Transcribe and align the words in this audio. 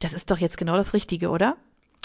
Das 0.00 0.12
ist 0.12 0.30
doch 0.30 0.38
jetzt 0.38 0.58
genau 0.58 0.76
das 0.76 0.94
Richtige, 0.94 1.30
oder? 1.30 1.56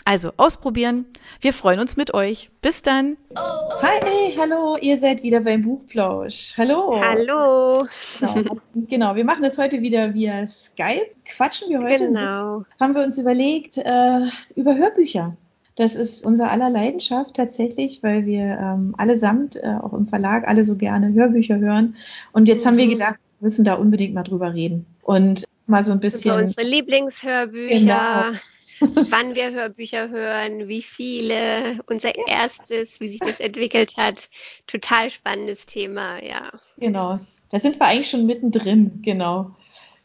Also 0.05 0.31
ausprobieren. 0.35 1.05
Wir 1.39 1.53
freuen 1.53 1.79
uns 1.79 1.95
mit 1.95 2.13
euch. 2.13 2.49
Bis 2.61 2.81
dann. 2.81 3.17
Hi, 3.35 4.33
hallo, 4.37 4.75
ihr 4.81 4.97
seid 4.97 5.23
wieder 5.23 5.39
beim 5.39 5.61
Buchplausch. 5.61 6.55
Hallo. 6.57 6.99
Hallo. 6.99 7.85
Genau, 8.19 8.57
genau, 8.73 9.15
wir 9.15 9.23
machen 9.23 9.43
das 9.43 9.57
heute 9.57 9.81
wieder 9.81 10.13
via 10.13 10.45
Skype. 10.45 11.11
Quatschen 11.25 11.69
wir 11.69 11.81
heute. 11.81 12.07
Genau. 12.07 12.65
Haben 12.79 12.95
wir 12.95 13.03
uns 13.03 13.17
überlegt 13.17 13.77
äh, 13.77 14.19
über 14.55 14.75
Hörbücher. 14.75 15.37
Das 15.75 15.95
ist 15.95 16.25
unser 16.25 16.51
aller 16.51 16.69
Leidenschaft 16.69 17.35
tatsächlich, 17.35 18.03
weil 18.03 18.25
wir 18.25 18.57
ähm, 18.59 18.95
allesamt, 18.97 19.55
äh, 19.55 19.75
auch 19.81 19.93
im 19.93 20.07
Verlag, 20.07 20.47
alle 20.47 20.63
so 20.63 20.77
gerne 20.77 21.13
Hörbücher 21.13 21.59
hören. 21.59 21.95
Und 22.31 22.47
jetzt 22.47 22.65
mhm. 22.65 22.69
haben 22.69 22.77
wir 22.77 22.85
mhm. 22.85 22.91
gedacht, 22.91 23.15
wir 23.39 23.45
müssen 23.45 23.65
da 23.65 23.75
unbedingt 23.75 24.13
mal 24.13 24.23
drüber 24.23 24.53
reden. 24.53 24.85
Und 25.01 25.45
mal 25.67 25.83
so 25.83 25.91
ein 25.91 25.99
bisschen. 25.99 26.31
Über 26.31 26.41
unsere 26.43 26.67
Lieblingshörbücher. 26.67 27.79
Genau. 27.79 28.39
wann 29.09 29.35
wir 29.35 29.51
Hörbücher 29.51 30.09
hören, 30.09 30.67
wie 30.67 30.81
viele, 30.81 31.79
unser 31.85 32.13
erstes, 32.27 32.99
wie 32.99 33.07
sich 33.07 33.19
das 33.19 33.39
entwickelt 33.39 33.97
hat. 33.97 34.29
Total 34.67 35.09
spannendes 35.09 35.65
Thema, 35.65 36.23
ja. 36.23 36.51
Genau. 36.77 37.19
Da 37.49 37.59
sind 37.59 37.79
wir 37.79 37.87
eigentlich 37.87 38.09
schon 38.09 38.25
mittendrin, 38.25 39.01
genau. 39.01 39.55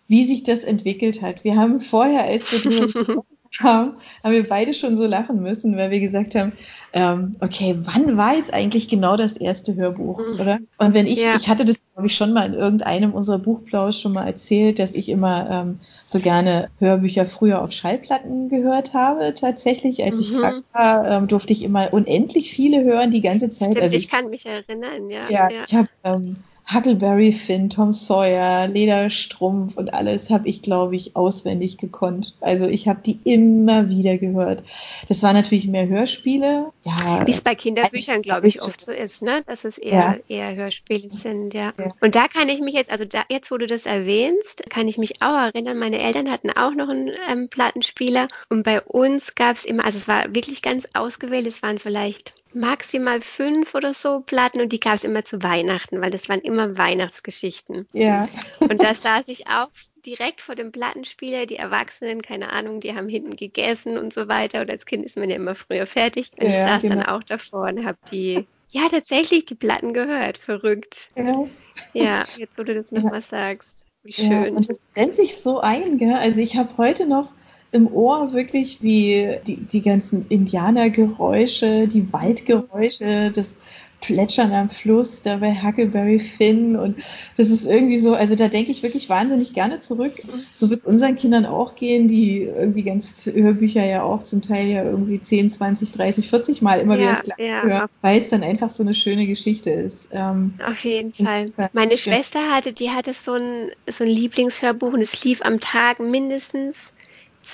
Wie 0.07 0.25
sich 0.25 0.43
das 0.43 0.65
entwickelt 0.65 1.23
hat. 1.23 1.45
Wir 1.45 1.57
haben 1.57 1.81
vorher, 1.81 2.25
als 2.25 2.53
wir 2.53 2.61
haben, 3.61 3.97
haben 4.23 4.33
wir 4.33 4.49
beide 4.49 4.75
schon 4.75 4.97
so 4.97 5.07
lachen 5.07 5.43
müssen, 5.43 5.77
weil 5.77 5.91
wir 5.91 6.01
gesagt 6.01 6.35
haben, 6.35 6.53
ähm, 6.93 7.37
okay, 7.41 7.77
wann 7.81 8.17
war 8.17 8.35
jetzt 8.35 8.53
eigentlich 8.53 8.89
genau 8.89 9.17
das 9.17 9.37
erste 9.37 9.75
Hörbuch, 9.75 10.21
mhm. 10.21 10.41
oder? 10.41 10.59
Und 10.79 10.95
wenn 10.95 11.07
ich, 11.07 11.23
ja. 11.23 11.35
ich 11.35 11.49
hatte 11.49 11.65
das, 11.65 11.77
glaube 11.93 12.07
ich, 12.07 12.17
schon 12.17 12.33
mal 12.33 12.47
in 12.47 12.55
irgendeinem 12.55 13.13
unserer 13.13 13.39
Buchplausch 13.39 14.01
schon 14.01 14.15
mal 14.15 14.27
erzählt, 14.27 14.79
dass 14.79 14.95
ich 14.95 15.11
immer 15.11 15.49
ähm, 15.51 15.81
so 16.07 16.19
gerne 16.19 16.71
Hörbücher 16.79 17.27
früher 17.27 17.63
auf 17.63 17.73
Schallplatten 17.73 18.49
gehört 18.49 18.95
habe. 18.95 19.35
Tatsächlich, 19.35 20.03
als 20.03 20.17
mhm. 20.17 20.23
ich 20.23 20.41
krank 20.41 20.65
war, 20.73 21.09
ähm, 21.09 21.29
durfte 21.29 21.53
ich 21.53 21.63
immer 21.63 21.93
unendlich 21.93 22.51
viele 22.51 22.83
hören, 22.83 23.11
die 23.11 23.21
ganze 23.21 23.51
Zeit. 23.51 23.69
Stimmt, 23.69 23.83
also 23.83 23.97
ich, 23.97 24.05
ich 24.05 24.11
kann 24.11 24.31
mich 24.31 24.47
erinnern, 24.47 25.11
ja. 25.11 25.29
Ja, 25.29 25.51
ja. 25.51 25.63
ich 25.67 25.75
habe 25.75 25.89
ähm, 26.05 26.37
Huckleberry 26.73 27.33
Finn, 27.33 27.71
Tom 27.71 27.93
Sawyer, 27.93 28.69
Lederstrumpf 28.69 29.77
und 29.77 29.95
alles 29.95 30.29
habe 30.29 30.47
ich, 30.49 30.61
glaube 30.61 30.97
ich, 30.97 31.17
auswendig 31.17 31.79
gekonnt. 31.79 32.37
Also 32.41 32.67
ich 32.67 32.89
habe 32.89 33.01
die 33.05 33.19
immer 33.25 33.89
wieder 33.89 34.19
gehört. 34.19 34.63
Das 35.09 35.23
waren 35.23 35.35
natürlich 35.35 35.67
mehr 35.67 35.89
Hörspiele. 35.89 36.73
Ja, 36.85 37.27
Wie 37.27 37.31
es 37.31 37.41
bei 37.41 37.55
Kinderbüchern, 37.55 38.21
glaube 38.21 38.49
ich, 38.49 38.61
oft 38.61 38.81
so 38.83 38.93
ist, 38.93 39.23
ne? 39.23 39.43
dass 39.47 39.65
es 39.65 39.79
eher, 39.79 40.21
ja. 40.29 40.37
eher 40.37 40.57
Hörspiele 40.57 41.11
sind, 41.11 41.55
ja. 41.55 41.73
ja. 41.79 41.95
Und 42.01 42.15
da 42.15 42.29
kann 42.29 42.51
ich 42.51 42.61
mich 42.61 42.75
jetzt, 42.75 42.91
also 42.91 43.07
da, 43.07 43.25
jetzt, 43.31 43.51
wo 43.51 43.57
du 43.57 43.67
das 43.67 43.87
erwähnst, 43.87 44.69
kann 44.69 44.89
ich 44.89 44.99
mich 44.99 45.23
auch 45.23 45.37
erinnern, 45.37 45.79
meine 45.79 45.99
Eltern 46.01 46.31
hatten 46.31 46.51
auch 46.51 46.75
noch 46.75 46.91
einen 46.91 47.11
ähm, 47.31 47.49
Plattenspieler 47.49 48.29
und 48.51 48.63
bei 48.63 48.83
uns 48.83 49.35
gab 49.35 49.57
es 49.57 49.65
immer, 49.65 49.85
also 49.87 49.99
es 49.99 50.09
war 50.09 50.35
wirklich 50.35 50.61
ganz 50.61 50.87
ausgewählt, 50.93 51.47
es 51.47 51.63
waren 51.63 51.79
vielleicht 51.79 52.35
maximal 52.55 53.21
fünf 53.21 53.75
oder 53.75 53.95
so 53.95 54.21
Platten 54.21 54.61
und 54.61 54.73
die 54.73 54.81
gab 54.81 54.95
es 54.95 55.05
immer 55.05 55.25
zu 55.25 55.43
Weihnachten, 55.43 56.01
weil 56.01 56.11
das 56.11 56.29
waren 56.29 56.41
immer 56.41 56.79
Weihnachtsgeschichten. 56.79 57.87
Ja. 57.93 58.29
Und 58.61 58.83
da 58.83 58.95
saß 58.95 59.29
ich 59.29 59.47
auch 59.49 59.69
direkt 60.05 60.41
vor 60.41 60.55
dem 60.55 60.73
Plattenspieler. 60.73 61.47
Die 61.47 61.57
Erwachsenen, 61.57 62.23
keine 62.23 62.51
Ahnung, 62.51 62.81
die 62.81 62.95
haben 62.95 63.09
hinten 63.09 63.37
gegessen 63.37 63.99
und 63.99 64.13
so 64.13 64.29
weiter. 64.29 64.63
Und 64.63 64.71
als 64.71 64.87
Kind 64.87 65.05
ist 65.05 65.17
man 65.17 65.31
ja 65.31 65.37
immer 65.37 65.55
früher 65.55 65.87
fertig. 65.87 66.31
Und 66.39 66.47
ja, 66.47 66.51
ich 66.51 66.59
saß 66.59 66.83
genau. 66.83 66.95
dann 66.97 67.07
auch 67.07 67.23
davor 67.23 67.69
und 67.69 67.85
habe 67.85 67.99
die, 68.11 68.47
ja, 68.71 68.89
tatsächlich 68.91 69.45
die 69.45 69.55
Platten 69.55 69.93
gehört. 69.93 70.39
Verrückt. 70.39 71.09
Ja, 71.17 71.49
ja 71.93 72.25
jetzt 72.37 72.57
wo 72.57 72.63
du 72.63 72.75
das 72.75 72.91
nochmal 72.91 73.23
sagst. 73.23 73.85
Wie 74.03 74.13
schön. 74.13 74.31
Ja, 74.31 74.49
und 74.49 74.69
das 74.69 74.81
brennt 74.95 75.17
sich 75.17 75.37
so 75.37 75.61
ein, 75.61 75.99
gell? 75.99 76.15
Also 76.15 76.41
ich 76.41 76.57
habe 76.57 76.77
heute 76.79 77.07
noch 77.07 77.33
im 77.71 77.93
Ohr 77.93 78.33
wirklich 78.33 78.83
wie 78.83 79.37
die, 79.47 79.57
die 79.57 79.83
ganzen 79.83 80.27
Indianergeräusche, 80.29 81.87
die 81.87 82.13
Waldgeräusche, 82.13 83.31
das 83.31 83.59
Plätschern 84.01 84.53
am 84.53 84.71
Fluss, 84.71 85.23
da 85.23 85.37
bei 85.39 85.55
Huckleberry 85.55 86.19
Finn 86.19 86.77
und 86.77 86.99
das 87.37 87.51
ist 87.51 87.67
irgendwie 87.67 87.99
so, 87.99 88.15
also 88.15 88.37
da 88.37 88.49
denke 88.49 88.71
ich 88.71 88.83
wirklich 88.83 89.09
wahnsinnig 89.09 89.55
gerne 89.55 89.81
zurück. 89.81 90.23
So 90.53 90.71
wird 90.71 90.81
es 90.81 90.87
unseren 90.87 91.17
Kindern 91.17 91.47
auch 91.47 91.75
gehen, 91.75 92.07
die 92.07 92.43
irgendwie 92.43 92.85
ganz 92.85 93.27
Hörbücher 93.27 93.85
ja 93.85 94.03
auch 94.03 94.23
zum 94.23 94.41
Teil 94.41 94.69
ja 94.69 94.85
irgendwie 94.85 95.21
10, 95.21 95.51
20, 95.51 95.93
30, 95.93 96.31
40 96.31 96.63
Mal 96.63 96.81
immer 96.81 96.95
ja, 96.95 97.01
wieder 97.01 97.11
das 97.11 97.23
gleiche 97.25 97.43
ja. 97.43 97.63
hören, 97.63 97.89
weil 98.03 98.19
es 98.21 98.31
dann 98.31 98.43
einfach 98.43 98.71
so 98.71 98.83
eine 98.83 98.95
schöne 98.95 99.27
Geschichte 99.27 99.71
ist. 99.71 100.11
Ähm, 100.13 100.55
Auf 100.65 100.79
jeden 100.85 101.13
Fall. 101.13 101.53
Meine. 101.73 101.99
Schwester 101.99 102.55
hatte, 102.55 102.73
die 102.73 102.91
hatte 102.91 103.13
so 103.13 103.33
ein, 103.33 103.73
so 103.89 104.05
ein 104.05 104.11
Lieblingshörbuch 104.11 104.93
und 104.93 105.01
es 105.01 105.25
lief 105.25 105.43
am 105.43 105.59
Tag 105.59 105.99
mindestens 105.99 106.93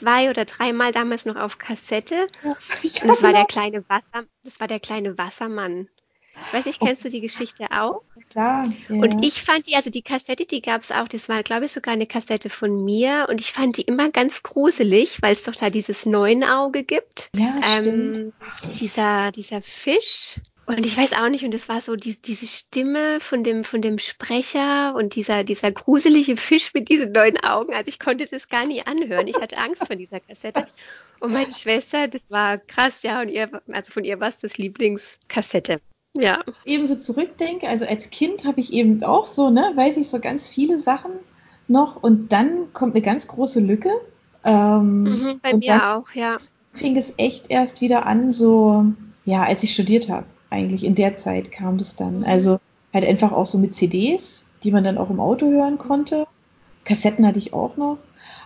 zwei 0.05 0.31
oder 0.31 0.45
dreimal 0.45 0.93
damals 0.93 1.27
noch 1.27 1.37
auf 1.37 1.59
Kassette. 1.59 2.29
Ja, 2.43 2.51
und 3.03 3.09
das 3.09 3.23
war 3.23 3.33
der 3.33 3.47
kleine 3.47 3.89
Wasser, 3.89 4.27
das 4.45 4.61
war 4.61 4.69
der 4.69 4.81
kleine 4.81 5.19
Wassermann. 5.19 5.89
Weiß 6.53 6.67
ich, 6.67 6.81
kennst 6.81 7.05
du 7.05 7.11
die 7.11 7.21
Geschichte 7.21 7.67
auch? 7.71 8.03
Klar. 8.31 8.73
Ja. 8.89 8.97
Und 8.97 9.25
ich 9.25 9.43
fand 9.43 9.69
die, 9.69 9.77
also 9.77 9.91
die 9.91 10.03
Kassette, 10.03 10.47
die 10.47 10.63
gab 10.63 10.83
es 10.83 10.91
auch, 10.91 11.07
das 11.07 11.29
war, 11.29 11.43
glaube 11.45 11.67
ich, 11.67 11.73
sogar 11.73 11.95
eine 11.95 12.07
Kassette 12.07 12.51
von 12.51 12.85
mir. 12.85 13.27
Und 13.29 13.41
ich 13.41 13.53
fand 13.53 13.77
die 13.77 13.83
immer 13.83 14.11
ganz 14.11 14.43
gruselig, 14.43 15.23
weil 15.23 15.35
es 15.35 15.45
doch 15.45 15.55
da 15.55 15.71
dieses 15.71 16.07
Neunauge 16.07 16.83
gibt. 16.83 17.31
Ja, 17.37 17.55
ähm, 17.77 18.15
stimmt. 18.15 18.81
Dieser, 18.81 19.31
dieser 19.31 19.63
Fisch, 19.63 20.41
und 20.67 20.87
ich 20.87 20.97
weiß 20.97 21.13
auch 21.13 21.29
nicht, 21.29 21.45
und 21.45 21.53
das 21.53 21.69
war 21.69 21.81
so 21.81 21.95
die, 21.95 22.17
diese 22.21 22.47
Stimme 22.47 23.21
von 23.21 23.45
dem, 23.45 23.65
von 23.65 23.83
dem 23.83 23.99
Sprecher 23.99 24.95
und 24.95 25.15
dieser, 25.15 25.45
dieser 25.45 25.71
gruselige 25.71 26.37
Fisch 26.37 26.73
mit 26.73 26.89
diesen 26.89 27.13
neuen 27.13 27.39
Augen. 27.45 27.75
Also 27.75 27.89
ich 27.89 27.99
konnte 27.99 28.25
das 28.25 28.49
gar 28.49 28.65
nie 28.65 28.83
anhören. 28.83 29.29
Ich 29.29 29.37
hatte 29.37 29.59
Angst 29.59 29.87
vor 29.87 29.97
dieser 29.97 30.21
Kassette. 30.21 30.67
Und 31.21 31.33
meine 31.33 31.53
Schwester, 31.53 32.09
das 32.09 32.23
war 32.29 32.59
krass, 32.59 33.03
ja, 33.03 33.21
und 33.21 33.29
ihr, 33.29 33.51
also 33.73 33.93
von 33.93 34.05
ihr 34.05 34.21
war 34.21 34.29
es 34.29 34.39
das 34.39 34.57
Lieblingskassette. 34.57 35.81
Ja. 36.17 36.43
Eben 36.65 36.87
so 36.87 36.95
zurückdenke, 36.95 37.69
also 37.69 37.87
als 37.87 38.11
Kind 38.11 38.45
habe 38.47 38.61
ich 38.61 38.73
eben 38.73 39.03
auch 39.05 39.27
so, 39.27 39.51
ne, 39.51 39.73
weiß 39.75 39.97
ich 39.97 40.09
so 40.09 40.21
ganz 40.21 40.49
viele 40.49 40.79
Sachen 40.79 41.13
noch 41.67 42.03
und 42.03 42.33
dann 42.33 42.73
kommt 42.73 42.95
eine 42.95 43.03
ganz 43.03 43.27
große 43.27 43.61
Lücke. 43.61 43.91
Ähm, 44.45 45.03
mhm, 45.03 45.41
bei 45.43 45.55
mir 45.55 45.95
auch, 45.95 46.11
ja. 46.15 46.37
Fing 46.73 46.97
es 46.97 47.15
echt 47.19 47.51
erst 47.51 47.81
wieder 47.81 48.07
an, 48.07 48.33
so, 48.33 48.87
ja, 49.25 49.43
als 49.45 49.63
ich 49.63 49.73
studiert 49.75 50.09
habe 50.09 50.27
eigentlich 50.51 50.85
in 50.85 50.95
der 50.95 51.15
Zeit 51.17 51.51
kam 51.51 51.79
das 51.79 51.97
dann. 51.97 52.25
Also 52.25 52.59
halt 52.93 53.05
einfach 53.05 53.33
auch 53.33 53.47
so 53.47 53.59
mit 53.59 53.75
CDs, 53.75 54.47
die 54.63 54.71
man 54.71 54.85
dann 54.85 54.99
auch 54.99 55.11
im 55.11 55.21
Auto 55.21 55.47
hören 55.47 55.79
konnte. 55.79 56.27
Kassetten 56.85 57.27
hatte 57.27 57.39
ich 57.39 57.53
auch 57.53 57.77
noch. 57.77 57.99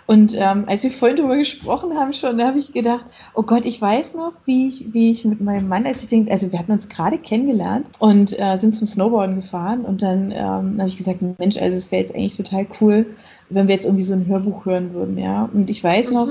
Und 0.07 0.35
ähm, 0.39 0.65
als 0.67 0.85
wir 0.85 0.91
vorhin 0.91 1.19
darüber 1.19 1.37
gesprochen 1.37 1.95
haben 1.97 2.15
schon, 2.15 2.39
da 2.39 2.47
habe 2.47 2.59
ich 2.59 2.73
gedacht, 2.73 3.05
oh 3.35 3.43
Gott, 3.43 3.67
ich 3.67 3.81
weiß 3.81 4.15
noch, 4.15 4.33
wie 4.47 4.67
ich, 4.67 4.95
wie 4.95 5.11
ich 5.11 5.27
mit 5.27 5.43
meinem 5.43 5.69
Mann, 5.69 5.87
als 5.87 6.03
ich 6.03 6.09
denke, 6.09 6.33
also 6.33 6.51
wir 6.51 6.59
hatten 6.59 6.73
uns 6.73 6.89
gerade 6.89 7.19
kennengelernt 7.19 7.91
und 7.99 8.39
äh, 8.41 8.57
sind 8.57 8.75
zum 8.75 8.87
Snowboarden 8.87 9.37
gefahren 9.37 9.85
und 9.85 10.01
dann 10.01 10.31
ähm, 10.31 10.77
habe 10.79 10.87
ich 10.87 10.97
gesagt, 10.97 11.21
Mensch, 11.39 11.59
also 11.59 11.77
es 11.77 11.93
wäre 11.93 12.01
jetzt 12.01 12.15
eigentlich 12.15 12.39
total 12.39 12.67
cool, 12.81 13.07
wenn 13.51 13.69
wir 13.69 13.75
jetzt 13.75 13.85
irgendwie 13.85 14.05
so 14.05 14.15
ein 14.15 14.27
Hörbuch 14.27 14.65
hören 14.65 14.95
würden, 14.95 15.19
ja. 15.19 15.49
Und 15.53 15.69
ich 15.69 15.85
weiß 15.85 16.09
mhm. 16.09 16.15
noch, 16.15 16.29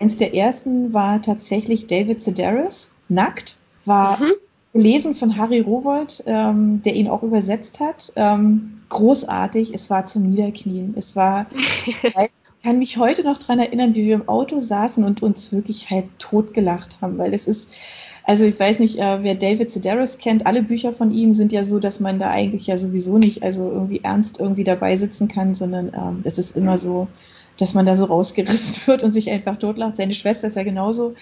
eins 0.00 0.16
der 0.16 0.34
ersten 0.34 0.94
war 0.94 1.20
tatsächlich 1.20 1.86
David 1.86 2.22
Sedaris, 2.22 2.94
Nackt, 3.10 3.58
war 3.84 4.18
mhm 4.20 4.32
gelesen 4.78 5.12
von 5.12 5.36
Harry 5.36 5.58
Rowold, 5.58 6.22
ähm, 6.26 6.82
der 6.82 6.94
ihn 6.94 7.08
auch 7.08 7.24
übersetzt 7.24 7.80
hat. 7.80 8.12
Ähm, 8.14 8.76
großartig, 8.90 9.74
es 9.74 9.90
war 9.90 10.06
zum 10.06 10.22
Niederknien. 10.22 10.94
Es 10.96 11.16
war 11.16 11.46
kann 12.64 12.78
mich 12.78 12.96
heute 12.96 13.24
noch 13.24 13.38
daran 13.38 13.58
erinnern, 13.58 13.96
wie 13.96 14.06
wir 14.06 14.14
im 14.14 14.28
Auto 14.28 14.60
saßen 14.60 15.02
und 15.02 15.20
uns 15.20 15.52
wirklich 15.52 15.90
halt 15.90 16.06
totgelacht 16.20 17.00
haben, 17.00 17.18
weil 17.18 17.34
es 17.34 17.48
ist, 17.48 17.74
also 18.22 18.44
ich 18.44 18.58
weiß 18.58 18.78
nicht, 18.78 18.98
äh, 18.98 19.24
wer 19.24 19.34
David 19.34 19.68
Sedaris 19.68 20.18
kennt, 20.18 20.46
alle 20.46 20.62
Bücher 20.62 20.92
von 20.92 21.10
ihm 21.10 21.34
sind 21.34 21.50
ja 21.50 21.64
so, 21.64 21.80
dass 21.80 21.98
man 21.98 22.20
da 22.20 22.30
eigentlich 22.30 22.68
ja 22.68 22.76
sowieso 22.76 23.18
nicht 23.18 23.42
also 23.42 23.68
irgendwie 23.68 24.00
ernst 24.04 24.38
irgendwie 24.38 24.64
dabei 24.64 24.94
sitzen 24.94 25.26
kann, 25.26 25.54
sondern 25.54 25.88
ähm, 25.92 26.20
es 26.22 26.38
ist 26.38 26.56
immer 26.56 26.78
so, 26.78 27.08
dass 27.58 27.74
man 27.74 27.86
da 27.86 27.96
so 27.96 28.04
rausgerissen 28.04 28.86
wird 28.86 29.02
und 29.02 29.10
sich 29.10 29.30
einfach 29.30 29.56
totlacht. 29.56 29.96
Seine 29.96 30.14
Schwester 30.14 30.48
ist 30.48 30.56
ja 30.56 30.62
genauso. 30.62 31.14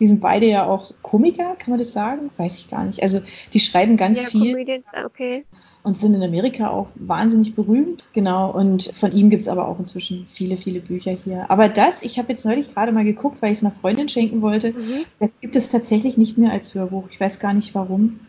Die 0.00 0.06
sind 0.06 0.20
beide 0.20 0.46
ja 0.46 0.66
auch 0.66 0.84
Komiker, 1.02 1.54
kann 1.56 1.70
man 1.70 1.78
das 1.78 1.92
sagen? 1.92 2.30
Weiß 2.36 2.58
ich 2.58 2.68
gar 2.68 2.84
nicht. 2.84 3.02
Also 3.02 3.20
die 3.52 3.60
schreiben 3.60 3.96
ganz 3.96 4.24
ja, 4.24 4.28
viel. 4.30 4.52
Comedians, 4.52 4.84
okay. 5.06 5.44
Und 5.84 5.96
sind 5.98 6.14
in 6.14 6.22
Amerika 6.22 6.70
auch 6.70 6.88
wahnsinnig 6.96 7.54
berühmt. 7.54 8.04
Genau. 8.12 8.50
Und 8.50 8.90
von 8.94 9.12
ihm 9.12 9.30
gibt 9.30 9.42
es 9.42 9.48
aber 9.48 9.68
auch 9.68 9.78
inzwischen 9.78 10.26
viele, 10.26 10.56
viele 10.56 10.80
Bücher 10.80 11.12
hier. 11.12 11.48
Aber 11.48 11.68
das, 11.68 12.02
ich 12.02 12.18
habe 12.18 12.30
jetzt 12.30 12.44
neulich 12.44 12.74
gerade 12.74 12.90
mal 12.90 13.04
geguckt, 13.04 13.40
weil 13.40 13.52
ich 13.52 13.58
es 13.58 13.64
einer 13.64 13.70
Freundin 13.70 14.08
schenken 14.08 14.42
wollte, 14.42 14.72
mhm. 14.72 15.04
das 15.20 15.38
gibt 15.40 15.54
es 15.56 15.68
tatsächlich 15.68 16.18
nicht 16.18 16.38
mehr 16.38 16.50
als 16.50 16.74
Hörbuch. 16.74 17.04
Ich 17.10 17.20
weiß 17.20 17.38
gar 17.38 17.52
nicht 17.52 17.74
warum. 17.74 18.20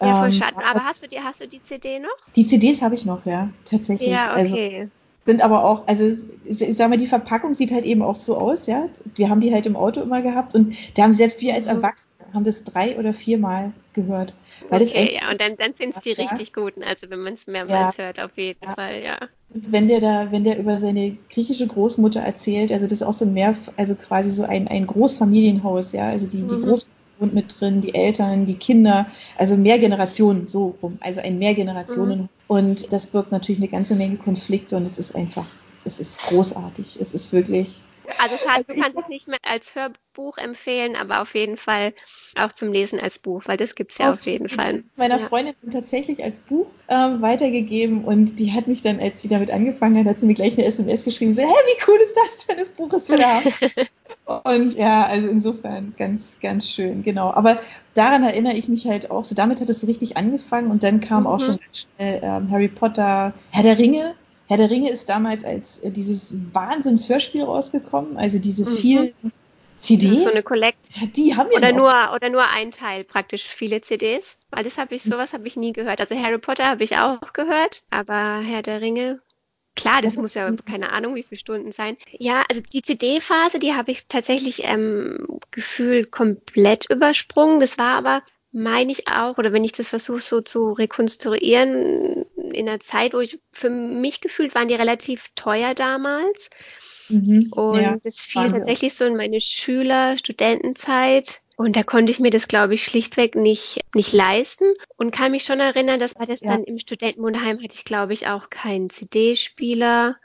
Ja, 0.00 0.18
voll 0.18 0.26
ähm, 0.26 0.32
schade. 0.32 0.56
Aber 0.58 0.84
hast 0.84 1.02
du 1.02 1.08
die, 1.08 1.18
hast 1.20 1.40
du 1.40 1.48
die 1.48 1.62
CD 1.62 1.98
noch? 1.98 2.08
Die 2.34 2.46
CDs 2.46 2.82
habe 2.82 2.94
ich 2.94 3.06
noch, 3.06 3.24
ja, 3.24 3.48
tatsächlich. 3.64 4.10
Ja, 4.10 4.32
also 4.32 4.54
okay. 4.54 4.80
Also, 4.80 4.90
sind 5.26 5.42
aber 5.42 5.64
auch, 5.64 5.86
also 5.88 6.06
ich 6.44 6.76
sag 6.76 6.88
mal, 6.88 6.96
die 6.96 7.06
Verpackung 7.06 7.52
sieht 7.52 7.72
halt 7.72 7.84
eben 7.84 8.00
auch 8.00 8.14
so 8.14 8.38
aus, 8.38 8.66
ja. 8.66 8.88
Wir 9.16 9.28
haben 9.28 9.40
die 9.40 9.52
halt 9.52 9.66
im 9.66 9.76
Auto 9.76 10.00
immer 10.00 10.22
gehabt 10.22 10.54
und 10.54 10.74
da 10.96 11.02
haben 11.02 11.14
selbst 11.14 11.42
wir 11.42 11.52
als 11.52 11.66
mhm. 11.66 11.72
Erwachsene 11.72 12.14
haben 12.32 12.44
das 12.44 12.64
drei 12.64 12.96
oder 12.98 13.12
viermal 13.12 13.72
gehört. 13.92 14.34
Weil 14.70 14.82
okay, 14.82 15.18
ja, 15.20 15.30
und 15.30 15.40
dann, 15.40 15.56
dann 15.56 15.74
sind 15.78 15.96
es 15.96 16.02
die 16.02 16.12
ja. 16.12 16.28
richtig 16.28 16.52
guten, 16.52 16.82
also 16.82 17.10
wenn 17.10 17.20
man 17.20 17.34
es 17.34 17.46
mehrmals 17.46 17.96
ja. 17.96 18.04
hört, 18.04 18.20
auf 18.20 18.36
jeden 18.36 18.64
ja. 18.64 18.74
Fall, 18.74 19.02
ja. 19.02 19.18
Wenn 19.48 19.88
der 19.88 20.00
da, 20.00 20.30
wenn 20.30 20.44
der 20.44 20.58
über 20.58 20.78
seine 20.78 21.16
griechische 21.30 21.66
Großmutter 21.66 22.20
erzählt, 22.20 22.72
also 22.72 22.86
das 22.86 23.00
ist 23.00 23.02
auch 23.02 23.12
so 23.12 23.26
mehr, 23.26 23.54
also 23.76 23.94
quasi 23.94 24.30
so 24.30 24.44
ein, 24.44 24.68
ein 24.68 24.86
Großfamilienhaus, 24.86 25.92
ja, 25.92 26.08
also 26.08 26.28
die, 26.28 26.38
mhm. 26.38 26.48
die 26.48 26.60
Großmutter 26.60 26.95
wohnt 27.18 27.34
mit 27.34 27.60
drin, 27.60 27.80
die 27.80 27.94
Eltern, 27.94 28.46
die 28.46 28.56
Kinder, 28.56 29.06
also 29.36 29.56
mehr 29.56 29.78
Generationen, 29.78 30.46
so 30.46 30.76
rum, 30.82 30.98
also 31.00 31.20
ein 31.20 31.38
mehr 31.38 31.54
Generationen. 31.54 32.22
Mhm. 32.22 32.28
Und 32.48 32.92
das 32.92 33.06
birgt 33.06 33.32
natürlich 33.32 33.60
eine 33.60 33.68
ganze 33.68 33.96
Menge 33.96 34.16
Konflikte 34.16 34.76
und 34.76 34.86
es 34.86 34.98
ist 34.98 35.14
einfach, 35.14 35.46
es 35.84 36.00
ist 36.00 36.20
großartig. 36.22 36.98
Es 37.00 37.14
ist 37.14 37.32
wirklich. 37.32 37.82
Also 38.18 38.36
das 38.36 38.48
heißt, 38.48 38.68
du 38.68 38.74
kannst 38.80 38.98
es 38.98 39.08
nicht 39.08 39.26
mehr 39.26 39.38
als 39.42 39.74
Hörbuch 39.74 40.38
empfehlen, 40.38 40.94
aber 40.94 41.22
auf 41.22 41.34
jeden 41.34 41.56
Fall 41.56 41.92
auch 42.38 42.52
zum 42.52 42.72
Lesen 42.72 43.00
als 43.00 43.18
Buch, 43.18 43.42
weil 43.46 43.56
das 43.56 43.74
gibt 43.74 43.92
es 43.92 43.98
ja 43.98 44.10
auf, 44.10 44.18
auf 44.18 44.26
jeden 44.26 44.48
Fall. 44.48 44.84
Meiner 44.94 45.18
ja. 45.18 45.26
Freundin 45.26 45.54
tatsächlich 45.72 46.22
als 46.22 46.40
Buch 46.40 46.66
ähm, 46.88 47.20
weitergegeben 47.20 48.04
und 48.04 48.38
die 48.38 48.52
hat 48.52 48.68
mich 48.68 48.82
dann, 48.82 49.00
als 49.00 49.22
sie 49.22 49.28
damit 49.28 49.50
angefangen 49.50 49.98
hat, 49.98 50.06
hat 50.06 50.20
sie 50.20 50.26
mir 50.26 50.34
gleich 50.34 50.56
eine 50.56 50.66
SMS 50.66 51.04
geschrieben, 51.04 51.34
so, 51.34 51.42
hä, 51.42 51.46
wie 51.46 51.82
cool 51.88 51.98
ist 52.00 52.14
das 52.16 52.46
denn? 52.46 52.58
Das 52.58 52.72
Buch 52.72 52.92
ist 52.92 53.08
ja 53.08 53.16
da. 53.16 53.42
Und 54.26 54.74
ja, 54.74 55.06
also 55.06 55.28
insofern 55.28 55.94
ganz, 55.96 56.38
ganz 56.40 56.68
schön, 56.68 57.04
genau. 57.04 57.30
Aber 57.30 57.60
daran 57.94 58.24
erinnere 58.24 58.54
ich 58.54 58.68
mich 58.68 58.84
halt 58.86 59.08
auch. 59.08 59.22
So 59.22 59.36
damit 59.36 59.60
hat 59.60 59.70
es 59.70 59.80
so 59.80 59.86
richtig 59.86 60.16
angefangen 60.16 60.72
und 60.72 60.82
dann 60.82 60.98
kam 60.98 61.22
mhm. 61.22 61.26
auch 61.28 61.38
schon 61.38 61.58
schnell 61.72 62.20
ähm, 62.24 62.50
Harry 62.50 62.66
Potter, 62.66 63.34
Herr 63.50 63.62
der 63.62 63.78
Ringe. 63.78 64.14
Herr 64.48 64.56
der 64.56 64.68
Ringe 64.68 64.90
ist 64.90 65.08
damals 65.08 65.44
als 65.44 65.78
äh, 65.78 65.92
dieses 65.92 66.34
Wahnsinns-Hörspiel 66.52 67.44
rausgekommen, 67.44 68.16
also 68.16 68.40
diese 68.40 68.64
mhm. 68.64 68.74
vielen 68.74 69.14
CDs. 69.76 70.24
So 70.24 70.30
eine 70.30 70.42
Collect. 70.42 70.78
Ja, 70.96 71.06
die 71.06 71.36
haben 71.36 71.50
wir 71.50 71.58
oder 71.58 71.72
nur 71.72 71.94
oder 72.14 72.28
nur 72.28 72.48
ein 72.48 72.72
Teil 72.72 73.04
praktisch 73.04 73.44
viele 73.44 73.80
CDs, 73.80 74.38
weil 74.50 74.64
das 74.64 74.76
habe 74.76 74.94
ich 74.96 75.04
sowas 75.04 75.34
habe 75.34 75.46
ich 75.46 75.56
nie 75.56 75.72
gehört. 75.72 76.00
Also 76.00 76.16
Harry 76.16 76.38
Potter 76.38 76.66
habe 76.66 76.82
ich 76.82 76.96
auch 76.96 77.32
gehört, 77.32 77.82
aber 77.90 78.40
Herr 78.40 78.62
der 78.62 78.80
Ringe 78.80 79.20
Klar, 79.76 80.02
das 80.02 80.16
muss 80.16 80.34
ja 80.34 80.50
keine 80.64 80.90
Ahnung, 80.90 81.14
wie 81.14 81.22
viele 81.22 81.38
Stunden 81.38 81.70
sein. 81.70 81.96
Ja, 82.10 82.44
also 82.48 82.62
die 82.62 82.82
CD-Phase, 82.82 83.58
die 83.58 83.74
habe 83.74 83.92
ich 83.92 84.06
tatsächlich 84.08 84.64
ähm, 84.64 85.38
gefühlt 85.50 86.10
komplett 86.10 86.90
übersprungen. 86.90 87.60
Das 87.60 87.78
war 87.78 87.96
aber, 87.96 88.22
meine 88.52 88.90
ich 88.90 89.06
auch, 89.06 89.36
oder 89.36 89.52
wenn 89.52 89.64
ich 89.64 89.72
das 89.72 89.88
versuche 89.88 90.22
so 90.22 90.40
zu 90.40 90.72
rekonstruieren, 90.72 92.24
in 92.52 92.66
der 92.66 92.80
Zeit, 92.80 93.12
wo 93.12 93.20
ich 93.20 93.38
für 93.52 93.68
mich 93.68 94.22
gefühlt 94.22 94.54
waren 94.54 94.68
die 94.68 94.74
relativ 94.74 95.30
teuer 95.34 95.74
damals. 95.74 96.48
Mhm, 97.08 97.52
und 97.52 97.80
ja, 97.82 97.96
das 98.02 98.20
fiel 98.20 98.50
tatsächlich 98.50 98.94
so 98.94 99.04
in 99.04 99.16
meine 99.16 99.40
Schüler-, 99.40 100.16
Studentenzeit. 100.18 101.42
Und 101.56 101.74
da 101.74 101.82
konnte 101.82 102.12
ich 102.12 102.20
mir 102.20 102.30
das, 102.30 102.48
glaube 102.48 102.74
ich, 102.74 102.84
schlichtweg 102.84 103.34
nicht, 103.34 103.80
nicht 103.94 104.12
leisten 104.12 104.74
und 104.98 105.10
kann 105.10 105.32
mich 105.32 105.44
schon 105.44 105.58
erinnern, 105.58 105.98
dass 105.98 106.14
war 106.14 106.26
das 106.26 106.40
ja. 106.40 106.48
dann 106.48 106.64
im 106.64 106.78
Studentenwohnheim 106.78 107.62
hatte 107.62 107.74
ich, 107.74 107.84
glaube 107.84 108.12
ich, 108.12 108.28
auch 108.28 108.50
keinen 108.50 108.90
CD-Spieler. 108.90 110.16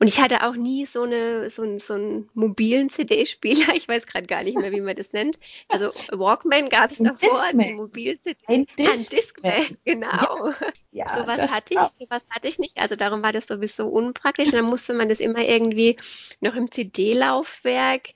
Und 0.00 0.08
ich 0.08 0.20
hatte 0.20 0.42
auch 0.42 0.54
nie 0.54 0.86
so, 0.86 1.02
eine, 1.04 1.48
so, 1.48 1.78
so 1.78 1.94
einen 1.94 2.28
mobilen 2.34 2.88
CD-Spieler. 2.88 3.74
Ich 3.74 3.86
weiß 3.86 4.06
gerade 4.06 4.26
gar 4.26 4.42
nicht 4.42 4.58
mehr, 4.58 4.72
wie 4.72 4.80
man 4.80 4.96
das 4.96 5.12
nennt. 5.12 5.38
Also 5.68 5.90
Walkman 6.10 6.68
gab 6.70 6.90
es 6.90 6.98
davor, 6.98 7.40
die 7.52 7.72
Mobil-CD. 7.72 8.36
Ein 8.46 8.66
Discman. 8.76 8.88
Ein 8.88 9.08
Discman, 9.10 9.78
genau. 9.84 10.50
Ja, 10.90 11.06
ja 11.06 11.20
sowas 11.20 11.52
hatte 11.52 11.74
ich, 11.74 11.80
sowas 11.80 12.26
hatte 12.30 12.48
ich 12.48 12.58
nicht. 12.58 12.78
Also 12.78 12.96
darum 12.96 13.22
war 13.22 13.32
das 13.32 13.46
sowieso 13.46 13.86
unpraktisch. 13.86 14.46
Und 14.46 14.54
dann 14.54 14.64
musste 14.64 14.92
man 14.92 15.08
das 15.08 15.20
immer 15.20 15.44
irgendwie 15.44 15.98
noch 16.40 16.56
im 16.56 16.70
CD-Laufwerk 16.70 18.08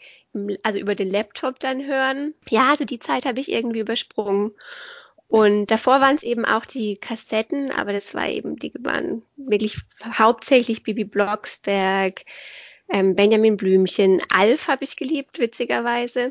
also 0.62 0.78
über 0.78 0.94
den 0.94 1.10
Laptop 1.10 1.60
dann 1.60 1.84
hören. 1.86 2.34
Ja, 2.48 2.70
also 2.70 2.84
die 2.84 2.98
Zeit 2.98 3.26
habe 3.26 3.40
ich 3.40 3.50
irgendwie 3.50 3.80
übersprungen. 3.80 4.52
Und 5.28 5.66
davor 5.66 6.00
waren 6.00 6.16
es 6.16 6.22
eben 6.22 6.44
auch 6.44 6.64
die 6.64 6.96
Kassetten, 6.96 7.70
aber 7.70 7.92
das 7.92 8.14
war 8.14 8.28
eben, 8.28 8.56
die 8.56 8.72
waren 8.80 9.22
wirklich 9.36 9.78
hauptsächlich 10.04 10.82
Bibi 10.82 11.04
Blocksberg, 11.04 12.24
ähm, 12.88 13.16
Benjamin 13.16 13.56
Blümchen, 13.56 14.22
Alf 14.32 14.68
habe 14.68 14.84
ich 14.84 14.96
geliebt, 14.96 15.38
witzigerweise. 15.38 16.30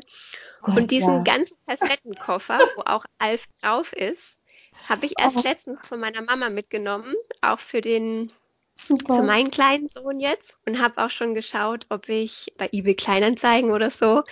Gott, 0.62 0.76
und 0.76 0.90
diesen 0.90 1.16
ja. 1.16 1.22
ganzen 1.22 1.56
Kassettenkoffer, 1.66 2.58
wo 2.76 2.82
auch 2.86 3.04
Alf 3.18 3.42
drauf 3.60 3.92
ist, 3.92 4.38
habe 4.88 5.06
ich 5.06 5.14
erst 5.18 5.44
letztens 5.44 5.86
von 5.86 6.00
meiner 6.00 6.22
Mama 6.22 6.48
mitgenommen, 6.48 7.14
auch 7.40 7.58
für 7.58 7.80
den 7.80 8.32
Super. 8.76 9.16
für 9.16 9.22
meinen 9.22 9.50
kleinen 9.50 9.88
Sohn 9.88 10.18
jetzt 10.18 10.56
und 10.66 10.80
habe 10.80 11.02
auch 11.02 11.10
schon 11.10 11.34
geschaut, 11.34 11.86
ob 11.90 12.08
ich 12.08 12.52
bei 12.58 12.68
eBay 12.72 12.94
Kleinanzeigen 12.94 13.70
oder 13.70 13.90
so 13.90 14.24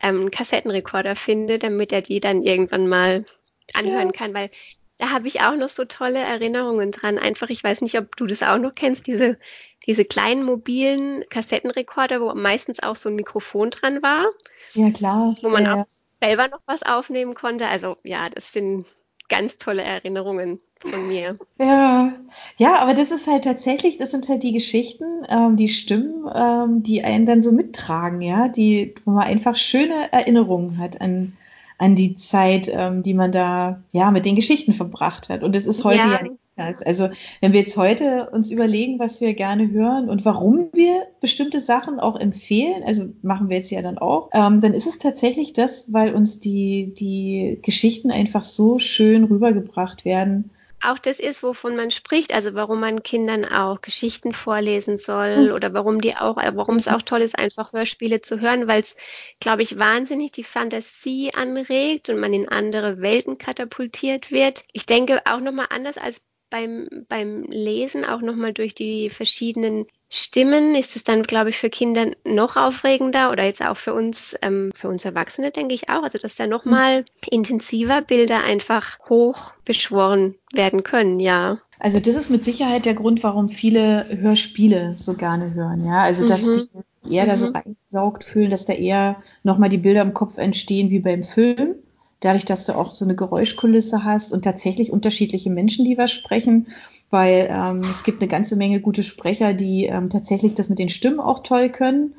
ähm, 0.00 0.20
einen 0.20 0.30
Kassettenrekorder 0.30 1.16
finde, 1.16 1.58
damit 1.58 1.92
er 1.92 2.00
die 2.00 2.20
dann 2.20 2.42
irgendwann 2.42 2.88
mal 2.88 3.26
anhören 3.74 4.08
ja. 4.08 4.12
kann, 4.12 4.34
weil 4.34 4.50
da 4.96 5.10
habe 5.10 5.28
ich 5.28 5.40
auch 5.40 5.56
noch 5.56 5.68
so 5.68 5.84
tolle 5.84 6.18
Erinnerungen 6.18 6.92
dran. 6.92 7.18
Einfach, 7.18 7.48
ich 7.48 7.64
weiß 7.64 7.80
nicht, 7.80 7.98
ob 7.98 8.16
du 8.16 8.26
das 8.26 8.42
auch 8.42 8.58
noch 8.58 8.74
kennst, 8.74 9.06
diese, 9.06 9.38
diese 9.86 10.04
kleinen 10.04 10.44
mobilen 10.44 11.24
Kassettenrekorder, 11.30 12.20
wo 12.20 12.34
meistens 12.34 12.82
auch 12.82 12.96
so 12.96 13.08
ein 13.08 13.16
Mikrofon 13.16 13.70
dran 13.70 14.02
war. 14.02 14.26
Ja, 14.74 14.90
klar. 14.90 15.36
Wo 15.40 15.48
man 15.48 15.64
ja, 15.64 15.74
auch 15.74 15.86
selber 16.20 16.48
noch 16.48 16.60
was 16.66 16.82
aufnehmen 16.82 17.34
konnte. 17.34 17.66
Also 17.66 17.96
ja, 18.02 18.28
das 18.28 18.52
sind 18.52 18.84
ganz 19.30 19.56
tolle 19.56 19.82
Erinnerungen 19.82 20.60
von 20.80 21.08
mir. 21.08 21.38
Ja, 21.58 22.12
ja, 22.58 22.76
aber 22.80 22.92
das 22.92 23.10
ist 23.10 23.26
halt 23.26 23.44
tatsächlich, 23.44 23.96
das 23.96 24.10
sind 24.10 24.28
halt 24.28 24.42
die 24.42 24.52
Geschichten, 24.52 25.04
ähm, 25.28 25.56
die 25.56 25.68
Stimmen, 25.68 26.28
ähm, 26.34 26.82
die 26.82 27.02
einen 27.02 27.24
dann 27.24 27.42
so 27.42 27.52
mittragen, 27.52 28.20
ja, 28.20 28.48
die, 28.48 28.94
wo 29.04 29.12
man 29.12 29.24
einfach 29.24 29.56
schöne 29.56 30.12
Erinnerungen 30.12 30.76
hat 30.78 31.00
an, 31.00 31.36
an 31.78 31.94
die 31.94 32.16
Zeit, 32.16 32.70
ähm, 32.70 33.02
die 33.02 33.14
man 33.14 33.32
da 33.32 33.82
ja 33.92 34.10
mit 34.10 34.26
den 34.26 34.36
Geschichten 34.36 34.72
verbracht 34.72 35.30
hat. 35.30 35.42
Und 35.42 35.54
das 35.54 35.64
ist 35.64 35.84
heute 35.84 36.06
ja, 36.06 36.20
ja 36.22 36.30
anders. 36.60 36.82
Also 36.82 37.08
wenn 37.40 37.52
wir 37.52 37.60
jetzt 37.60 37.76
heute 37.76 38.28
uns 38.30 38.50
überlegen, 38.50 38.98
was 38.98 39.20
wir 39.20 39.34
gerne 39.34 39.70
hören 39.70 40.08
und 40.08 40.24
warum 40.24 40.70
wir 40.72 41.06
bestimmte 41.20 41.60
Sachen 41.60 42.00
auch 42.00 42.18
empfehlen, 42.18 42.82
also 42.84 43.12
machen 43.22 43.48
wir 43.48 43.56
jetzt 43.56 43.70
ja 43.70 43.82
dann 43.82 43.98
auch, 43.98 44.30
ähm, 44.32 44.60
dann 44.60 44.74
ist 44.74 44.86
es 44.86 44.98
tatsächlich 44.98 45.52
das, 45.52 45.92
weil 45.92 46.14
uns 46.14 46.40
die, 46.40 46.94
die 46.94 47.58
Geschichten 47.62 48.10
einfach 48.10 48.42
so 48.42 48.78
schön 48.78 49.24
rübergebracht 49.24 50.04
werden 50.04 50.50
auch 50.82 50.98
das 50.98 51.20
ist, 51.20 51.42
wovon 51.42 51.76
man 51.76 51.90
spricht, 51.90 52.32
also 52.32 52.54
warum 52.54 52.80
man 52.80 53.02
Kindern 53.02 53.44
auch 53.44 53.82
Geschichten 53.82 54.32
vorlesen 54.32 54.96
soll 54.96 55.48
mhm. 55.48 55.52
oder 55.52 55.74
warum 55.74 56.00
die 56.00 56.16
auch, 56.16 56.38
äh, 56.38 56.52
warum 56.54 56.76
es 56.76 56.88
auch 56.88 57.02
toll 57.02 57.20
ist, 57.20 57.38
einfach 57.38 57.72
Hörspiele 57.72 58.22
zu 58.22 58.40
hören, 58.40 58.66
weil 58.66 58.80
es, 58.80 58.96
glaube 59.40 59.62
ich, 59.62 59.78
wahnsinnig 59.78 60.32
die 60.32 60.44
Fantasie 60.44 61.32
anregt 61.34 62.08
und 62.08 62.18
man 62.18 62.32
in 62.32 62.48
andere 62.48 63.00
Welten 63.00 63.36
katapultiert 63.36 64.32
wird. 64.32 64.64
Ich 64.72 64.86
denke 64.86 65.20
auch 65.26 65.40
nochmal 65.40 65.66
anders 65.68 65.98
als 65.98 66.22
beim, 66.50 66.88
beim 67.08 67.44
Lesen 67.44 68.04
auch 68.04 68.20
nochmal 68.20 68.52
durch 68.52 68.74
die 68.74 69.08
verschiedenen 69.08 69.86
Stimmen 70.12 70.74
ist 70.74 70.96
es 70.96 71.04
dann, 71.04 71.22
glaube 71.22 71.50
ich, 71.50 71.56
für 71.56 71.70
Kinder 71.70 72.10
noch 72.24 72.56
aufregender 72.56 73.30
oder 73.30 73.44
jetzt 73.44 73.64
auch 73.64 73.76
für 73.76 73.94
uns, 73.94 74.36
ähm, 74.42 74.70
für 74.74 74.88
uns 74.88 75.04
Erwachsene, 75.04 75.52
denke 75.52 75.72
ich 75.72 75.88
auch. 75.88 76.02
Also, 76.02 76.18
dass 76.18 76.34
da 76.34 76.48
nochmal 76.48 77.04
intensiver 77.30 78.02
Bilder 78.02 78.42
einfach 78.42 78.98
hoch 79.08 79.52
beschworen 79.64 80.34
werden 80.52 80.82
können, 80.82 81.20
ja. 81.20 81.58
Also, 81.78 82.00
das 82.00 82.16
ist 82.16 82.28
mit 82.28 82.44
Sicherheit 82.44 82.86
der 82.86 82.94
Grund, 82.94 83.22
warum 83.22 83.48
viele 83.48 84.04
Hörspiele 84.20 84.94
so 84.96 85.14
gerne 85.14 85.54
hören, 85.54 85.84
ja. 85.84 86.02
Also, 86.02 86.26
dass 86.26 86.46
mhm. 86.46 86.68
die 87.04 87.14
eher 87.14 87.24
mhm. 87.24 87.28
da 87.28 87.36
so 87.36 87.46
mhm. 87.46 87.56
reingesaugt 87.56 88.24
fühlen, 88.24 88.50
dass 88.50 88.64
da 88.64 88.72
eher 88.72 89.22
nochmal 89.44 89.68
die 89.68 89.78
Bilder 89.78 90.02
im 90.02 90.12
Kopf 90.12 90.38
entstehen 90.38 90.90
wie 90.90 90.98
beim 90.98 91.22
Film 91.22 91.76
dadurch, 92.20 92.44
dass 92.44 92.66
du 92.66 92.74
auch 92.74 92.92
so 92.92 93.04
eine 93.04 93.16
Geräuschkulisse 93.16 94.04
hast 94.04 94.32
und 94.32 94.42
tatsächlich 94.42 94.92
unterschiedliche 94.92 95.50
Menschen, 95.50 95.84
die 95.84 95.98
was 95.98 96.12
sprechen, 96.12 96.68
weil 97.10 97.48
ähm, 97.50 97.84
es 97.90 98.04
gibt 98.04 98.20
eine 98.20 98.28
ganze 98.28 98.56
Menge 98.56 98.80
gute 98.80 99.02
Sprecher, 99.02 99.54
die 99.54 99.86
ähm, 99.86 100.10
tatsächlich 100.10 100.54
das 100.54 100.68
mit 100.68 100.78
den 100.78 100.90
Stimmen 100.90 101.20
auch 101.20 101.40
toll 101.40 101.70
können, 101.70 102.14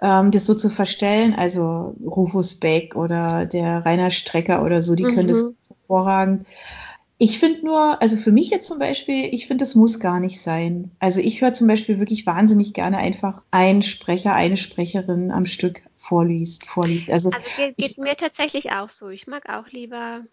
ähm, 0.00 0.30
das 0.30 0.46
so 0.46 0.54
zu 0.54 0.68
verstellen. 0.68 1.34
Also 1.34 1.94
Rufus 2.04 2.56
Beck 2.56 2.94
oder 2.94 3.46
der 3.46 3.84
Rainer 3.84 4.10
Strecker 4.10 4.62
oder 4.62 4.82
so, 4.82 4.94
die 4.94 5.04
mhm. 5.04 5.14
können 5.14 5.28
das 5.28 5.44
mhm. 5.44 5.56
hervorragend. 5.68 6.46
Ich 7.18 7.38
finde 7.38 7.64
nur, 7.64 8.02
also 8.02 8.16
für 8.16 8.30
mich 8.30 8.50
jetzt 8.50 8.66
zum 8.66 8.78
Beispiel, 8.78 9.32
ich 9.32 9.46
finde, 9.46 9.64
es 9.64 9.74
muss 9.74 10.00
gar 10.00 10.20
nicht 10.20 10.40
sein. 10.40 10.90
Also 10.98 11.22
ich 11.22 11.40
höre 11.40 11.52
zum 11.52 11.66
Beispiel 11.66 11.98
wirklich 11.98 12.26
wahnsinnig 12.26 12.74
gerne 12.74 12.98
einfach 12.98 13.42
ein 13.50 13.82
Sprecher, 13.82 14.34
eine 14.34 14.58
Sprecherin 14.58 15.30
am 15.30 15.46
Stück 15.46 15.80
vorliest, 15.94 16.66
vorliest. 16.66 17.10
Also, 17.10 17.30
also 17.30 17.46
geht, 17.56 17.76
geht 17.78 17.90
ich, 17.92 17.96
mir 17.96 18.16
tatsächlich 18.16 18.70
auch 18.72 18.90
so. 18.90 19.08
Ich 19.08 19.26
mag 19.26 19.48
auch 19.48 19.68
lieber, 19.68 20.24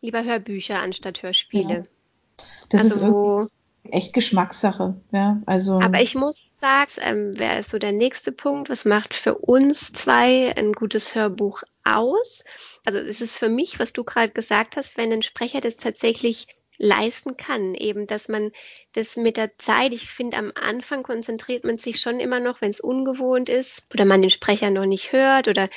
lieber 0.00 0.24
Hörbücher 0.24 0.80
anstatt 0.80 1.22
Hörspiele. 1.22 1.74
Ja. 1.74 2.44
Das 2.70 2.84
also, 2.84 2.94
ist 2.94 3.00
irgendwie 3.02 3.96
echt 3.96 4.12
Geschmackssache. 4.14 4.94
Ja, 5.12 5.42
also. 5.44 5.78
Aber 5.80 6.00
ich 6.00 6.14
muss 6.14 6.36
sagen, 6.54 6.90
ähm, 7.00 7.32
wer 7.36 7.58
ist 7.58 7.70
so 7.70 7.78
der 7.78 7.92
nächste 7.92 8.32
Punkt? 8.32 8.70
Was 8.70 8.86
macht 8.86 9.14
für 9.14 9.34
uns 9.36 9.92
zwei 9.92 10.54
ein 10.56 10.72
gutes 10.72 11.14
Hörbuch 11.14 11.62
aus? 11.96 12.44
Also 12.84 12.98
es 12.98 13.20
ist 13.20 13.36
für 13.36 13.48
mich, 13.48 13.78
was 13.78 13.92
du 13.92 14.04
gerade 14.04 14.32
gesagt 14.32 14.76
hast, 14.76 14.96
wenn 14.96 15.12
ein 15.12 15.22
Sprecher 15.22 15.60
das 15.60 15.76
tatsächlich 15.76 16.46
leisten 16.78 17.36
kann, 17.36 17.74
eben, 17.74 18.06
dass 18.06 18.28
man 18.28 18.52
das 18.94 19.16
mit 19.16 19.36
der 19.36 19.58
Zeit, 19.58 19.92
ich 19.92 20.08
finde, 20.08 20.38
am 20.38 20.50
Anfang 20.54 21.02
konzentriert 21.02 21.62
man 21.62 21.76
sich 21.76 22.00
schon 22.00 22.20
immer 22.20 22.40
noch, 22.40 22.62
wenn 22.62 22.70
es 22.70 22.80
ungewohnt 22.80 23.50
ist 23.50 23.84
oder 23.92 24.06
man 24.06 24.22
den 24.22 24.30
Sprecher 24.30 24.70
noch 24.70 24.86
nicht 24.86 25.12
hört 25.12 25.46
oder 25.46 25.68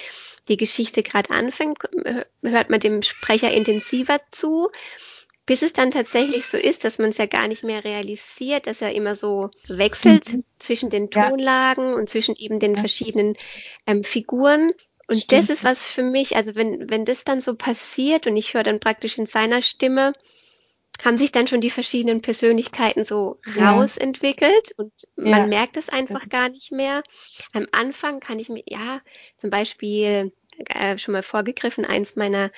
die 0.48 0.55
Geschichte 0.55 1.03
gerade 1.03 1.32
anfängt, 1.32 1.79
hört 2.41 2.70
man 2.70 2.79
dem 2.79 3.01
Sprecher 3.01 3.51
intensiver 3.51 4.22
zu 4.32 4.72
bis 5.46 5.62
es 5.62 5.74
dann 5.74 5.91
tatsächlich 5.91 6.46
so 6.46 6.58
ist, 6.58 6.86
dass 6.86 7.00
man 7.00 7.10
es 7.10 7.17
ja 7.17 7.25
gar 7.25 7.48
nicht 7.48 7.63
mehr 7.63 7.84
realisiert, 7.84 8.67
dass 8.67 8.82
er 8.82 8.93
immer 8.93 9.13
so 9.13 9.50
wechselt 9.67 10.34
mhm. 10.34 10.43
zwischen 10.58 10.89
den 10.89 11.10
Tonlagen 11.10 11.89
ja. 11.89 11.96
und 11.96 12.10
zwischen 12.10 12.36
eben 12.36 12.60
den 12.60 12.75
ja. 12.75 12.79
verschiedenen 12.79 13.36
ähm, 13.86 14.03
Figuren. 14.03 14.72
Und 15.07 15.17
Stimmt. 15.17 15.31
das 15.31 15.50
ist 15.50 15.63
was 15.63 15.86
für 15.88 16.03
mich, 16.03 16.36
also 16.36 16.55
wenn, 16.55 16.89
wenn 16.89 17.05
das 17.05 17.24
dann 17.24 17.41
so 17.41 17.55
passiert 17.55 18.25
und 18.27 18.38
ich 18.38 18.53
höre 18.53 18.63
dann 18.63 18.79
praktisch 18.79 19.17
in 19.17 19.25
seiner 19.25 19.62
Stimme, 19.62 20.13
haben 21.03 21.17
sich 21.17 21.31
dann 21.31 21.48
schon 21.48 21.60
die 21.60 21.69
verschiedenen 21.69 22.22
Persönlichkeiten 22.22 23.03
so 23.03 23.39
ja. 23.55 23.74
rausentwickelt 23.74 24.74
und 24.77 24.93
man 25.15 25.27
ja. 25.39 25.48
merkt 25.48 25.75
es 25.75 25.89
einfach 25.89 26.29
gar 26.29 26.50
nicht 26.50 26.72
mehr. 26.72 27.03
Am 27.53 27.67
Anfang 27.72 28.19
kann 28.19 28.39
ich 28.39 28.48
mir, 28.50 28.63
ja, 28.65 29.01
zum 29.38 29.50
Beispiel 29.50 30.31
äh, 30.69 30.98
schon 30.98 31.13
mal 31.13 31.24
vorgegriffen, 31.24 31.86
eins 31.86 32.15
meiner 32.15 32.51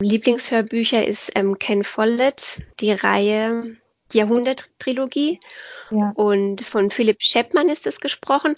Lieblingshörbücher 0.00 1.06
ist 1.06 1.32
ähm, 1.34 1.58
Ken 1.58 1.84
Follett, 1.84 2.62
die 2.80 2.92
Reihe 2.92 3.76
die 4.12 4.18
Jahrhundert-Trilogie. 4.18 5.40
Ja. 5.90 6.12
Und 6.14 6.62
von 6.62 6.90
Philipp 6.90 7.22
Scheppmann 7.22 7.68
ist 7.68 7.86
es 7.86 8.00
gesprochen. 8.00 8.54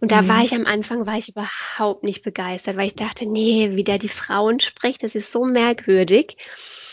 Und 0.00 0.10
da 0.10 0.22
mhm. 0.22 0.28
war 0.28 0.42
ich 0.42 0.54
am 0.54 0.66
Anfang, 0.66 1.06
war 1.06 1.16
ich 1.16 1.28
überhaupt 1.28 2.02
nicht 2.02 2.22
begeistert, 2.22 2.76
weil 2.76 2.88
ich 2.88 2.96
dachte, 2.96 3.26
nee, 3.26 3.70
wie 3.74 3.84
der 3.84 3.98
die 3.98 4.08
Frauen 4.08 4.60
spricht, 4.60 5.02
das 5.02 5.14
ist 5.14 5.30
so 5.30 5.44
merkwürdig. 5.44 6.36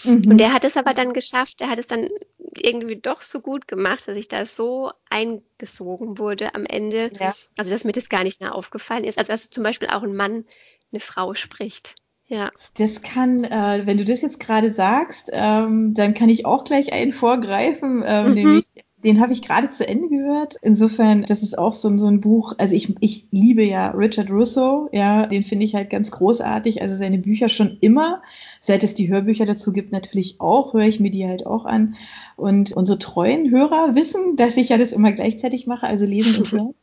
Mhm. 0.04 0.24
Und 0.30 0.38
der 0.38 0.54
hat 0.54 0.64
es 0.64 0.78
aber 0.78 0.94
dann 0.94 1.14
geschafft, 1.14 1.62
er 1.62 1.70
hat 1.70 1.80
es 1.80 1.88
dann 1.88 2.10
irgendwie 2.56 2.98
doch 2.98 3.22
so 3.22 3.42
gut 3.42 3.68
gemacht, 3.68 4.08
dass 4.08 4.16
ich 4.16 4.28
da 4.28 4.46
so 4.46 4.92
eingesogen 5.10 6.18
wurde 6.18 6.56
am 6.56 6.66
Ende. 6.66 7.12
Ja. 7.20 7.36
Also, 7.58 7.72
dass 7.72 7.84
mir 7.84 7.92
das 7.92 8.10
gar 8.10 8.24
nicht 8.24 8.40
mehr 8.42 8.56
aufgefallen 8.56 9.04
ist. 9.04 9.18
Also, 9.18 9.32
dass 9.34 9.50
zum 9.50 9.64
Beispiel 9.64 9.90
auch 9.90 10.04
ein 10.04 10.16
Mann 10.16 10.46
eine 10.92 11.00
Frau 11.00 11.34
spricht. 11.34 11.96
Ja. 12.30 12.52
Das 12.78 13.02
kann, 13.02 13.44
äh, 13.44 13.82
wenn 13.86 13.98
du 13.98 14.06
das 14.06 14.22
jetzt 14.22 14.40
gerade 14.40 14.72
sagst, 14.72 15.32
ähm, 15.34 15.94
dann 15.96 16.14
kann 16.14 16.30
ich 16.30 16.46
auch 16.46 16.64
gleich 16.64 16.94
einen 16.94 17.12
vorgreifen, 17.12 18.04
ähm, 18.06 18.28
mhm. 18.30 18.34
nämlich 18.34 18.66
den 19.04 19.22
habe 19.22 19.32
ich 19.32 19.42
gerade 19.42 19.70
zu 19.70 19.88
Ende 19.88 20.10
gehört. 20.10 20.56
Insofern, 20.62 21.24
das 21.24 21.42
ist 21.42 21.58
auch 21.58 21.72
so, 21.72 21.98
so 21.98 22.08
ein 22.08 22.20
Buch. 22.20 22.54
Also 22.58 22.76
ich, 22.76 22.96
ich 23.00 23.28
liebe 23.32 23.64
ja 23.64 23.92
Richard 23.92 24.30
Russo, 24.30 24.90
ja, 24.92 25.26
den 25.26 25.44
finde 25.44 25.66
ich 25.66 25.74
halt 25.74 25.90
ganz 25.90 26.12
großartig. 26.12 26.82
Also 26.82 26.96
seine 26.96 27.18
Bücher 27.18 27.48
schon 27.48 27.78
immer. 27.80 28.22
Seit 28.60 28.84
es 28.84 28.96
die 28.96 29.10
Hörbücher 29.10 29.46
dazu 29.46 29.72
gibt, 29.72 29.94
natürlich 29.94 30.42
auch, 30.42 30.74
höre 30.74 30.86
ich 30.86 31.00
mir 31.00 31.12
die 31.12 31.26
halt 31.26 31.46
auch 31.46 31.66
an. 31.66 31.96
Und 32.36 32.74
unsere 32.74 33.00
treuen 33.00 33.50
Hörer 33.50 33.96
wissen, 33.96 34.36
dass 34.36 34.58
ich 34.58 34.70
ja 34.70 34.78
das 34.78 34.92
immer 34.92 35.14
gleichzeitig 35.14 35.66
mache, 35.66 35.88
also 35.88 36.06
lesen 36.06 36.36
und 36.38 36.52
hören. 36.52 36.76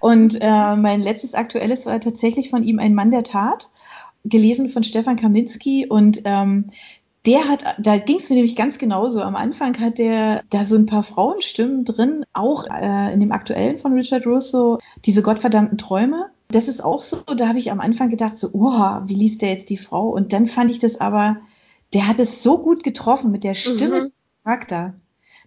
Und 0.00 0.38
äh, 0.40 0.76
mein 0.76 1.00
letztes 1.00 1.34
aktuelles 1.34 1.86
war 1.86 2.00
tatsächlich 2.00 2.50
von 2.50 2.64
ihm 2.64 2.80
ein 2.80 2.94
Mann 2.94 3.12
der 3.12 3.22
Tat 3.22 3.70
gelesen 4.24 4.68
von 4.68 4.84
Stefan 4.84 5.16
Kaminski 5.16 5.86
und 5.88 6.22
ähm, 6.24 6.70
der 7.26 7.48
hat, 7.48 7.64
da 7.78 7.98
ging 7.98 8.16
es 8.16 8.30
mir 8.30 8.36
nämlich 8.36 8.56
ganz 8.56 8.78
genauso. 8.78 9.20
Am 9.20 9.36
Anfang 9.36 9.78
hat 9.78 9.98
der 9.98 10.42
da 10.48 10.64
so 10.64 10.76
ein 10.76 10.86
paar 10.86 11.02
Frauenstimmen 11.02 11.84
drin, 11.84 12.24
auch 12.32 12.66
äh, 12.66 13.12
in 13.12 13.20
dem 13.20 13.32
aktuellen 13.32 13.76
von 13.76 13.92
Richard 13.92 14.26
Russo, 14.26 14.78
diese 15.04 15.22
gottverdammten 15.22 15.76
Träume. 15.76 16.30
Das 16.48 16.66
ist 16.66 16.82
auch 16.82 17.00
so, 17.00 17.18
da 17.36 17.46
habe 17.46 17.58
ich 17.58 17.70
am 17.70 17.80
Anfang 17.80 18.08
gedacht, 18.08 18.38
so, 18.38 18.48
oh, 18.52 19.00
wie 19.04 19.14
liest 19.14 19.42
der 19.42 19.50
jetzt 19.50 19.68
die 19.68 19.76
Frau? 19.76 20.08
Und 20.08 20.32
dann 20.32 20.46
fand 20.46 20.70
ich 20.70 20.78
das 20.78 20.98
aber, 20.98 21.36
der 21.92 22.08
hat 22.08 22.20
es 22.20 22.42
so 22.42 22.58
gut 22.58 22.82
getroffen 22.82 23.30
mit 23.30 23.44
der 23.44 23.54
Stimme, 23.54 24.04
mhm. 24.04 24.12
Charakter, 24.42 24.94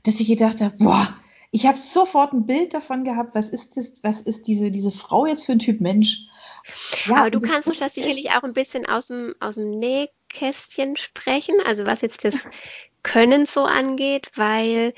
dass 0.03 0.19
ich 0.19 0.27
gedacht 0.27 0.61
habe, 0.61 0.75
boah, 0.77 1.07
ich 1.51 1.65
habe 1.65 1.77
sofort 1.77 2.33
ein 2.33 2.45
Bild 2.45 2.73
davon 2.73 3.03
gehabt, 3.03 3.35
was 3.35 3.49
ist 3.49 3.77
das, 3.77 3.93
was 4.03 4.21
ist 4.21 4.47
diese, 4.47 4.71
diese 4.71 4.91
Frau 4.91 5.25
jetzt 5.25 5.45
für 5.45 5.51
ein 5.51 5.59
Typ 5.59 5.81
Mensch? 5.81 6.27
Ja, 7.07 7.17
Aber 7.17 7.31
du 7.31 7.41
kannst 7.41 7.67
uns 7.67 7.79
das 7.79 7.95
sicherlich 7.95 8.31
auch 8.31 8.43
ein 8.43 8.53
bisschen 8.53 8.85
aus 8.85 9.07
dem, 9.07 9.35
aus 9.39 9.55
dem 9.55 9.71
Nähkästchen 9.71 10.97
sprechen, 10.97 11.55
also 11.65 11.85
was 11.85 12.01
jetzt 12.01 12.23
das 12.25 12.47
Können 13.03 13.45
so 13.45 13.65
angeht, 13.65 14.31
weil 14.35 14.93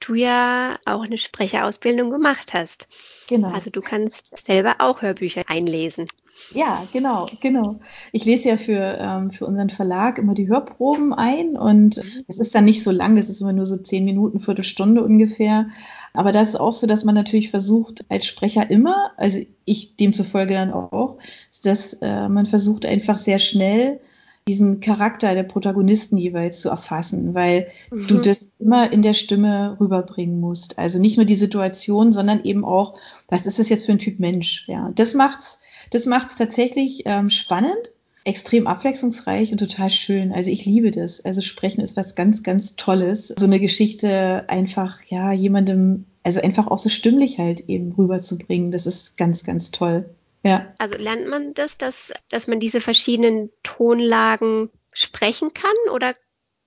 du 0.00 0.14
ja 0.14 0.78
auch 0.84 1.02
eine 1.02 1.18
Sprecherausbildung 1.18 2.10
gemacht 2.10 2.54
hast. 2.54 2.88
Genau. 3.28 3.50
Also 3.50 3.70
du 3.70 3.80
kannst 3.80 4.36
selber 4.38 4.76
auch 4.78 5.02
Hörbücher 5.02 5.42
einlesen. 5.48 6.08
Ja, 6.54 6.86
genau, 6.92 7.26
genau. 7.40 7.80
Ich 8.12 8.24
lese 8.24 8.48
ja 8.48 8.56
für, 8.56 8.98
ähm, 8.98 9.30
für 9.30 9.46
unseren 9.46 9.70
Verlag 9.70 10.18
immer 10.18 10.34
die 10.34 10.48
Hörproben 10.48 11.12
ein 11.12 11.56
und 11.56 11.98
mhm. 11.98 12.24
es 12.26 12.38
ist 12.38 12.54
dann 12.54 12.64
nicht 12.64 12.82
so 12.82 12.90
lang, 12.90 13.18
es 13.18 13.28
ist 13.28 13.40
immer 13.40 13.52
nur 13.52 13.66
so 13.66 13.76
zehn 13.76 14.04
Minuten, 14.04 14.40
Viertelstunde 14.40 15.02
ungefähr. 15.04 15.68
Aber 16.14 16.32
das 16.32 16.50
ist 16.50 16.56
auch 16.56 16.72
so, 16.72 16.86
dass 16.86 17.04
man 17.04 17.14
natürlich 17.14 17.50
versucht, 17.50 18.04
als 18.08 18.26
Sprecher 18.26 18.70
immer, 18.70 19.10
also 19.16 19.40
ich 19.64 19.96
demzufolge 19.96 20.54
dann 20.54 20.72
auch, 20.72 21.18
dass 21.64 21.94
äh, 21.94 22.28
man 22.28 22.46
versucht 22.46 22.86
einfach 22.86 23.18
sehr 23.18 23.38
schnell 23.38 24.00
diesen 24.48 24.80
Charakter 24.80 25.34
der 25.34 25.42
Protagonisten 25.42 26.16
jeweils 26.16 26.60
zu 26.60 26.70
erfassen, 26.70 27.34
weil 27.34 27.68
mhm. 27.92 28.06
du 28.06 28.18
das 28.18 28.50
immer 28.58 28.90
in 28.90 29.02
der 29.02 29.12
Stimme 29.12 29.76
rüberbringen 29.78 30.40
musst. 30.40 30.78
Also 30.78 30.98
nicht 30.98 31.18
nur 31.18 31.26
die 31.26 31.34
Situation, 31.34 32.14
sondern 32.14 32.42
eben 32.44 32.64
auch, 32.64 32.94
was 33.28 33.46
ist 33.46 33.58
das 33.58 33.68
jetzt 33.68 33.84
für 33.84 33.92
ein 33.92 33.98
Typ 33.98 34.18
Mensch? 34.18 34.66
Ja, 34.66 34.90
das 34.94 35.12
macht's, 35.12 35.60
das 35.90 36.06
macht's 36.06 36.36
tatsächlich 36.36 37.02
ähm, 37.06 37.30
spannend, 37.30 37.92
extrem 38.24 38.66
abwechslungsreich 38.66 39.52
und 39.52 39.58
total 39.58 39.90
schön. 39.90 40.32
Also 40.32 40.50
ich 40.50 40.64
liebe 40.66 40.90
das. 40.90 41.24
Also 41.24 41.40
Sprechen 41.40 41.80
ist 41.80 41.96
was 41.96 42.14
ganz, 42.14 42.42
ganz 42.42 42.76
Tolles. 42.76 43.32
So 43.38 43.46
eine 43.46 43.60
Geschichte 43.60 44.44
einfach, 44.48 45.02
ja, 45.04 45.32
jemandem, 45.32 46.04
also 46.22 46.40
einfach 46.40 46.66
auch 46.66 46.78
so 46.78 46.90
stimmlich 46.90 47.38
halt 47.38 47.68
eben 47.68 47.92
rüberzubringen. 47.92 48.70
Das 48.70 48.86
ist 48.86 49.16
ganz, 49.16 49.44
ganz 49.44 49.70
toll. 49.70 50.10
Ja. 50.44 50.72
Also 50.78 50.96
lernt 50.96 51.26
man 51.28 51.54
das, 51.54 51.78
dass, 51.78 52.12
dass 52.28 52.46
man 52.46 52.60
diese 52.60 52.80
verschiedenen 52.80 53.50
Tonlagen 53.62 54.70
sprechen 54.92 55.54
kann 55.54 55.94
oder 55.94 56.14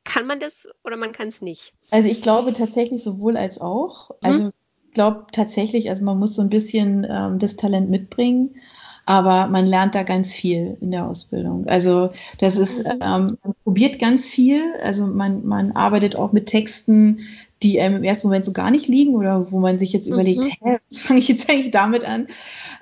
kann 0.04 0.26
man 0.26 0.40
das 0.40 0.68
oder 0.84 0.98
man 0.98 1.12
kann 1.12 1.28
es 1.28 1.42
nicht? 1.42 1.74
Also 1.90 2.10
ich 2.10 2.22
glaube 2.22 2.54
tatsächlich 2.54 3.04
sowohl 3.04 3.38
als 3.38 3.62
auch. 3.62 4.12
Also 4.24 4.52
ich 4.88 4.94
glaube 4.94 5.28
tatsächlich, 5.32 5.90
also 5.90 6.04
man 6.04 6.18
muss 6.18 6.36
so 6.36 6.42
ein 6.42 6.50
bisschen 6.50 7.06
ähm, 7.10 7.40
das 7.40 7.56
Talent 7.56 7.90
mitbringen, 7.90 8.56
aber 9.06 9.48
man 9.48 9.66
lernt 9.66 9.96
da 9.96 10.04
ganz 10.04 10.34
viel 10.34 10.78
in 10.80 10.92
der 10.92 11.06
Ausbildung. 11.08 11.68
Also 11.68 12.12
das 12.40 12.58
ist, 12.58 12.86
mhm. 12.86 12.92
ähm, 13.02 13.38
man 13.44 13.56
probiert 13.64 14.00
ganz 14.00 14.30
viel, 14.30 14.64
also 14.84 15.08
man, 15.08 15.46
man 15.46 15.72
arbeitet 15.72 16.16
auch 16.16 16.32
mit 16.32 16.46
Texten, 16.46 17.20
die 17.64 17.80
einem 17.80 17.98
im 17.98 18.04
ersten 18.04 18.28
Moment 18.28 18.44
so 18.44 18.54
gar 18.54 18.72
nicht 18.72 18.88
liegen 18.88 19.14
oder 19.14 19.52
wo 19.52 19.60
man 19.60 19.78
sich 19.78 19.94
jetzt 19.94 20.08
überlegt, 20.08 20.40
mhm. 20.40 20.52
hä, 20.64 20.78
was 20.90 21.00
fange 21.00 21.20
ich 21.20 21.28
jetzt 21.28 21.50
eigentlich 21.50 21.72
damit 21.72 22.06
an? 22.06 22.28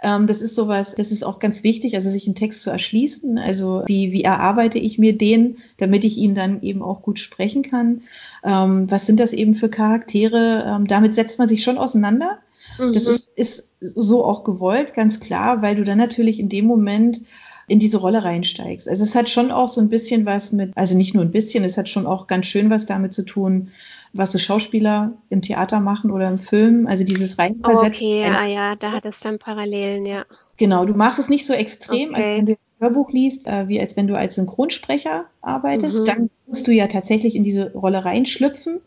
Ähm, 0.02 0.28
das 0.28 0.42
ist 0.42 0.56
sowas, 0.56 0.96
das 0.96 1.12
ist 1.12 1.26
auch 1.26 1.40
ganz 1.40 1.64
wichtig, 1.64 1.96
also 1.96 2.10
sich 2.10 2.28
einen 2.28 2.36
Text 2.36 2.64
zu 2.64 2.70
erschließen. 2.70 3.38
Also 3.38 3.84
wie, 3.88 4.14
wie 4.14 4.24
erarbeite 4.24 4.80
ich 4.80 4.98
mir 4.98 5.18
den, 5.18 5.58
damit 5.78 6.06
ich 6.06 6.18
ihn 6.18 6.36
dann 6.36 6.62
eben 6.62 6.82
auch 6.82 7.02
gut 7.02 7.20
sprechen 7.20 7.64
kann? 7.64 8.02
Ähm, 8.44 8.90
was 8.90 9.06
sind 9.06 9.20
das 9.20 9.34
eben 9.34 9.54
für 9.54 9.70
Charaktere? 9.70 10.64
Ähm, 10.66 10.88
damit 10.88 11.16
setzt 11.16 11.40
man 11.40 11.48
sich 11.48 11.64
schon 11.64 11.78
auseinander. 11.78 12.40
Mhm. 12.80 12.94
Das 12.94 13.08
ist, 13.08 13.28
ist 13.36 13.72
so 13.80 14.24
auch 14.26 14.44
gewollt, 14.44 14.94
ganz 14.94 15.20
klar, 15.20 15.62
weil 15.62 15.76
du 15.76 15.84
dann 15.84 15.98
natürlich 15.98 16.40
in 16.40 16.50
dem 16.50 16.66
Moment 16.66 17.22
in 17.70 17.80
diese 17.80 17.98
Rolle 17.98 18.24
reinsteigst. 18.24 18.90
Also 18.90 19.04
es 19.04 19.16
hat 19.16 19.30
schon 19.30 19.52
auch 19.52 19.68
so 19.68 19.80
ein 19.80 19.90
bisschen 19.90 20.26
was 20.26 20.52
mit, 20.52 20.76
also 20.76 20.98
nicht 20.98 21.14
nur 21.14 21.24
ein 21.24 21.32
bisschen, 21.32 21.64
es 21.64 21.78
hat 21.78 21.88
schon 21.88 22.08
auch 22.08 22.28
ganz 22.28 22.48
schön 22.48 22.70
was 22.70 22.86
damit 22.86 23.14
zu 23.14 23.24
tun, 23.24 23.70
was 24.12 24.32
so 24.32 24.40
Schauspieler 24.40 25.14
im 25.30 25.42
Theater 25.42 25.80
machen 25.80 26.12
oder 26.12 26.28
im 26.28 26.40
Film. 26.40 26.88
Also 26.88 27.04
dieses 27.04 27.38
Reinversetzen. 27.38 28.08
Okay, 28.08 28.22
ja, 28.22 28.46
ja, 28.46 28.76
da 28.76 28.92
hat 28.92 29.06
es 29.06 29.20
dann 29.20 29.38
Parallelen, 29.38 30.06
ja. 30.06 30.26
Genau, 30.58 30.86
du 30.86 30.94
machst 30.94 31.20
es 31.20 31.30
nicht 31.30 31.46
so 31.46 31.54
extrem, 31.54 32.10
okay. 32.10 32.16
als 32.16 32.28
wenn 32.28 32.46
du 32.48 32.52
ein 32.54 32.58
Hörbuch 32.80 33.12
liest, 33.12 33.48
äh, 33.48 33.68
wie 33.68 33.80
als 33.80 33.96
wenn 33.96 34.08
du 34.08 34.18
als 34.18 34.36
Synchronsprecher 34.36 35.26
arbeitest. 35.42 36.02
Mhm. 36.02 36.06
Dann 36.06 36.30
musst 36.48 36.68
du 36.68 36.72
ja 36.72 36.88
tatsächlich 36.88 37.36
in 37.36 37.44
diese 37.44 37.72
Rolle 37.74 38.04
reinschlüpfen. 38.04 38.82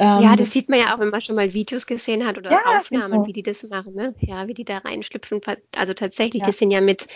Ähm, 0.00 0.22
ja, 0.22 0.34
das 0.34 0.50
sieht 0.50 0.70
man 0.70 0.78
ja 0.78 0.94
auch, 0.94 0.98
wenn 0.98 1.10
man 1.10 1.20
schon 1.20 1.36
mal 1.36 1.52
Videos 1.52 1.86
gesehen 1.86 2.26
hat 2.26 2.38
oder 2.38 2.50
ja, 2.50 2.78
Aufnahmen, 2.78 3.12
genau. 3.12 3.26
wie 3.26 3.34
die 3.34 3.42
das 3.42 3.62
machen, 3.64 3.92
ne? 3.92 4.14
Ja, 4.20 4.46
wie 4.46 4.54
die 4.54 4.64
da 4.64 4.78
reinschlüpfen. 4.78 5.42
Also 5.76 5.92
tatsächlich, 5.92 6.40
ja. 6.40 6.46
die 6.46 6.52
sind 6.52 6.70
ja 6.70 6.80
mit, 6.80 7.06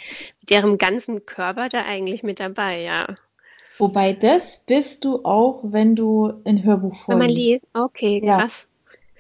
mit 0.43 0.51
ihrem 0.51 0.77
ganzen 0.77 1.25
Körper 1.25 1.71
da 1.71 1.87
eigentlich 1.87 2.23
mit 2.23 2.41
dabei, 2.41 2.83
ja. 2.83 3.07
Wobei 3.79 4.13
das 4.13 4.65
bist 4.67 5.07
du 5.07 5.25
auch, 5.25 5.61
wenn 5.65 5.97
du 5.97 6.35
ein 6.45 6.63
Hörbuch 6.63 6.95
vorliest. 6.95 7.09
Wenn 7.09 7.19
man 7.19 7.29
liest, 7.31 7.65
okay, 7.73 8.21
krass. 8.21 8.69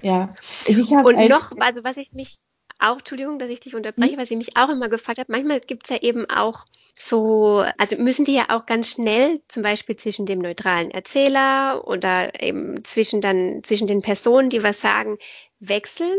Ja. 0.02 0.34
Also 0.68 0.96
Und 0.96 1.28
noch, 1.30 1.50
also 1.58 1.84
was 1.84 1.96
ich 1.96 2.12
mich 2.12 2.36
auch, 2.78 2.98
Entschuldigung, 2.98 3.38
dass 3.38 3.48
ich 3.48 3.60
dich 3.60 3.74
unterbreche, 3.74 4.12
mhm. 4.12 4.18
weil 4.18 4.26
sie 4.26 4.36
mich 4.36 4.58
auch 4.58 4.68
immer 4.68 4.90
gefragt 4.90 5.18
hat, 5.18 5.30
manchmal 5.30 5.60
gibt 5.60 5.84
es 5.84 5.90
ja 5.90 6.02
eben 6.02 6.28
auch 6.28 6.66
so, 6.94 7.64
also 7.76 7.96
müssen 7.96 8.24
die 8.24 8.34
ja 8.34 8.46
auch 8.50 8.66
ganz 8.66 8.90
schnell, 8.90 9.40
zum 9.48 9.62
Beispiel 9.62 9.96
zwischen 9.96 10.26
dem 10.26 10.38
neutralen 10.38 10.90
Erzähler 10.90 11.86
oder 11.86 12.40
eben 12.40 12.84
zwischen 12.84 13.20
dann, 13.20 13.62
zwischen 13.64 13.88
den 13.88 14.00
Personen, 14.00 14.48
die 14.48 14.62
was 14.62 14.80
sagen, 14.80 15.18
wechseln. 15.58 16.18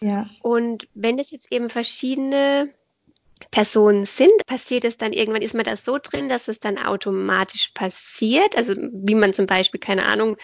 Ja. 0.00 0.28
Und 0.42 0.88
wenn 0.94 1.18
es 1.18 1.32
jetzt 1.32 1.50
eben 1.52 1.70
verschiedene 1.70 2.72
Personen 3.50 4.04
sind, 4.04 4.46
passiert 4.46 4.84
es 4.84 4.96
dann 4.96 5.12
irgendwann, 5.12 5.42
ist 5.42 5.54
man 5.54 5.64
da 5.64 5.76
so 5.76 5.98
drin, 6.00 6.28
dass 6.28 6.48
es 6.48 6.60
dann 6.60 6.78
automatisch 6.78 7.72
passiert? 7.74 8.56
Also 8.56 8.74
wie 8.76 9.14
man 9.14 9.32
zum 9.32 9.46
Beispiel, 9.46 9.80
keine 9.80 10.06
Ahnung, 10.06 10.36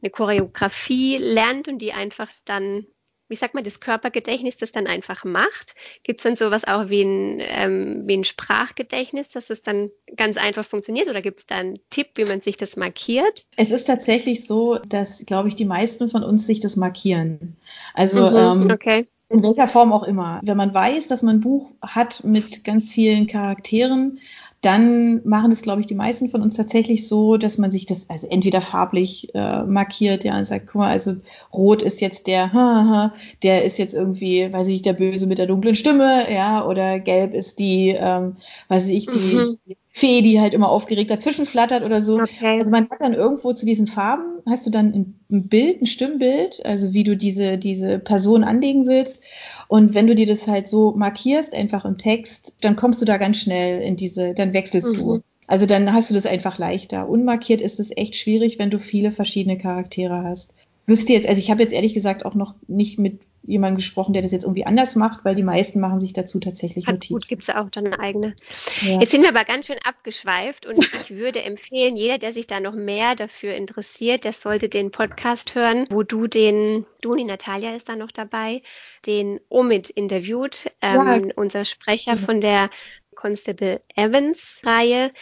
eine 0.00 0.10
Choreografie 0.10 1.16
lernt 1.18 1.68
und 1.68 1.78
die 1.78 1.92
einfach 1.92 2.30
dann 2.44 2.86
wie 3.32 3.36
sagt 3.36 3.54
man, 3.54 3.64
das 3.64 3.80
Körpergedächtnis 3.80 4.58
das 4.58 4.72
dann 4.72 4.86
einfach 4.86 5.24
macht? 5.24 5.74
Gibt 6.02 6.20
es 6.20 6.24
dann 6.24 6.36
sowas 6.36 6.64
auch 6.64 6.90
wie 6.90 7.00
ein, 7.00 7.40
ähm, 7.40 8.02
wie 8.04 8.18
ein 8.18 8.24
Sprachgedächtnis, 8.24 9.30
dass 9.30 9.48
es 9.48 9.62
dann 9.62 9.90
ganz 10.16 10.36
einfach 10.36 10.66
funktioniert? 10.66 11.08
Oder 11.08 11.22
gibt 11.22 11.38
es 11.38 11.46
da 11.46 11.56
einen 11.56 11.78
Tipp, 11.88 12.08
wie 12.16 12.26
man 12.26 12.42
sich 12.42 12.58
das 12.58 12.76
markiert? 12.76 13.46
Es 13.56 13.72
ist 13.72 13.84
tatsächlich 13.84 14.46
so, 14.46 14.76
dass, 14.86 15.24
glaube 15.24 15.48
ich, 15.48 15.54
die 15.54 15.64
meisten 15.64 16.08
von 16.08 16.22
uns 16.22 16.46
sich 16.46 16.60
das 16.60 16.76
markieren. 16.76 17.56
Also 17.94 18.28
mhm, 18.28 18.64
ähm, 18.64 18.70
okay. 18.70 19.06
In 19.30 19.42
welcher 19.42 19.66
Form 19.66 19.94
auch 19.94 20.02
immer. 20.02 20.42
Wenn 20.44 20.58
man 20.58 20.74
weiß, 20.74 21.08
dass 21.08 21.22
man 21.22 21.36
ein 21.36 21.40
Buch 21.40 21.70
hat 21.80 22.22
mit 22.24 22.64
ganz 22.64 22.92
vielen 22.92 23.26
Charakteren, 23.26 24.18
dann 24.62 25.20
machen 25.24 25.50
es, 25.50 25.62
glaube 25.62 25.80
ich, 25.80 25.86
die 25.86 25.94
meisten 25.96 26.28
von 26.28 26.40
uns 26.40 26.56
tatsächlich 26.56 27.08
so, 27.08 27.36
dass 27.36 27.58
man 27.58 27.72
sich 27.72 27.84
das 27.84 28.08
also 28.08 28.28
entweder 28.28 28.60
farblich 28.60 29.34
äh, 29.34 29.64
markiert, 29.64 30.22
ja, 30.22 30.38
und 30.38 30.46
sagt, 30.46 30.68
guck 30.68 30.76
mal, 30.76 30.90
also 30.90 31.16
rot 31.52 31.82
ist 31.82 32.00
jetzt 32.00 32.28
der, 32.28 32.52
ha, 32.52 32.84
ha, 32.86 33.14
der 33.42 33.64
ist 33.64 33.78
jetzt 33.78 33.92
irgendwie, 33.92 34.52
weiß 34.52 34.68
ich, 34.68 34.82
der 34.82 34.92
Böse 34.92 35.26
mit 35.26 35.38
der 35.38 35.48
dunklen 35.48 35.74
Stimme, 35.74 36.32
ja, 36.32 36.64
oder 36.64 37.00
gelb 37.00 37.34
ist 37.34 37.58
die, 37.58 37.88
ähm, 37.88 38.36
weiß 38.68 38.88
ich, 38.88 39.06
die, 39.06 39.34
mhm. 39.34 39.58
die 39.66 39.76
Fee, 39.94 40.22
die 40.22 40.40
halt 40.40 40.54
immer 40.54 40.70
aufgeregt 40.70 41.10
dazwischen 41.10 41.44
flattert 41.44 41.82
oder 41.82 42.00
so. 42.00 42.20
Okay. 42.20 42.60
Also 42.60 42.70
man 42.70 42.88
hat 42.88 43.00
dann 43.00 43.12
irgendwo 43.12 43.52
zu 43.52 43.66
diesen 43.66 43.86
Farben, 43.86 44.40
hast 44.48 44.66
du 44.66 44.70
dann 44.70 45.14
ein 45.30 45.48
Bild, 45.48 45.82
ein 45.82 45.86
Stimmbild, 45.86 46.64
also 46.64 46.94
wie 46.94 47.04
du 47.04 47.14
diese, 47.14 47.58
diese 47.58 47.98
Person 47.98 48.42
anlegen 48.42 48.86
willst. 48.86 49.22
Und 49.68 49.94
wenn 49.94 50.06
du 50.06 50.14
dir 50.14 50.26
das 50.26 50.48
halt 50.48 50.66
so 50.66 50.92
markierst, 50.92 51.54
einfach 51.54 51.84
im 51.84 51.98
Text, 51.98 52.56
dann 52.62 52.74
kommst 52.74 53.02
du 53.02 53.04
da 53.04 53.18
ganz 53.18 53.38
schnell 53.38 53.82
in 53.82 53.96
diese, 53.96 54.32
dann 54.32 54.54
wechselst 54.54 54.92
mhm. 54.92 54.94
du. 54.94 55.20
Also 55.46 55.66
dann 55.66 55.92
hast 55.92 56.08
du 56.08 56.14
das 56.14 56.24
einfach 56.24 56.56
leichter. 56.56 57.08
Unmarkiert 57.08 57.60
ist 57.60 57.78
es 57.78 57.94
echt 57.94 58.16
schwierig, 58.16 58.58
wenn 58.58 58.70
du 58.70 58.78
viele 58.78 59.10
verschiedene 59.10 59.58
Charaktere 59.58 60.22
hast. 60.24 60.54
Wüsste 60.86 61.12
jetzt, 61.12 61.28
also 61.28 61.38
ich 61.38 61.50
habe 61.50 61.62
jetzt 61.62 61.74
ehrlich 61.74 61.92
gesagt 61.92 62.24
auch 62.24 62.34
noch 62.34 62.54
nicht 62.66 62.98
mit 62.98 63.20
jemandem 63.44 63.76
gesprochen, 63.76 64.12
der 64.12 64.22
das 64.22 64.32
jetzt 64.32 64.44
irgendwie 64.44 64.66
anders 64.66 64.94
macht, 64.94 65.24
weil 65.24 65.34
die 65.34 65.42
meisten 65.42 65.80
machen 65.80 66.00
sich 66.00 66.12
dazu 66.12 66.38
tatsächlich 66.38 66.86
Hat 66.86 66.94
Notizen. 66.94 67.14
Gut, 67.14 67.28
gibt 67.28 67.48
es 67.48 67.54
auch 67.54 67.70
dann 67.70 67.86
eine 67.86 67.98
eigene. 67.98 68.36
Ja. 68.82 69.00
Jetzt 69.00 69.10
sind 69.10 69.22
wir 69.22 69.30
aber 69.30 69.44
ganz 69.44 69.66
schön 69.66 69.78
abgeschweift 69.84 70.66
und 70.66 70.78
ich 70.78 71.10
würde 71.10 71.42
empfehlen, 71.42 71.96
jeder, 71.96 72.18
der 72.18 72.32
sich 72.32 72.46
da 72.46 72.60
noch 72.60 72.74
mehr 72.74 73.16
dafür 73.16 73.54
interessiert, 73.54 74.24
der 74.24 74.32
sollte 74.32 74.68
den 74.68 74.90
Podcast 74.90 75.54
hören, 75.54 75.86
wo 75.90 76.02
du 76.02 76.26
den, 76.26 76.86
du 77.00 77.12
und 77.12 77.18
die 77.18 77.24
Natalia 77.24 77.74
ist 77.74 77.88
da 77.88 77.96
noch 77.96 78.12
dabei, 78.12 78.62
den 79.06 79.40
Omid 79.48 79.90
interviewt, 79.90 80.70
ähm, 80.80 81.28
ja. 81.28 81.32
unser 81.36 81.64
Sprecher 81.64 82.16
von 82.16 82.40
der 82.40 82.70
Constable 83.14 83.80
Evans 83.96 84.62
Reihe, 84.64 85.12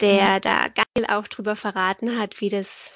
der 0.00 0.16
ja. 0.16 0.40
da 0.40 0.68
geil 0.68 1.06
auch 1.08 1.28
drüber 1.28 1.56
verraten 1.56 2.18
hat, 2.18 2.40
wie 2.40 2.48
das 2.48 2.93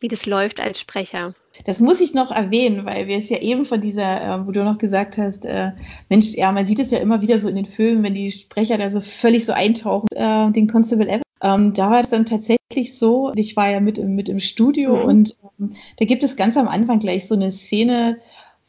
wie 0.00 0.08
das 0.08 0.26
läuft 0.26 0.60
als 0.60 0.80
Sprecher. 0.80 1.34
Das 1.64 1.80
muss 1.80 2.00
ich 2.00 2.14
noch 2.14 2.30
erwähnen, 2.30 2.86
weil 2.86 3.06
wir 3.06 3.16
es 3.16 3.28
ja 3.28 3.38
eben 3.38 3.64
von 3.64 3.80
dieser, 3.80 4.22
äh, 4.22 4.46
wo 4.46 4.50
du 4.50 4.64
noch 4.64 4.78
gesagt 4.78 5.18
hast, 5.18 5.44
äh, 5.44 5.72
Mensch, 6.08 6.34
ja, 6.34 6.50
man 6.52 6.64
sieht 6.64 6.78
es 6.78 6.90
ja 6.90 6.98
immer 6.98 7.22
wieder 7.22 7.38
so 7.38 7.48
in 7.48 7.56
den 7.56 7.66
Filmen, 7.66 8.02
wenn 8.02 8.14
die 8.14 8.32
Sprecher 8.32 8.78
da 8.78 8.88
so 8.88 9.00
völlig 9.00 9.44
so 9.44 9.52
eintauchen, 9.52 10.08
äh, 10.14 10.50
den 10.52 10.68
Constable 10.68 11.08
Evans. 11.08 11.24
Ähm, 11.42 11.74
da 11.74 11.90
war 11.90 12.00
es 12.00 12.10
dann 12.10 12.26
tatsächlich 12.26 12.96
so, 12.96 13.32
ich 13.34 13.56
war 13.56 13.70
ja 13.70 13.80
mit, 13.80 13.98
im, 13.98 14.14
mit 14.14 14.28
im 14.28 14.40
Studio 14.40 14.96
mhm. 14.96 15.02
und 15.02 15.36
ähm, 15.58 15.74
da 15.98 16.04
gibt 16.04 16.22
es 16.22 16.36
ganz 16.36 16.56
am 16.56 16.68
Anfang 16.68 16.98
gleich 16.98 17.26
so 17.26 17.34
eine 17.34 17.50
Szene, 17.50 18.18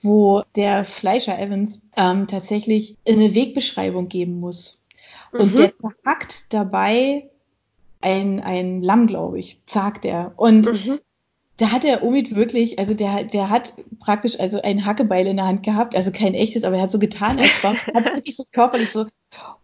wo 0.01 0.41
der 0.55 0.83
Fleischer 0.83 1.37
Evans 1.37 1.81
ähm, 1.95 2.27
tatsächlich 2.27 2.97
eine 3.07 3.35
Wegbeschreibung 3.35 4.07
geben 4.07 4.39
muss. 4.39 4.83
Und 5.31 5.51
mhm. 5.51 5.55
der 5.55 5.73
hackt 6.05 6.53
dabei 6.53 7.29
ein, 8.01 8.41
ein 8.41 8.81
Lamm, 8.81 9.07
glaube 9.07 9.39
ich, 9.39 9.59
sagt 9.65 10.05
er. 10.05 10.33
Und 10.35 10.65
mhm 10.65 10.99
da 11.61 11.71
hat 11.71 11.83
der 11.83 12.03
Omid 12.03 12.35
wirklich, 12.35 12.79
also 12.79 12.95
der, 12.95 13.23
der 13.23 13.51
hat 13.51 13.73
praktisch 13.99 14.39
also 14.39 14.61
ein 14.61 14.83
Hackebeil 14.83 15.27
in 15.27 15.37
der 15.37 15.45
Hand 15.45 15.61
gehabt, 15.61 15.95
also 15.95 16.11
kein 16.11 16.33
echtes, 16.33 16.63
aber 16.63 16.77
er 16.77 16.83
hat 16.83 16.91
so 16.91 16.97
getan, 16.97 17.39
als 17.39 17.63
war, 17.63 17.75
hat 17.75 18.05
wirklich 18.15 18.35
so 18.35 18.45
körperlich 18.51 18.91
so, 18.91 19.05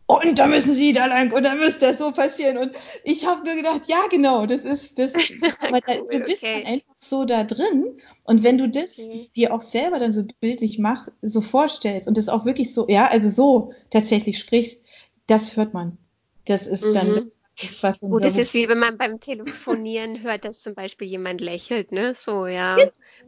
und 0.05 0.39
da 0.39 0.47
müssen 0.47 0.73
sie 0.73 0.93
da 0.93 1.07
lang 1.07 1.33
und 1.33 1.43
da 1.43 1.55
müsste 1.55 1.87
das 1.87 1.97
so 1.97 2.11
passieren. 2.11 2.57
Und 2.57 2.71
ich 3.03 3.25
habe 3.25 3.43
mir 3.43 3.57
gedacht, 3.57 3.81
ja, 3.87 3.97
genau, 4.09 4.45
das 4.45 4.63
ist 4.63 4.97
das. 4.97 5.13
Aber 5.59 5.81
da, 5.81 5.95
du 5.95 6.19
bist 6.19 6.43
okay. 6.43 6.63
dann 6.63 6.73
einfach 6.73 6.95
so 6.99 7.25
da 7.25 7.43
drin. 7.43 7.99
Und 8.23 8.43
wenn 8.43 8.57
du 8.57 8.69
das 8.69 8.99
okay. 8.99 9.29
dir 9.35 9.53
auch 9.53 9.61
selber 9.61 9.99
dann 9.99 10.13
so 10.13 10.23
bildlich 10.39 10.79
mach, 10.79 11.09
so 11.21 11.41
vorstellst 11.41 12.07
und 12.07 12.15
das 12.15 12.29
auch 12.29 12.45
wirklich 12.45 12.73
so, 12.73 12.87
ja, 12.87 13.07
also 13.07 13.29
so 13.29 13.73
tatsächlich 13.89 14.39
sprichst, 14.39 14.85
das 15.25 15.57
hört 15.57 15.73
man. 15.73 15.97
Das 16.45 16.67
ist 16.67 16.85
dann, 16.85 17.31
Das 17.61 17.81
was 17.81 17.99
Gut, 17.99 18.23
es 18.23 18.37
ist 18.37 18.53
wie 18.53 18.69
wenn 18.69 18.77
man 18.77 18.97
beim 18.97 19.19
Telefonieren 19.19 20.21
hört, 20.23 20.45
dass 20.45 20.61
zum 20.61 20.75
Beispiel 20.75 21.07
jemand 21.07 21.41
lächelt, 21.41 21.91
ne? 21.91 22.13
So, 22.13 22.45
ja. 22.45 22.77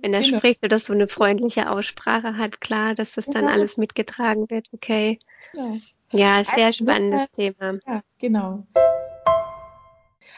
Wenn 0.02 0.14
er 0.14 0.22
genau. 0.22 0.38
spricht 0.38 0.64
oder 0.64 0.78
so 0.78 0.94
eine 0.94 1.08
freundliche 1.08 1.70
Aussprache 1.70 2.38
hat, 2.38 2.62
klar, 2.62 2.94
dass 2.94 3.14
das 3.14 3.26
dann 3.26 3.46
ja. 3.46 3.52
alles 3.52 3.78
mitgetragen 3.78 4.50
wird, 4.50 4.68
okay. 4.72 5.18
Ja, 5.54 5.78
ja 6.12 6.44
sehr 6.44 6.68
also, 6.68 6.84
spannendes 6.86 7.22
ja, 7.22 7.52
Thema. 7.52 7.80
Ja, 7.88 8.04
genau. 8.20 8.68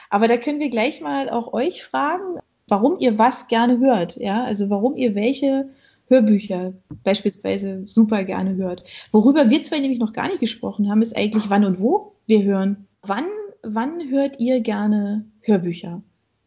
Aber 0.10 0.28
da 0.28 0.38
können 0.38 0.60
wir 0.60 0.70
gleich 0.70 1.02
mal 1.02 1.30
auch 1.30 1.54
euch 1.54 1.84
fragen, 1.84 2.40
warum 2.68 2.98
ihr 3.00 3.20
was 3.20 3.48
gerne 3.48 3.80
hört, 3.80 4.16
ja? 4.16 4.44
Also 4.46 4.70
warum 4.70 4.96
ihr 4.96 5.16
welche 5.16 5.70
Hörbücher 6.08 6.74
beispielsweise 7.04 7.84
super 7.88 8.24
gerne 8.24 8.56
hört. 8.56 8.84
Worüber 9.12 9.50
wir 9.50 9.64
zwei 9.64 9.80
nämlich 9.80 10.00
noch 10.00 10.14
gar 10.14 10.28
nicht 10.28 10.40
gesprochen 10.40 10.90
haben, 10.90 11.02
ist 11.02 11.16
eigentlich 11.16 11.50
wann 11.50 11.66
und 11.66 11.80
wo 11.80 12.16
wir 12.28 12.44
hören. 12.44 12.88
Wann 13.02 13.26
wann 13.64 14.10
hört 14.10 14.40
ihr 14.40 14.62
gerne 14.62 15.26
Hörbücher? 15.42 16.02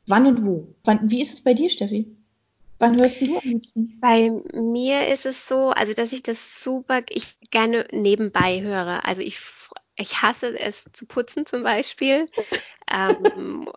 Wann 0.07 0.27
und 0.27 0.45
wo? 0.45 0.75
Wann, 0.85 1.11
wie 1.11 1.23
ist 1.23 1.35
es 1.35 1.43
bei 1.43 1.55
dir, 1.55 1.71
Steffi? 1.71 2.15
Wann 2.79 2.99
hörst 3.01 3.21
du 3.21 3.37
am 3.37 3.41
liebsten? 3.43 3.99
Bei 4.01 4.31
mir 4.53 5.09
ist 5.09 5.27
es 5.27 5.49
so, 5.49 5.71
also 5.71 5.95
dass 5.95 6.13
ich 6.13 6.23
das 6.23 6.63
super, 6.63 7.03
ich 7.09 7.39
gerne 7.51 7.87
nebenbei 7.93 8.63
höre. 8.63 9.05
Also 9.05 9.23
ich, 9.23 9.39
ich 9.97 10.23
hasse 10.23 10.59
es 10.59 10.91
zu 10.93 11.07
putzen 11.07 11.47
zum 11.47 11.63
Beispiel. 11.63 12.29
ähm, 12.91 13.69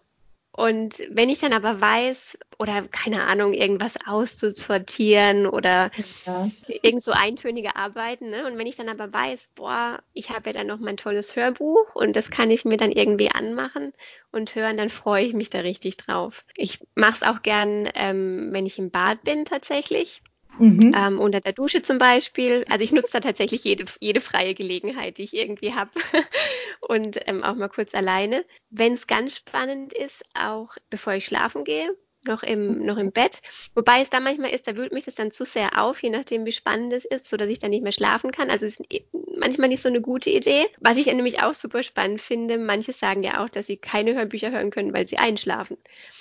und 0.58 1.04
wenn 1.12 1.30
ich 1.30 1.38
dann 1.38 1.54
aber 1.54 1.80
weiß, 1.80 2.40
oder 2.58 2.82
keine 2.88 3.26
Ahnung, 3.26 3.54
irgendwas 3.54 3.94
auszusortieren 4.08 5.46
oder 5.46 5.92
ja. 6.26 6.50
irgend 6.68 7.04
so 7.04 7.12
eintönige 7.12 7.76
Arbeiten, 7.76 8.32
ne? 8.32 8.48
und 8.48 8.58
wenn 8.58 8.66
ich 8.66 8.76
dann 8.76 8.90
aber 8.90 9.14
weiß, 9.14 9.52
boah, 9.54 10.00
ich 10.14 10.32
habe 10.32 10.50
ja 10.50 10.54
dann 10.54 10.66
noch 10.66 10.80
mein 10.80 10.98
tolles 10.98 11.36
Hörbuch 11.36 11.94
und 11.94 12.16
das 12.16 12.32
kann 12.32 12.50
ich 12.50 12.66
mir 12.66 12.78
dann 12.78 12.92
irgendwie 12.92 13.30
anmachen 13.30 13.94
und 14.32 14.56
hören, 14.56 14.78
dann 14.78 14.90
freue 14.90 15.26
ich 15.26 15.34
mich 15.34 15.52
da 15.52 15.60
richtig 15.60 15.98
drauf. 15.98 16.44
Ich 16.56 16.80
mache 16.96 17.14
es 17.14 17.24
auch 17.24 17.44
gern, 17.44 17.88
ähm, 17.94 18.50
wenn 18.52 18.66
ich 18.66 18.80
im 18.80 18.90
Bad 18.90 19.24
bin 19.24 19.46
tatsächlich. 19.46 20.24
Mhm. 20.60 20.94
Ähm, 20.96 21.20
unter 21.20 21.40
der 21.40 21.54
Dusche 21.54 21.82
zum 21.82 21.98
Beispiel. 21.98 22.66
Also 22.70 22.84
ich 22.84 22.92
nutze 22.92 23.12
da 23.14 23.20
tatsächlich 23.20 23.64
jede, 23.64 23.86
jede 24.00 24.22
freie 24.22 24.56
Gelegenheit, 24.56 25.18
die 25.18 25.24
ich 25.24 25.36
irgendwie 25.36 25.74
habe. 25.74 25.92
und 26.82 27.20
ähm, 27.28 27.44
auch 27.44 27.56
mal 27.56 27.70
kurz 27.70 27.94
alleine. 27.94 28.46
Wenn 28.70 28.94
es 28.94 29.08
ganz 29.08 29.36
spannend 29.36 29.94
ist, 29.94 30.24
auch 30.34 30.76
bevor 30.90 31.14
ich 31.14 31.26
schlafen 31.26 31.64
gehe, 31.64 31.96
noch 32.26 32.44
im, 32.44 32.86
noch 32.86 32.98
im 32.98 33.12
Bett. 33.12 33.42
Wobei 33.74 34.02
es 34.02 34.10
da 34.10 34.20
manchmal 34.20 34.52
ist, 34.52 34.68
da 34.68 34.76
wühlt 34.76 34.92
mich 34.92 35.06
das 35.06 35.16
dann 35.16 35.32
zu 35.32 35.46
sehr 35.46 35.82
auf, 35.82 36.02
je 36.02 36.10
nachdem, 36.10 36.46
wie 36.46 36.52
spannend 36.52 36.94
es 36.94 37.06
ist, 37.06 37.30
sodass 37.30 37.50
ich 37.50 37.60
dann 37.60 37.70
nicht 37.70 37.84
mehr 37.84 37.92
schlafen 37.92 38.32
kann. 38.32 38.50
Also 38.50 38.66
es 38.66 38.80
ist 38.80 39.04
manchmal 39.38 39.70
nicht 39.70 39.82
so 39.82 39.90
eine 39.90 40.02
gute 40.02 40.30
Idee. 40.30 40.66
Was 40.80 40.98
ich 40.98 41.06
nämlich 41.08 41.42
auch 41.42 41.54
super 41.54 41.84
spannend 41.84 42.22
finde, 42.22 42.58
manche 42.58 42.92
sagen 42.92 43.24
ja 43.24 43.44
auch, 43.44 43.50
dass 43.50 43.68
sie 43.68 43.78
keine 43.78 44.16
Hörbücher 44.16 44.52
hören 44.52 44.72
können, 44.72 44.94
weil 44.94 45.06
sie 45.06 45.18
einschlafen. 45.18 45.78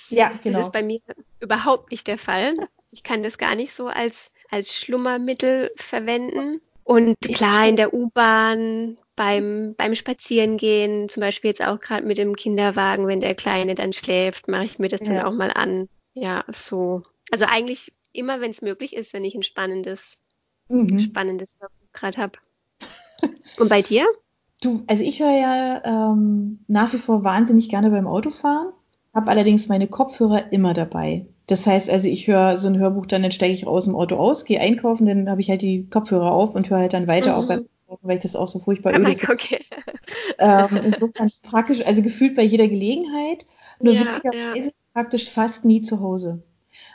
Ja, 0.09 0.31
genau. 0.43 0.57
Das 0.57 0.67
ist 0.67 0.73
bei 0.73 0.83
mir 0.83 0.99
überhaupt 1.39 1.91
nicht 1.91 2.07
der 2.07 2.17
Fall. 2.17 2.55
Ich 2.91 3.03
kann 3.03 3.23
das 3.23 3.37
gar 3.37 3.55
nicht 3.55 3.73
so 3.73 3.87
als, 3.87 4.31
als 4.49 4.73
Schlummermittel 4.73 5.71
verwenden. 5.75 6.61
Und 6.83 7.19
klar, 7.19 7.67
in 7.67 7.75
der 7.75 7.93
U-Bahn, 7.93 8.97
beim, 9.17 9.75
beim 9.75 9.95
Spazierengehen, 9.95 11.09
zum 11.09 11.21
Beispiel 11.21 11.49
jetzt 11.49 11.65
auch 11.65 11.79
gerade 11.79 12.05
mit 12.05 12.17
dem 12.17 12.35
Kinderwagen, 12.35 13.07
wenn 13.07 13.19
der 13.19 13.35
Kleine 13.35 13.75
dann 13.75 13.91
schläft, 13.91 14.47
mache 14.47 14.63
ich 14.63 14.79
mir 14.79 14.87
das 14.87 15.01
ja. 15.01 15.15
dann 15.15 15.25
auch 15.25 15.33
mal 15.33 15.51
an. 15.51 15.89
Ja, 16.13 16.45
so. 16.53 17.03
Also 17.31 17.45
eigentlich 17.45 17.91
immer, 18.13 18.39
wenn 18.39 18.51
es 18.51 18.61
möglich 18.61 18.95
ist, 18.95 19.13
wenn 19.13 19.25
ich 19.25 19.35
ein 19.35 19.43
spannendes, 19.43 20.17
mhm. 20.69 20.99
spannendes 20.99 21.57
gerade 21.93 22.21
habe. 22.21 22.39
Und 23.57 23.69
bei 23.69 23.81
dir? 23.81 24.05
Du, 24.61 24.83
also 24.87 25.03
ich 25.03 25.19
höre 25.19 25.37
ja 25.37 26.11
ähm, 26.11 26.59
nach 26.67 26.93
wie 26.93 26.97
vor 26.97 27.23
wahnsinnig 27.23 27.69
gerne 27.69 27.89
beim 27.89 28.07
Autofahren, 28.07 28.73
habe 29.17 29.31
allerdings 29.31 29.67
meine 29.67 29.87
Kopfhörer 29.87 30.53
immer 30.53 30.73
dabei. 30.73 31.25
Das 31.47 31.65
heißt 31.65 31.89
also, 31.89 32.07
ich 32.07 32.27
höre 32.27 32.55
so 32.55 32.67
ein 32.67 32.77
Hörbuch, 32.77 33.07
dann, 33.07 33.23
dann 33.23 33.31
steige 33.31 33.53
ich 33.53 33.65
aus 33.65 33.85
dem 33.85 33.95
Auto 33.95 34.15
aus, 34.15 34.45
gehe 34.45 34.61
einkaufen, 34.61 35.07
dann 35.07 35.29
habe 35.29 35.41
ich 35.41 35.49
halt 35.49 35.63
die 35.63 35.87
Kopfhörer 35.89 36.31
auf 36.31 36.53
und 36.53 36.69
höre 36.69 36.79
halt 36.79 36.93
dann 36.93 37.07
weiter, 37.07 37.31
mhm. 37.31 37.43
auch 37.43 37.47
beim 37.47 37.65
weil 38.01 38.17
ich 38.17 38.23
das 38.23 38.35
auch 38.35 38.47
so 38.47 38.59
furchtbar 38.59 38.93
öde 38.93 39.15
finde. 39.15 39.31
Okay. 39.31 39.59
Ähm, 40.39 40.81
insofern 40.83 41.31
praktisch, 41.41 41.85
also 41.85 42.01
gefühlt 42.01 42.35
bei 42.35 42.43
jeder 42.43 42.67
Gelegenheit, 42.67 43.47
nur 43.79 43.93
ja, 43.93 44.01
witzigerweise 44.01 44.69
ja. 44.69 44.75
praktisch 44.93 45.29
fast 45.29 45.63
nie 45.63 45.81
zu 45.81 46.01
Hause. 46.01 46.43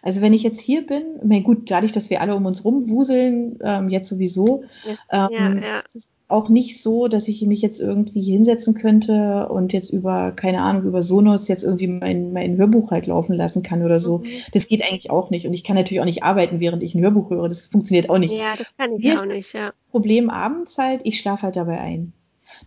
Also 0.02 0.20
wenn 0.20 0.34
ich 0.34 0.42
jetzt 0.42 0.60
hier 0.60 0.86
bin, 0.86 1.18
na 1.24 1.40
gut, 1.40 1.70
dadurch, 1.70 1.92
dass 1.92 2.10
wir 2.10 2.20
alle 2.20 2.36
um 2.36 2.44
uns 2.44 2.64
rumwuseln, 2.64 3.58
ähm, 3.64 3.88
jetzt 3.88 4.08
sowieso, 4.08 4.64
ja, 4.84 5.28
ähm, 5.30 5.62
ja, 5.62 5.68
ja. 5.68 5.80
ist 5.80 5.96
es 5.96 6.10
auch 6.32 6.48
nicht 6.48 6.82
so, 6.82 7.08
dass 7.08 7.28
ich 7.28 7.44
mich 7.46 7.62
jetzt 7.62 7.80
irgendwie 7.80 8.22
hinsetzen 8.22 8.74
könnte 8.74 9.48
und 9.48 9.72
jetzt 9.72 9.90
über, 9.90 10.32
keine 10.32 10.62
Ahnung, 10.62 10.84
über 10.84 11.02
Sonos 11.02 11.48
jetzt 11.48 11.62
irgendwie 11.62 11.86
mein, 11.86 12.32
mein 12.32 12.56
Hörbuch 12.56 12.90
halt 12.90 13.06
laufen 13.06 13.36
lassen 13.36 13.62
kann 13.62 13.84
oder 13.84 14.00
so. 14.00 14.18
Mhm. 14.18 14.28
Das 14.52 14.66
geht 14.66 14.82
eigentlich 14.82 15.10
auch 15.10 15.30
nicht. 15.30 15.46
Und 15.46 15.52
ich 15.52 15.64
kann 15.64 15.76
natürlich 15.76 16.00
auch 16.00 16.06
nicht 16.06 16.24
arbeiten, 16.24 16.60
während 16.60 16.82
ich 16.82 16.94
ein 16.94 17.02
Hörbuch 17.02 17.30
höre. 17.30 17.48
Das 17.48 17.66
funktioniert 17.66 18.10
auch 18.10 18.18
nicht. 18.18 18.34
Ja, 18.34 18.56
das 18.56 18.66
kann 18.76 18.94
ich 18.96 19.02
Hier 19.02 19.20
auch 19.20 19.26
nicht, 19.26 19.52
ja. 19.52 19.72
Problem 19.90 20.30
abends 20.30 20.78
halt, 20.78 21.02
ich 21.04 21.18
schlafe 21.18 21.42
halt 21.42 21.56
dabei 21.56 21.78
ein 21.78 22.12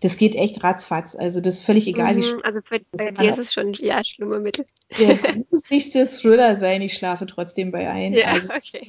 das 0.02 0.18
geht 0.18 0.36
echt 0.36 0.64
ratzfatz. 0.64 1.16
Also 1.16 1.42
das 1.42 1.56
ist 1.56 1.66
völlig 1.66 1.88
egal, 1.88 2.16
mhm, 2.16 2.22
wie 2.22 2.44
Also 2.44 2.60
bei, 2.70 2.82
bei 2.92 3.12
dir 3.12 3.32
ist 3.32 3.40
es 3.40 3.54
schon 3.54 3.74
ja 3.74 4.04
schlimme 4.04 4.40
Mittel. 4.40 4.66
Ja, 4.98 5.10
muss 5.52 5.62
nicht 5.70 5.94
der 5.96 6.06
Thriller 6.08 6.56
sein, 6.56 6.82
ich 6.82 6.94
schlafe 6.94 7.26
trotzdem 7.26 7.72
bei 7.72 7.90
ein. 7.90 8.14
Ja, 8.14 8.28
also, 8.28 8.54
okay. 8.54 8.88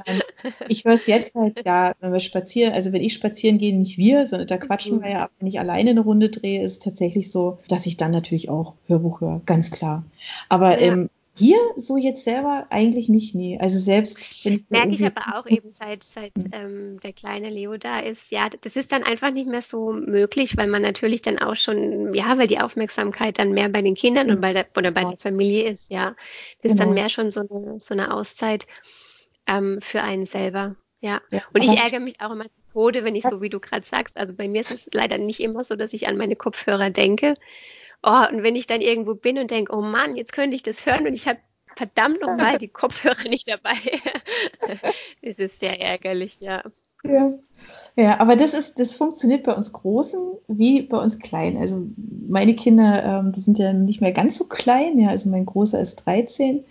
Ich 0.68 0.84
höre 0.84 0.94
es 0.94 1.06
jetzt 1.06 1.34
halt, 1.34 1.64
ja, 1.64 1.94
wenn 2.00 2.12
wir 2.12 2.20
spazieren, 2.20 2.72
also 2.72 2.92
wenn 2.92 3.02
ich 3.02 3.14
spazieren 3.14 3.58
gehe, 3.58 3.76
nicht 3.76 3.98
wir, 3.98 4.26
sondern 4.26 4.48
da 4.48 4.58
quatschen 4.58 4.98
mhm. 4.98 5.02
wir 5.02 5.10
ja 5.10 5.22
ab. 5.24 5.30
Wenn 5.38 5.48
ich 5.48 5.58
alleine 5.58 5.90
eine 5.90 6.00
Runde 6.00 6.28
drehe, 6.28 6.62
ist 6.62 6.72
es 6.72 6.78
tatsächlich 6.80 7.30
so, 7.30 7.58
dass 7.68 7.86
ich 7.86 7.96
dann 7.96 8.10
natürlich 8.10 8.48
auch 8.48 8.74
Hörbuch 8.86 9.20
höre, 9.20 9.40
ganz 9.46 9.70
klar. 9.70 10.04
Aber 10.48 10.80
ja. 10.80 10.92
ähm, 10.92 11.10
hier 11.38 11.58
so 11.76 11.96
jetzt 11.96 12.24
selber 12.24 12.66
eigentlich 12.70 13.08
nicht, 13.08 13.34
nee. 13.34 13.58
Also 13.60 13.78
selbst 13.78 14.44
wenn 14.44 14.54
ich 14.54 14.64
merke 14.70 14.92
ich 14.92 15.04
aber 15.04 15.38
auch 15.38 15.46
eben 15.46 15.70
seit 15.70 16.02
seit 16.02 16.32
hm. 16.34 16.50
ähm, 16.52 17.00
der 17.00 17.12
kleine 17.12 17.50
Leo 17.50 17.76
da 17.76 18.00
ist, 18.00 18.30
ja, 18.30 18.48
das 18.48 18.76
ist 18.76 18.92
dann 18.92 19.02
einfach 19.02 19.30
nicht 19.30 19.48
mehr 19.48 19.62
so 19.62 19.92
möglich, 19.92 20.56
weil 20.56 20.68
man 20.68 20.82
natürlich 20.82 21.22
dann 21.22 21.38
auch 21.38 21.56
schon, 21.56 22.12
ja, 22.12 22.38
weil 22.38 22.46
die 22.46 22.60
Aufmerksamkeit 22.60 23.38
dann 23.38 23.52
mehr 23.52 23.68
bei 23.68 23.82
den 23.82 23.94
Kindern 23.94 24.28
und 24.28 24.34
hm. 24.34 24.40
bei 24.40 24.52
der 24.52 24.66
oder 24.76 24.90
bei 24.90 25.04
der 25.04 25.18
Familie 25.18 25.70
ist, 25.70 25.90
ja, 25.90 26.14
das 26.62 26.72
ist 26.72 26.80
dann 26.80 26.90
genau. 26.90 27.00
mehr 27.00 27.08
schon 27.08 27.30
so 27.30 27.40
eine 27.40 27.80
so 27.80 27.94
eine 27.94 28.12
Auszeit 28.12 28.66
ähm, 29.46 29.78
für 29.80 30.02
einen 30.02 30.26
selber. 30.26 30.76
Ja. 31.00 31.20
ja 31.30 31.42
und 31.52 31.62
ich 31.62 31.78
ärgere 31.78 32.00
mich 32.00 32.20
auch 32.20 32.32
immer 32.32 32.46
Tode, 32.72 33.04
wenn 33.04 33.14
ich 33.14 33.22
so 33.22 33.40
wie 33.40 33.48
du 33.48 33.60
gerade 33.60 33.86
sagst. 33.86 34.18
Also 34.18 34.34
bei 34.34 34.48
mir 34.48 34.60
ist 34.60 34.70
es 34.70 34.88
leider 34.92 35.18
nicht 35.18 35.40
immer 35.40 35.64
so, 35.64 35.76
dass 35.76 35.94
ich 35.94 36.08
an 36.08 36.16
meine 36.16 36.36
Kopfhörer 36.36 36.90
denke. 36.90 37.34
Oh, 38.08 38.24
und 38.32 38.44
wenn 38.44 38.54
ich 38.54 38.68
dann 38.68 38.82
irgendwo 38.82 39.16
bin 39.16 39.36
und 39.36 39.50
denke, 39.50 39.74
oh 39.76 39.82
Mann, 39.82 40.14
jetzt 40.14 40.32
könnte 40.32 40.54
ich 40.54 40.62
das 40.62 40.86
hören 40.86 41.08
und 41.08 41.12
ich 41.12 41.26
habe 41.26 41.40
verdammt 41.74 42.20
nochmal 42.20 42.56
die 42.56 42.68
Kopfhörer 42.68 43.28
nicht 43.28 43.50
dabei. 43.50 43.74
es 45.22 45.40
ist 45.40 45.58
sehr 45.58 45.80
ärgerlich, 45.80 46.38
ja. 46.38 46.62
ja. 47.02 47.32
Ja, 47.96 48.20
aber 48.20 48.36
das 48.36 48.54
ist, 48.54 48.78
das 48.78 48.94
funktioniert 48.94 49.42
bei 49.42 49.54
uns 49.54 49.72
Großen 49.72 50.20
wie 50.46 50.82
bei 50.82 50.98
uns 50.98 51.18
Kleinen. 51.18 51.56
Also 51.56 51.84
meine 52.28 52.54
Kinder, 52.54 53.02
ähm, 53.04 53.32
die 53.32 53.40
sind 53.40 53.58
ja 53.58 53.72
nicht 53.72 54.00
mehr 54.00 54.12
ganz 54.12 54.36
so 54.36 54.44
klein, 54.44 55.00
ja, 55.00 55.08
also 55.08 55.28
mein 55.28 55.44
Großer 55.44 55.80
ist 55.80 56.06
13 56.06 56.64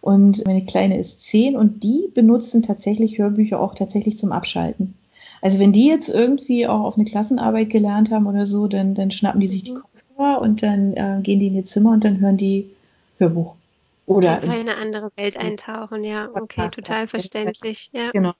und 0.00 0.44
meine 0.44 0.64
Kleine 0.64 0.98
ist 0.98 1.20
10 1.20 1.56
und 1.56 1.84
die 1.84 2.10
benutzen 2.12 2.62
tatsächlich 2.62 3.18
Hörbücher 3.18 3.60
auch 3.60 3.76
tatsächlich 3.76 4.18
zum 4.18 4.32
Abschalten. 4.32 4.94
Also 5.42 5.58
wenn 5.58 5.72
die 5.72 5.86
jetzt 5.86 6.08
irgendwie 6.08 6.66
auch 6.66 6.80
auf 6.80 6.96
eine 6.96 7.04
Klassenarbeit 7.04 7.70
gelernt 7.70 8.10
haben 8.10 8.26
oder 8.26 8.44
so, 8.44 8.66
dann, 8.66 8.94
dann 8.94 9.10
schnappen 9.10 9.40
die 9.40 9.46
sich 9.46 9.62
die 9.62 9.74
Kopfhörer 10.20 10.40
und 10.40 10.62
dann 10.62 10.92
äh, 10.94 11.20
gehen 11.22 11.40
die 11.40 11.48
in 11.48 11.54
ihr 11.54 11.64
Zimmer 11.64 11.92
und 11.92 12.04
dann 12.04 12.20
hören 12.20 12.36
die 12.36 12.70
Hörbuch. 13.18 13.56
Oder 14.06 14.42
in 14.42 14.50
eine 14.50 14.76
andere 14.76 15.10
Welt 15.16 15.36
eintauchen, 15.36 16.02
ja. 16.02 16.28
Okay, 16.34 16.68
total 16.68 17.06
verständlich. 17.06 17.90
Ja. 17.92 18.10
Genau. 18.10 18.32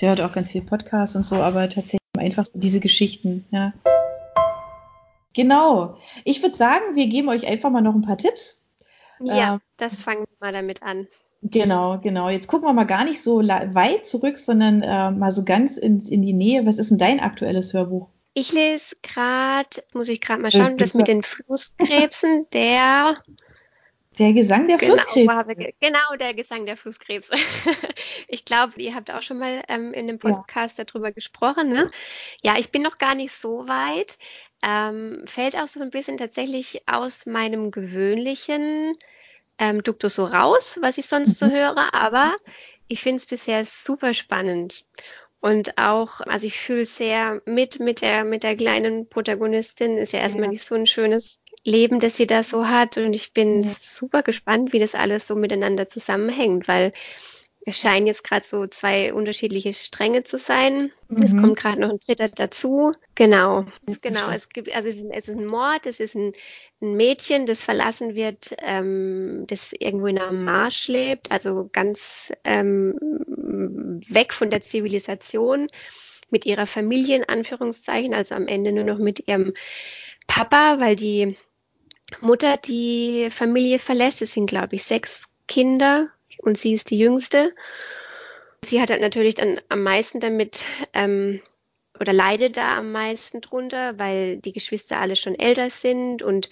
Der 0.00 0.10
hört 0.10 0.20
auch 0.20 0.32
ganz 0.32 0.50
viel 0.50 0.60
Podcasts 0.60 1.16
und 1.16 1.24
so, 1.24 1.36
aber 1.36 1.68
tatsächlich 1.68 2.00
einfach 2.18 2.44
so 2.44 2.58
diese 2.58 2.80
Geschichten, 2.80 3.44
ja. 3.50 3.72
Genau. 5.34 5.96
Ich 6.24 6.42
würde 6.42 6.54
sagen, 6.54 6.94
wir 6.94 7.06
geben 7.06 7.28
euch 7.28 7.46
einfach 7.46 7.70
mal 7.70 7.80
noch 7.80 7.94
ein 7.94 8.02
paar 8.02 8.18
Tipps. 8.18 8.60
Ja, 9.20 9.56
äh, 9.56 9.58
das 9.78 10.00
fangen 10.00 10.20
wir 10.20 10.46
mal 10.46 10.52
damit 10.52 10.82
an. 10.82 11.08
Genau, 11.42 11.98
genau. 11.98 12.28
Jetzt 12.28 12.46
gucken 12.46 12.68
wir 12.68 12.72
mal 12.72 12.84
gar 12.84 13.04
nicht 13.04 13.22
so 13.22 13.38
weit 13.38 14.06
zurück, 14.06 14.38
sondern 14.38 14.82
äh, 14.82 15.10
mal 15.10 15.30
so 15.30 15.44
ganz 15.44 15.76
in, 15.76 16.00
in 16.00 16.22
die 16.22 16.32
Nähe. 16.32 16.66
Was 16.66 16.78
ist 16.78 16.90
denn 16.90 16.98
dein 16.98 17.20
aktuelles 17.20 17.72
Hörbuch? 17.72 18.08
Ich 18.34 18.52
lese 18.52 18.96
gerade, 19.02 19.82
muss 19.92 20.08
ich 20.08 20.20
gerade 20.20 20.42
mal 20.42 20.50
schauen, 20.50 20.76
das 20.76 20.94
mit 20.94 21.06
den 21.06 21.22
Flusskrebsen, 21.22 22.46
der 22.52 23.16
der 24.18 24.32
Gesang 24.32 24.68
der 24.68 24.78
genau, 24.78 24.96
Flusskrebse. 24.96 25.72
Genau, 25.80 26.16
der 26.18 26.34
Gesang 26.34 26.66
der 26.66 26.76
Flusskrebse. 26.76 27.34
ich 28.28 28.44
glaube, 28.44 28.80
ihr 28.80 28.94
habt 28.94 29.10
auch 29.10 29.22
schon 29.22 29.38
mal 29.38 29.62
ähm, 29.68 29.92
in 29.92 30.06
dem 30.06 30.18
Podcast 30.18 30.78
ja. 30.78 30.84
darüber 30.84 31.12
gesprochen. 31.12 31.68
Ne? 31.68 31.90
Ja, 32.42 32.56
ich 32.58 32.70
bin 32.70 32.82
noch 32.82 32.98
gar 32.98 33.14
nicht 33.14 33.32
so 33.32 33.66
weit. 33.66 34.18
Ähm, 34.62 35.24
fällt 35.26 35.56
auch 35.56 35.68
so 35.68 35.80
ein 35.80 35.90
bisschen 35.90 36.16
tatsächlich 36.16 36.82
aus 36.86 37.26
meinem 37.26 37.70
gewöhnlichen 37.70 38.96
ähm, 39.58 39.82
Duktus 39.82 40.14
so 40.14 40.24
raus, 40.24 40.78
was 40.80 40.98
ich 40.98 41.06
sonst 41.06 41.40
mhm. 41.40 41.48
so 41.48 41.54
höre, 41.54 41.94
aber 41.94 42.34
ich 42.88 43.00
finde 43.00 43.16
es 43.16 43.26
bisher 43.26 43.64
super 43.64 44.14
spannend. 44.14 44.84
Und 45.44 45.76
auch, 45.76 46.22
also 46.22 46.46
ich 46.46 46.58
fühle 46.58 46.86
sehr 46.86 47.42
mit 47.44 47.78
mit 47.78 48.00
der, 48.00 48.24
mit 48.24 48.44
der 48.44 48.56
kleinen 48.56 49.10
Protagonistin, 49.10 49.98
ist 49.98 50.14
ja 50.14 50.20
erstmal 50.20 50.46
ja. 50.46 50.52
nicht 50.52 50.64
so 50.64 50.74
ein 50.74 50.86
schönes 50.86 51.42
Leben, 51.64 52.00
das 52.00 52.16
sie 52.16 52.26
da 52.26 52.42
so 52.42 52.66
hat. 52.66 52.96
Und 52.96 53.12
ich 53.12 53.34
bin 53.34 53.62
ja. 53.62 53.68
super 53.68 54.22
gespannt, 54.22 54.72
wie 54.72 54.78
das 54.78 54.94
alles 54.94 55.26
so 55.26 55.36
miteinander 55.36 55.86
zusammenhängt, 55.86 56.66
weil 56.66 56.94
es 57.66 57.78
scheinen 57.78 58.06
jetzt 58.06 58.24
gerade 58.24 58.46
so 58.46 58.66
zwei 58.66 59.14
unterschiedliche 59.14 59.72
Stränge 59.72 60.22
zu 60.24 60.36
sein. 60.38 60.92
Mhm. 61.08 61.22
Es 61.22 61.36
kommt 61.36 61.56
gerade 61.56 61.80
noch 61.80 61.90
ein 61.90 61.98
dritter 61.98 62.28
dazu. 62.28 62.92
Genau, 63.14 63.64
genau. 64.02 64.30
Es 64.30 64.50
gibt, 64.50 64.74
also 64.74 64.90
es 64.90 65.28
ist 65.28 65.36
ein 65.36 65.46
Mord, 65.46 65.86
es 65.86 65.98
ist 65.98 66.14
ein, 66.14 66.32
ein 66.82 66.94
Mädchen, 66.94 67.46
das 67.46 67.62
verlassen 67.62 68.14
wird, 68.14 68.54
ähm, 68.58 69.44
das 69.46 69.72
irgendwo 69.72 70.06
in 70.06 70.18
einem 70.18 70.44
Marsch 70.44 70.88
lebt, 70.88 71.32
also 71.32 71.70
ganz 71.72 72.32
ähm, 72.44 72.94
weg 74.08 74.34
von 74.34 74.50
der 74.50 74.60
Zivilisation, 74.60 75.68
mit 76.30 76.46
ihrer 76.46 76.66
Familie 76.66 77.16
in 77.16 77.24
Anführungszeichen, 77.24 78.12
also 78.12 78.34
am 78.34 78.46
Ende 78.46 78.72
nur 78.72 78.84
noch 78.84 78.98
mit 78.98 79.26
ihrem 79.28 79.54
Papa, 80.26 80.80
weil 80.80 80.96
die 80.96 81.36
Mutter 82.20 82.56
die 82.58 83.28
Familie 83.30 83.78
verlässt. 83.78 84.20
Es 84.20 84.32
sind, 84.32 84.46
glaube 84.46 84.74
ich, 84.74 84.84
sechs 84.84 85.28
Kinder 85.48 86.08
und 86.38 86.58
sie 86.58 86.74
ist 86.74 86.90
die 86.90 86.98
jüngste. 86.98 87.54
Sie 88.64 88.80
hat 88.80 88.90
halt 88.90 89.00
natürlich 89.00 89.34
dann 89.34 89.60
am 89.68 89.82
meisten 89.82 90.20
damit 90.20 90.62
ähm, 90.92 91.40
oder 92.00 92.12
leidet 92.12 92.56
da 92.56 92.78
am 92.78 92.92
meisten 92.92 93.40
drunter, 93.40 93.98
weil 93.98 94.38
die 94.38 94.52
Geschwister 94.52 95.00
alle 95.00 95.16
schon 95.16 95.38
älter 95.38 95.70
sind 95.70 96.22
und 96.22 96.50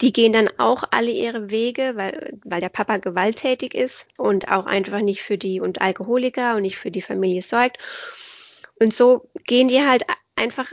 die 0.00 0.12
gehen 0.12 0.32
dann 0.32 0.48
auch 0.58 0.84
alle 0.90 1.10
ihre 1.10 1.50
Wege, 1.50 1.92
weil, 1.94 2.38
weil 2.44 2.60
der 2.60 2.68
Papa 2.68 2.96
gewalttätig 2.96 3.74
ist 3.74 4.08
und 4.18 4.50
auch 4.50 4.66
einfach 4.66 5.00
nicht 5.00 5.22
für 5.22 5.38
die 5.38 5.60
und 5.60 5.80
Alkoholiker 5.80 6.56
und 6.56 6.62
nicht 6.62 6.76
für 6.76 6.90
die 6.90 7.02
Familie 7.02 7.42
sorgt. 7.42 7.78
Und 8.80 8.92
so 8.92 9.30
gehen 9.44 9.68
die 9.68 9.82
halt 9.82 10.02
einfach 10.34 10.72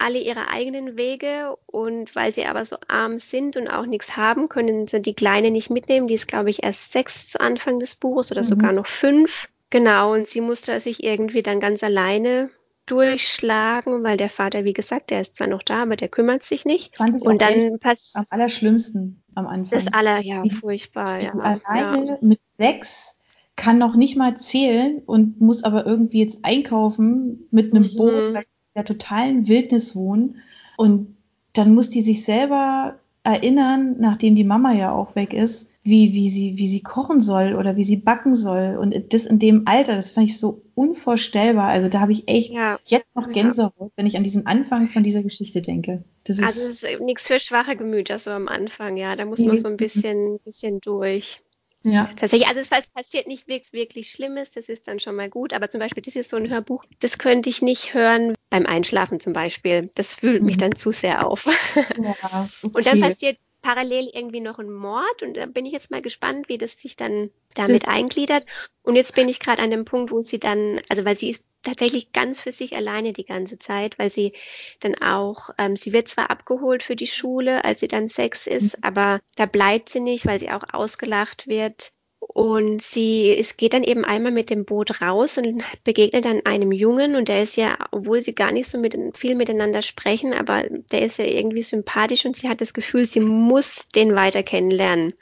alle 0.00 0.18
ihre 0.18 0.48
eigenen 0.48 0.96
Wege 0.96 1.56
und 1.66 2.14
weil 2.14 2.32
sie 2.32 2.46
aber 2.46 2.64
so 2.64 2.76
arm 2.88 3.18
sind 3.18 3.56
und 3.56 3.68
auch 3.68 3.86
nichts 3.86 4.16
haben, 4.16 4.48
können 4.48 4.86
sie 4.86 5.00
die 5.00 5.14
Kleine 5.14 5.50
nicht 5.50 5.70
mitnehmen. 5.70 6.08
Die 6.08 6.14
ist, 6.14 6.28
glaube 6.28 6.50
ich, 6.50 6.62
erst 6.62 6.92
sechs 6.92 7.28
zu 7.28 7.40
Anfang 7.40 7.78
des 7.78 7.96
Buches 7.96 8.30
oder 8.30 8.42
mhm. 8.42 8.48
sogar 8.48 8.72
noch 8.72 8.86
fünf. 8.86 9.48
Genau, 9.70 10.14
und 10.14 10.26
sie 10.26 10.40
musste 10.40 10.80
sich 10.80 11.04
irgendwie 11.04 11.42
dann 11.42 11.60
ganz 11.60 11.82
alleine 11.82 12.50
durchschlagen, 12.86 14.02
weil 14.02 14.16
der 14.16 14.28
Vater, 14.28 14.64
wie 14.64 14.72
gesagt, 14.72 15.10
der 15.10 15.20
ist 15.20 15.36
zwar 15.36 15.46
noch 15.46 15.62
da, 15.62 15.82
aber 15.82 15.96
der 15.96 16.08
kümmert 16.08 16.42
sich 16.42 16.64
nicht. 16.64 16.98
und 16.98 17.40
dann 17.40 17.78
passt 17.78 18.16
am 18.16 18.24
allerschlimmsten 18.30 19.22
am 19.34 19.46
Anfang. 19.46 19.82
Das 19.82 19.92
aller, 19.92 20.20
ja, 20.20 20.42
furchtbar, 20.50 21.22
ja. 21.22 21.32
Alleine 21.32 22.06
ja. 22.06 22.18
mit 22.20 22.40
sechs 22.56 23.18
kann 23.54 23.78
noch 23.78 23.94
nicht 23.94 24.16
mal 24.16 24.36
zählen 24.36 25.02
und 25.04 25.40
muss 25.40 25.62
aber 25.62 25.86
irgendwie 25.86 26.20
jetzt 26.20 26.44
einkaufen 26.44 27.46
mit 27.50 27.72
einem 27.72 27.92
mhm. 27.92 27.96
Boot, 27.96 28.44
der 28.74 28.84
totalen 28.84 29.48
Wildnis 29.48 29.96
wohnen. 29.96 30.42
Und 30.76 31.16
dann 31.52 31.74
muss 31.74 31.90
die 31.90 32.02
sich 32.02 32.24
selber 32.24 32.98
erinnern, 33.22 33.96
nachdem 33.98 34.34
die 34.34 34.44
Mama 34.44 34.72
ja 34.72 34.92
auch 34.92 35.14
weg 35.14 35.34
ist, 35.34 35.68
wie, 35.82 36.12
wie, 36.12 36.28
sie, 36.28 36.58
wie 36.58 36.66
sie 36.66 36.82
kochen 36.82 37.20
soll 37.20 37.54
oder 37.54 37.76
wie 37.76 37.84
sie 37.84 37.96
backen 37.96 38.34
soll. 38.34 38.76
Und 38.78 39.12
das 39.12 39.26
in 39.26 39.38
dem 39.38 39.66
Alter, 39.66 39.94
das 39.94 40.10
fand 40.10 40.28
ich 40.28 40.38
so 40.38 40.62
unvorstellbar. 40.74 41.68
Also 41.68 41.88
da 41.88 42.00
habe 42.00 42.12
ich 42.12 42.28
echt 42.28 42.52
ja. 42.52 42.78
jetzt 42.84 43.14
noch 43.14 43.30
Gänsehaut, 43.30 43.72
ja. 43.78 43.88
wenn 43.96 44.06
ich 44.06 44.16
an 44.16 44.22
diesen 44.22 44.46
Anfang 44.46 44.88
von 44.88 45.02
dieser 45.02 45.22
Geschichte 45.22 45.62
denke. 45.62 46.04
Das 46.24 46.38
ist 46.38 46.44
also 46.44 46.60
es 46.60 46.82
ist 46.82 47.00
nichts 47.00 47.22
für 47.26 47.40
schwache 47.40 47.76
Gemüter 47.76 48.18
so 48.18 48.30
am 48.30 48.48
Anfang, 48.48 48.96
ja. 48.96 49.16
Da 49.16 49.24
muss 49.24 49.40
man 49.40 49.56
so 49.56 49.68
ein 49.68 49.76
bisschen, 49.76 50.38
bisschen 50.44 50.80
durch. 50.80 51.40
Ja. 51.82 52.10
Tatsächlich, 52.14 52.46
also 52.46 52.60
es 52.60 52.68
passiert 52.68 53.26
nicht 53.26 53.48
wirklich, 53.48 53.72
wirklich 53.72 54.10
Schlimmes, 54.10 54.50
das 54.50 54.68
ist 54.68 54.86
dann 54.86 54.98
schon 54.98 55.16
mal 55.16 55.30
gut, 55.30 55.54
aber 55.54 55.70
zum 55.70 55.80
Beispiel, 55.80 56.02
das 56.02 56.14
ist 56.14 56.28
so 56.28 56.36
ein 56.36 56.50
Hörbuch, 56.50 56.84
das 57.00 57.16
könnte 57.16 57.48
ich 57.48 57.62
nicht 57.62 57.94
hören 57.94 58.34
beim 58.50 58.66
Einschlafen 58.66 59.20
zum 59.20 59.32
Beispiel. 59.32 59.90
Das 59.94 60.22
wühlt 60.22 60.42
mich 60.42 60.56
mhm. 60.56 60.60
dann 60.60 60.76
zu 60.76 60.92
sehr 60.92 61.26
auf. 61.26 61.46
Ja, 61.76 62.48
okay. 62.62 62.72
Und 62.72 62.86
dann 62.86 63.00
passiert 63.00 63.38
parallel 63.62 64.10
irgendwie 64.12 64.40
noch 64.40 64.58
ein 64.58 64.70
Mord 64.70 65.22
und 65.22 65.36
da 65.36 65.46
bin 65.46 65.66
ich 65.66 65.72
jetzt 65.72 65.90
mal 65.90 66.00
gespannt, 66.00 66.48
wie 66.48 66.58
das 66.58 66.72
sich 66.72 66.96
dann 66.96 67.30
damit 67.54 67.88
eingliedert. 67.88 68.46
Und 68.82 68.96
jetzt 68.96 69.14
bin 69.14 69.28
ich 69.28 69.38
gerade 69.38 69.62
an 69.62 69.70
dem 69.70 69.84
Punkt, 69.84 70.10
wo 70.10 70.22
sie 70.22 70.40
dann, 70.40 70.80
also 70.88 71.04
weil 71.04 71.16
sie 71.16 71.30
ist 71.30 71.44
tatsächlich 71.62 72.12
ganz 72.12 72.40
für 72.40 72.52
sich 72.52 72.74
alleine 72.74 73.12
die 73.12 73.24
ganze 73.24 73.58
Zeit, 73.58 73.98
weil 73.98 74.08
sie 74.08 74.32
dann 74.80 74.94
auch, 74.94 75.50
ähm, 75.58 75.76
sie 75.76 75.92
wird 75.92 76.08
zwar 76.08 76.30
abgeholt 76.30 76.82
für 76.82 76.96
die 76.96 77.06
Schule, 77.06 77.64
als 77.64 77.80
sie 77.80 77.88
dann 77.88 78.08
sechs 78.08 78.46
ist, 78.46 78.78
mhm. 78.78 78.84
aber 78.84 79.20
da 79.36 79.46
bleibt 79.46 79.90
sie 79.90 80.00
nicht, 80.00 80.26
weil 80.26 80.38
sie 80.38 80.50
auch 80.50 80.64
ausgelacht 80.72 81.46
wird. 81.46 81.92
Und 82.32 82.80
sie 82.80 83.36
es 83.36 83.56
geht 83.56 83.74
dann 83.74 83.82
eben 83.82 84.04
einmal 84.04 84.30
mit 84.30 84.50
dem 84.50 84.64
Boot 84.64 85.00
raus 85.00 85.36
und 85.36 85.64
begegnet 85.82 86.24
dann 86.24 86.46
einem 86.46 86.70
Jungen 86.70 87.16
und 87.16 87.28
der 87.28 87.42
ist 87.42 87.56
ja, 87.56 87.76
obwohl 87.90 88.20
sie 88.20 88.36
gar 88.36 88.52
nicht 88.52 88.70
so 88.70 88.78
mit, 88.78 88.96
viel 89.16 89.34
miteinander 89.34 89.82
sprechen, 89.82 90.32
aber 90.32 90.62
der 90.92 91.02
ist 91.02 91.18
ja 91.18 91.24
irgendwie 91.24 91.62
sympathisch 91.62 92.24
und 92.26 92.36
sie 92.36 92.48
hat 92.48 92.60
das 92.60 92.72
Gefühl, 92.72 93.04
sie 93.04 93.18
muss 93.18 93.88
den 93.88 94.14
weiter 94.14 94.44
kennenlernen. 94.44 95.14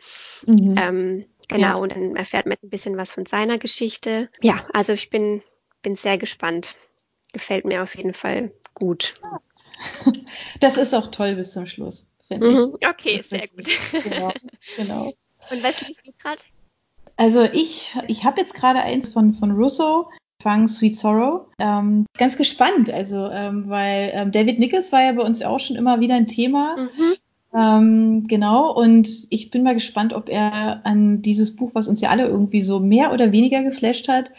Mhm. 0.45 0.75
Ähm, 0.79 1.25
genau, 1.49 1.67
ja. 1.67 1.79
und 1.79 1.93
dann 1.93 2.15
erfährt 2.15 2.45
man 2.45 2.59
ein 2.63 2.69
bisschen 2.69 2.99
was 2.99 3.13
von 3.13 3.25
seiner 3.25 3.57
Geschichte. 3.57 4.29
Ja, 4.43 4.67
also 4.75 4.93
ich 4.93 5.09
bin, 5.09 5.43
bin 5.83 5.97
sehr 5.97 6.19
gespannt. 6.19 6.77
Gefällt 7.33 7.65
mir 7.65 7.83
auf 7.83 7.97
jeden 7.97 8.15
Fall 8.15 8.53
gut. 8.75 9.15
Das 10.59 10.77
ist 10.77 10.93
auch 10.93 11.07
toll 11.07 11.37
bis 11.37 11.53
zum 11.53 11.67
Schluss. 11.67 12.11
Mhm. 12.31 12.77
Okay, 12.85 13.23
sehr 13.23 13.47
gut. 13.47 13.69
Genau, 13.93 14.33
genau. 14.77 15.15
Und 15.51 15.63
was 15.63 15.87
liest 15.87 16.05
du 16.05 16.11
gerade? 16.19 16.43
Also 17.19 17.43
ich, 17.43 17.97
ich 18.07 18.25
habe 18.25 18.41
jetzt 18.41 18.55
gerade 18.55 18.81
eins 18.81 19.09
von, 19.09 19.33
von 19.33 19.51
Russo, 19.51 20.09
Fang 20.41 20.69
Sweet 20.69 20.97
Sorrow. 20.97 21.47
Ähm, 21.59 22.07
ganz 22.17 22.37
gespannt, 22.37 22.91
also 22.91 23.29
ähm, 23.29 23.65
weil 23.67 24.13
ähm, 24.15 24.31
David 24.33 24.61
Nichols 24.61 24.93
war 24.93 25.03
ja 25.03 25.13
bei 25.13 25.25
uns 25.25 25.43
auch 25.43 25.59
schon 25.59 25.77
immer 25.77 26.01
wieder 26.01 26.15
ein 26.15 26.29
Thema. 26.29 26.77
Mhm. 26.77 27.15
Ähm, 27.55 28.27
genau, 28.29 28.73
und 28.73 29.09
ich 29.31 29.51
bin 29.51 29.65
mal 29.65 29.75
gespannt, 29.75 30.13
ob 30.13 30.29
er 30.29 30.87
an 30.87 31.23
dieses 31.23 31.57
Buch, 31.57 31.71
was 31.73 31.89
uns 31.89 32.01
ja 32.01 32.11
alle 32.11 32.27
irgendwie 32.27 32.61
so 32.61 32.79
mehr 32.79 33.13
oder 33.13 33.33
weniger 33.33 33.65
geflasht 33.65 34.09
hat, 34.09 34.33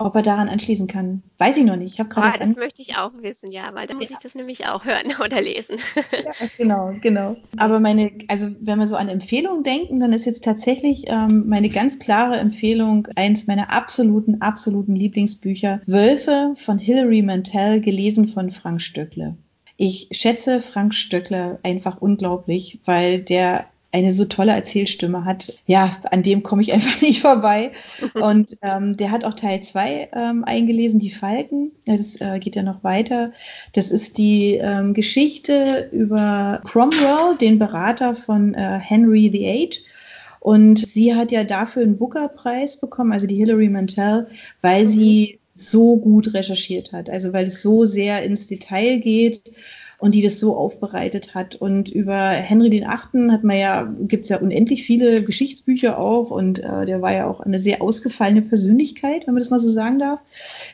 ob 0.00 0.16
er 0.16 0.22
daran 0.22 0.48
anschließen 0.48 0.86
kann, 0.86 1.22
weiß 1.38 1.58
ich 1.58 1.64
noch 1.64 1.76
nicht. 1.76 1.92
Ich 1.92 2.00
habe 2.00 2.08
gerade. 2.08 2.38
Oh, 2.40 2.46
das 2.46 2.56
möchte 2.56 2.82
ich 2.82 2.96
auch 2.96 3.12
wissen, 3.20 3.52
ja, 3.52 3.74
weil 3.74 3.86
dann 3.86 3.98
muss 3.98 4.08
ja. 4.08 4.16
ich 4.16 4.22
das 4.22 4.34
nämlich 4.34 4.66
auch 4.66 4.84
hören 4.84 5.12
oder 5.24 5.40
lesen. 5.40 5.78
Ja, 6.12 6.32
genau, 6.56 6.94
genau. 7.00 7.36
Aber 7.58 7.80
meine, 7.80 8.10
also 8.28 8.48
wenn 8.60 8.78
wir 8.78 8.86
so 8.86 8.96
an 8.96 9.08
Empfehlungen 9.08 9.62
denken, 9.62 10.00
dann 10.00 10.12
ist 10.12 10.24
jetzt 10.24 10.42
tatsächlich 10.42 11.04
ähm, 11.08 11.44
meine 11.48 11.68
ganz 11.68 11.98
klare 11.98 12.38
Empfehlung 12.38 13.08
eins 13.14 13.46
meiner 13.46 13.72
absoluten, 13.72 14.40
absoluten 14.40 14.96
Lieblingsbücher: 14.96 15.82
Wölfe 15.86 16.54
von 16.56 16.78
Hilary 16.78 17.22
Mantel, 17.22 17.80
gelesen 17.80 18.26
von 18.26 18.50
Frank 18.50 18.80
Stöckle. 18.80 19.36
Ich 19.76 20.08
schätze 20.12 20.60
Frank 20.60 20.94
Stöckle 20.94 21.58
einfach 21.62 22.00
unglaublich, 22.00 22.80
weil 22.84 23.20
der 23.22 23.66
eine 23.92 24.12
so 24.12 24.24
tolle 24.24 24.52
Erzählstimme 24.52 25.24
hat. 25.24 25.58
Ja, 25.66 25.90
an 26.10 26.22
dem 26.22 26.42
komme 26.42 26.62
ich 26.62 26.72
einfach 26.72 27.00
nicht 27.00 27.20
vorbei. 27.20 27.72
Und 28.14 28.56
ähm, 28.62 28.96
der 28.96 29.10
hat 29.10 29.24
auch 29.24 29.34
Teil 29.34 29.62
2 29.62 30.10
ähm, 30.14 30.44
eingelesen, 30.44 31.00
die 31.00 31.10
Falken. 31.10 31.72
Das 31.86 32.20
äh, 32.20 32.38
geht 32.38 32.56
ja 32.56 32.62
noch 32.62 32.84
weiter. 32.84 33.32
Das 33.72 33.90
ist 33.90 34.18
die 34.18 34.54
ähm, 34.54 34.94
Geschichte 34.94 35.88
über 35.92 36.60
Cromwell, 36.64 37.36
den 37.40 37.58
Berater 37.58 38.14
von 38.14 38.54
äh, 38.54 38.78
Henry 38.78 39.32
VIII. 39.32 39.70
Und 40.40 40.78
sie 40.78 41.14
hat 41.14 41.32
ja 41.32 41.44
dafür 41.44 41.82
einen 41.82 41.98
Booker-Preis 41.98 42.78
bekommen, 42.78 43.12
also 43.12 43.26
die 43.26 43.36
Hilary 43.36 43.68
Mantel, 43.68 44.28
weil 44.62 44.86
sie 44.86 45.38
so 45.54 45.98
gut 45.98 46.32
recherchiert 46.32 46.92
hat. 46.92 47.10
Also 47.10 47.34
weil 47.34 47.46
es 47.46 47.60
so 47.60 47.84
sehr 47.84 48.22
ins 48.22 48.46
Detail 48.46 48.98
geht 48.98 49.42
und 50.00 50.14
die 50.14 50.22
das 50.22 50.40
so 50.40 50.56
aufbereitet 50.56 51.34
hat. 51.34 51.56
Und 51.56 51.90
über 51.90 52.16
Henry 52.30 52.70
den 52.70 52.86
Achten 52.86 53.30
hat 53.30 53.44
man 53.44 53.58
ja, 53.58 53.92
gibt 54.00 54.24
es 54.24 54.30
ja 54.30 54.38
unendlich 54.38 54.82
viele 54.82 55.22
Geschichtsbücher 55.22 55.98
auch 55.98 56.30
und 56.30 56.58
äh, 56.58 56.86
der 56.86 57.02
war 57.02 57.12
ja 57.12 57.26
auch 57.26 57.40
eine 57.40 57.58
sehr 57.58 57.82
ausgefallene 57.82 58.42
Persönlichkeit, 58.42 59.26
wenn 59.26 59.34
man 59.34 59.40
das 59.40 59.50
mal 59.50 59.58
so 59.58 59.68
sagen 59.68 59.98
darf. 59.98 60.20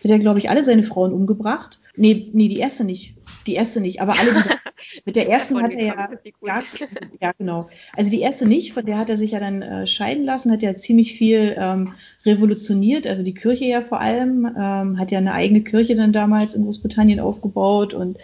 Hat 0.03 0.11
ja, 0.11 0.19
glaube 0.19 0.39
ich, 0.39 0.49
alle 0.49 0.65
seine 0.65 0.85
Frauen 0.85 1.13
umgebracht. 1.13 1.81
Nee, 1.97 2.31
nee, 2.33 2.49
die 2.49 2.59
erste 2.59 2.85
nicht. 2.85 3.15
Die 3.47 3.55
erste 3.55 3.81
nicht, 3.81 4.01
aber 4.01 4.19
alle, 4.19 4.33
die 4.33 4.49
mit 5.05 5.17
der 5.17 5.29
ersten 5.29 5.61
hat 5.63 5.75
er 5.75 5.85
ja, 5.85 6.09
ja, 6.43 6.63
ja, 7.21 7.33
genau. 7.39 7.69
Also 7.97 8.11
die 8.11 8.21
erste 8.21 8.47
nicht, 8.47 8.73
von 8.73 8.87
der 8.87 8.99
hat 8.99 9.11
er 9.11 9.17
sich 9.17 9.33
ja 9.33 9.41
dann 9.41 9.63
äh, 9.63 9.87
scheiden 9.87 10.25
lassen, 10.25 10.51
hat 10.51 10.63
ja 10.63 10.75
ziemlich 10.75 11.15
viel 11.15 11.57
ähm, 11.59 11.93
revolutioniert, 12.25 13.07
also 13.07 13.23
die 13.23 13.35
Kirche 13.35 13.67
ja 13.67 13.83
vor 13.83 14.01
allem, 14.01 14.47
ähm, 14.47 14.99
hat 14.99 15.11
ja 15.11 15.19
eine 15.19 15.33
eigene 15.33 15.63
Kirche 15.63 15.95
dann 15.95 16.13
damals 16.13 16.55
in 16.55 16.65
Großbritannien 16.65 17.21
aufgebaut 17.21 17.95
und 17.95 18.19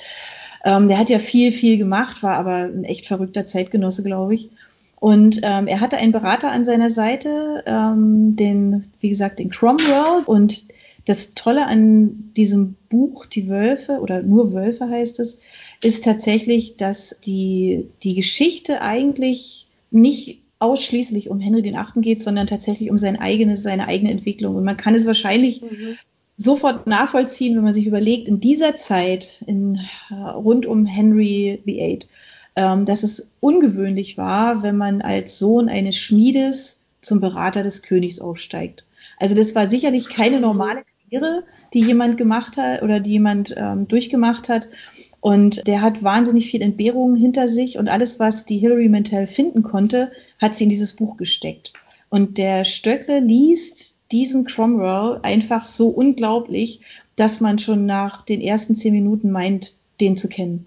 ähm, 0.65 0.89
der 0.89 0.99
hat 0.99 1.11
ja 1.11 1.19
viel, 1.19 1.53
viel 1.53 1.79
gemacht, 1.79 2.23
war 2.23 2.37
aber 2.37 2.65
ein 2.65 2.85
echt 2.85 3.07
verrückter 3.07 3.47
Zeitgenosse, 3.47 4.03
glaube 4.03 4.35
ich. 4.35 4.51
Und 4.97 5.41
ähm, 5.43 5.67
er 5.67 5.81
hatte 5.81 5.97
einen 5.97 6.13
Berater 6.13 6.53
an 6.53 6.65
seiner 6.65 6.89
Seite, 6.89 7.65
ähm, 7.67 8.37
den, 8.37 8.93
wie 9.01 9.09
gesagt, 9.09 9.41
den 9.41 9.51
Cromwell. 9.51 10.23
Und 10.27 10.67
das 11.07 11.35
Tolle 11.35 11.67
an 11.67 12.31
diesem 12.37 12.77
Buch, 12.89 13.27
die 13.27 13.49
Wölfe, 13.49 13.99
oder 13.99 14.23
nur 14.23 14.53
Wölfe 14.53 14.89
heißt 14.89 15.19
es, 15.19 15.41
ist 15.83 16.05
tatsächlich, 16.05 16.77
dass 16.77 17.19
die, 17.25 17.89
die 18.05 18.15
Geschichte 18.15 18.81
eigentlich 18.81 19.67
nicht 19.91 20.39
ausschließlich 20.61 21.29
um 21.29 21.41
Henry 21.41 21.75
Achten 21.75 22.03
geht, 22.03 22.23
sondern 22.23 22.47
tatsächlich 22.47 22.89
um 22.89 22.99
sein 22.99 23.19
eigenes, 23.19 23.65
seine 23.65 23.89
eigene 23.89 24.13
Entwicklung. 24.13 24.55
Und 24.55 24.63
man 24.63 24.77
kann 24.77 24.95
es 24.95 25.07
wahrscheinlich 25.07 25.63
mhm 25.63 25.97
sofort 26.37 26.87
nachvollziehen, 26.87 27.57
wenn 27.57 27.65
man 27.65 27.75
sich 27.75 27.87
überlegt, 27.87 28.29
in 28.29 28.41
dieser 28.41 28.75
Zeit, 28.75 29.43
in, 29.47 29.79
äh, 30.11 30.15
rund 30.15 30.67
um 30.67 30.87
Henry 30.87 31.61
VIII, 31.65 32.01
ähm, 32.57 32.85
dass 32.85 33.03
es 33.03 33.31
ungewöhnlich 33.41 34.19
war, 34.19 34.63
wenn 34.63 34.77
man 34.77 35.03
als 35.03 35.39
Sohn 35.39 35.69
eines 35.69 35.97
Schmiedes 35.97 36.83
zum 37.01 37.21
Berater 37.21 37.63
des 37.63 37.83
Königs 37.83 38.21
aufsteigt. 38.21 38.85
Also 39.19 39.35
das 39.35 39.55
war 39.55 39.69
sicherlich 39.69 40.09
keine 40.09 40.41
normale 40.41 40.85
Karriere, 41.11 41.45
die 41.73 41.81
jemand 41.81 42.17
gemacht 42.17 42.57
hat 42.57 42.83
oder 42.83 43.01
die 43.01 43.13
jemand 43.13 43.55
ähm, 43.57 43.89
durchgemacht 43.89 44.49
hat. 44.49 44.69
Und 45.21 45.67
der 45.67 45.81
hat 45.81 46.03
wahnsinnig 46.03 46.51
viel 46.51 46.63
Entbehrungen 46.63 47.17
hinter 47.17 47.47
sich 47.47 47.79
und 47.79 47.89
alles, 47.89 48.19
was 48.19 48.45
die 48.45 48.59
Hilary 48.59 48.89
Mantel 48.89 49.27
finden 49.27 49.63
konnte, 49.63 50.11
hat 50.41 50.57
sie 50.57 50.65
in 50.65 50.71
dieses 50.71 50.95
Buch 50.95 51.17
gesteckt. 51.17 51.73
Und 52.09 52.37
der 52.39 52.65
Stöcke 52.65 53.21
liest 53.21 53.97
diesen 54.13 54.45
Cromwell 54.45 55.21
einfach 55.23 55.65
so 55.65 55.89
unglaublich, 55.89 56.81
dass 57.17 57.41
man 57.41 57.59
schon 57.59 57.87
nach 57.87 58.23
den 58.23 58.41
ersten 58.41 58.75
zehn 58.75 58.93
Minuten 58.93 59.31
meint, 59.31 59.75
den 60.01 60.17
zu 60.17 60.29
kennen. 60.29 60.67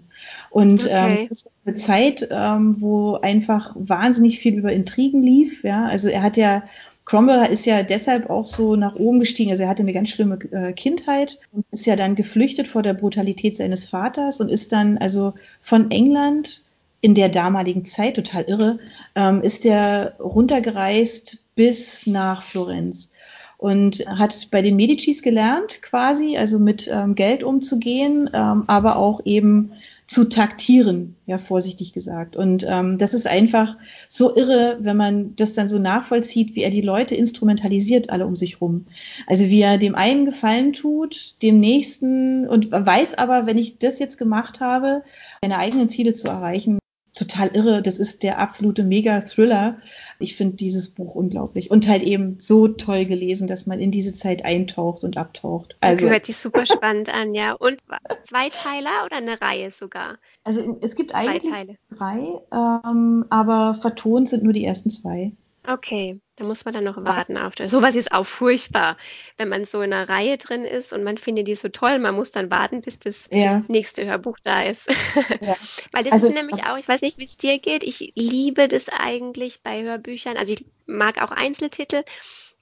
Und 0.50 0.88
ähm, 0.90 1.12
okay. 1.12 1.22
ähm, 1.22 1.26
das 1.28 1.44
war 1.44 1.52
eine 1.64 1.74
Zeit, 1.74 2.28
ähm, 2.30 2.80
wo 2.80 3.14
einfach 3.14 3.74
wahnsinnig 3.78 4.38
viel 4.38 4.54
über 4.54 4.72
Intrigen 4.72 5.22
lief. 5.22 5.62
Ja, 5.64 5.84
also 5.84 6.08
er 6.08 6.22
hat 6.22 6.36
ja 6.36 6.62
Cromwell 7.04 7.52
ist 7.52 7.66
ja 7.66 7.84
deshalb 7.84 8.28
auch 8.30 8.46
so 8.46 8.74
nach 8.74 8.96
oben 8.96 9.20
gestiegen. 9.20 9.52
Also 9.52 9.62
er 9.62 9.68
hatte 9.68 9.84
eine 9.84 9.92
ganz 9.92 10.10
schlimme 10.10 10.38
äh, 10.50 10.72
Kindheit 10.72 11.38
und 11.52 11.64
ist 11.70 11.86
ja 11.86 11.94
dann 11.94 12.16
geflüchtet 12.16 12.66
vor 12.66 12.82
der 12.82 12.94
Brutalität 12.94 13.56
seines 13.56 13.88
Vaters 13.88 14.40
und 14.40 14.48
ist 14.48 14.72
dann 14.72 14.98
also 14.98 15.34
von 15.60 15.92
England 15.92 16.64
in 17.00 17.14
der 17.14 17.28
damaligen 17.28 17.84
Zeit, 17.84 18.16
total 18.16 18.42
irre, 18.42 18.78
ähm, 19.14 19.40
ist 19.42 19.64
er 19.64 20.16
runtergereist 20.18 21.38
bis 21.54 22.08
nach 22.08 22.42
Florenz 22.42 23.10
und 23.58 24.04
hat 24.06 24.48
bei 24.50 24.62
den 24.62 24.76
Medicis 24.76 25.22
gelernt, 25.22 25.80
quasi, 25.82 26.36
also 26.36 26.58
mit 26.58 26.88
ähm, 26.92 27.14
Geld 27.14 27.42
umzugehen, 27.42 28.30
ähm, 28.32 28.64
aber 28.66 28.96
auch 28.96 29.20
eben 29.24 29.72
zu 30.06 30.28
taktieren, 30.28 31.16
ja, 31.26 31.36
vorsichtig 31.36 31.92
gesagt. 31.92 32.36
Und 32.36 32.64
ähm, 32.68 32.96
das 32.96 33.12
ist 33.12 33.26
einfach 33.26 33.76
so 34.08 34.36
irre, 34.36 34.78
wenn 34.80 34.96
man 34.96 35.34
das 35.34 35.54
dann 35.54 35.68
so 35.68 35.80
nachvollzieht, 35.80 36.54
wie 36.54 36.62
er 36.62 36.70
die 36.70 36.80
Leute 36.80 37.16
instrumentalisiert, 37.16 38.10
alle 38.10 38.26
um 38.26 38.36
sich 38.36 38.60
rum. 38.60 38.86
Also 39.26 39.46
wie 39.46 39.60
er 39.60 39.78
dem 39.78 39.96
einen 39.96 40.24
Gefallen 40.24 40.72
tut, 40.72 41.42
dem 41.42 41.58
nächsten 41.58 42.46
und 42.46 42.70
weiß 42.70 43.18
aber, 43.18 43.46
wenn 43.46 43.58
ich 43.58 43.78
das 43.78 43.98
jetzt 43.98 44.16
gemacht 44.16 44.60
habe, 44.60 45.02
seine 45.42 45.58
eigenen 45.58 45.88
Ziele 45.88 46.14
zu 46.14 46.28
erreichen, 46.28 46.78
total 47.16 47.48
irre. 47.48 47.82
Das 47.82 47.98
ist 47.98 48.22
der 48.22 48.38
absolute 48.38 48.84
Mega-Thriller. 48.84 49.78
Ich 50.18 50.36
finde 50.36 50.56
dieses 50.56 50.90
Buch 50.90 51.14
unglaublich 51.16 51.70
und 51.70 51.88
halt 51.88 52.02
eben 52.02 52.38
so 52.38 52.68
toll 52.68 53.06
gelesen, 53.06 53.48
dass 53.48 53.66
man 53.66 53.80
in 53.80 53.90
diese 53.90 54.14
Zeit 54.14 54.44
eintaucht 54.44 55.02
und 55.02 55.16
abtaucht. 55.16 55.76
Also 55.80 56.04
das 56.04 56.12
hört 56.12 56.26
sich 56.26 56.36
super 56.36 56.64
spannend 56.66 57.08
an, 57.08 57.34
ja. 57.34 57.52
Und 57.52 57.78
zwei 58.22 58.50
Teiler 58.50 59.04
oder 59.04 59.16
eine 59.16 59.40
Reihe 59.40 59.70
sogar? 59.70 60.18
Also 60.44 60.78
es 60.82 60.94
gibt 60.94 61.14
eigentlich 61.14 61.76
drei, 61.90 62.40
ähm, 62.52 63.24
aber 63.30 63.74
vertont 63.74 64.28
sind 64.28 64.44
nur 64.44 64.52
die 64.52 64.64
ersten 64.64 64.90
zwei. 64.90 65.32
Okay, 65.68 66.20
da 66.36 66.44
muss 66.44 66.64
man 66.64 66.74
dann 66.74 66.84
noch 66.84 67.04
warten 67.04 67.36
auf 67.36 67.54
das. 67.54 67.70
Sowas 67.70 67.96
ist 67.96 68.12
auch 68.12 68.26
furchtbar, 68.26 68.96
wenn 69.36 69.48
man 69.48 69.64
so 69.64 69.82
in 69.82 69.92
einer 69.92 70.08
Reihe 70.08 70.38
drin 70.38 70.64
ist 70.64 70.92
und 70.92 71.02
man 71.02 71.18
findet 71.18 71.48
die 71.48 71.54
so 71.54 71.68
toll, 71.68 71.98
man 71.98 72.14
muss 72.14 72.30
dann 72.30 72.50
warten, 72.50 72.82
bis 72.82 72.98
das 72.98 73.28
ja. 73.32 73.62
nächste 73.68 74.06
Hörbuch 74.06 74.38
da 74.42 74.62
ist. 74.62 74.88
Ja. 75.40 75.56
Weil 75.92 76.04
das 76.04 76.12
also, 76.12 76.28
ist 76.28 76.34
nämlich 76.34 76.64
auch, 76.64 76.76
ich 76.78 76.88
weiß 76.88 77.00
nicht, 77.00 77.18
wie 77.18 77.24
es 77.24 77.36
dir 77.36 77.58
geht, 77.58 77.84
ich 77.84 78.12
liebe 78.14 78.68
das 78.68 78.88
eigentlich 78.88 79.60
bei 79.62 79.82
Hörbüchern. 79.82 80.36
Also 80.36 80.52
ich 80.52 80.64
mag 80.86 81.20
auch 81.20 81.30
Einzeltitel, 81.30 82.04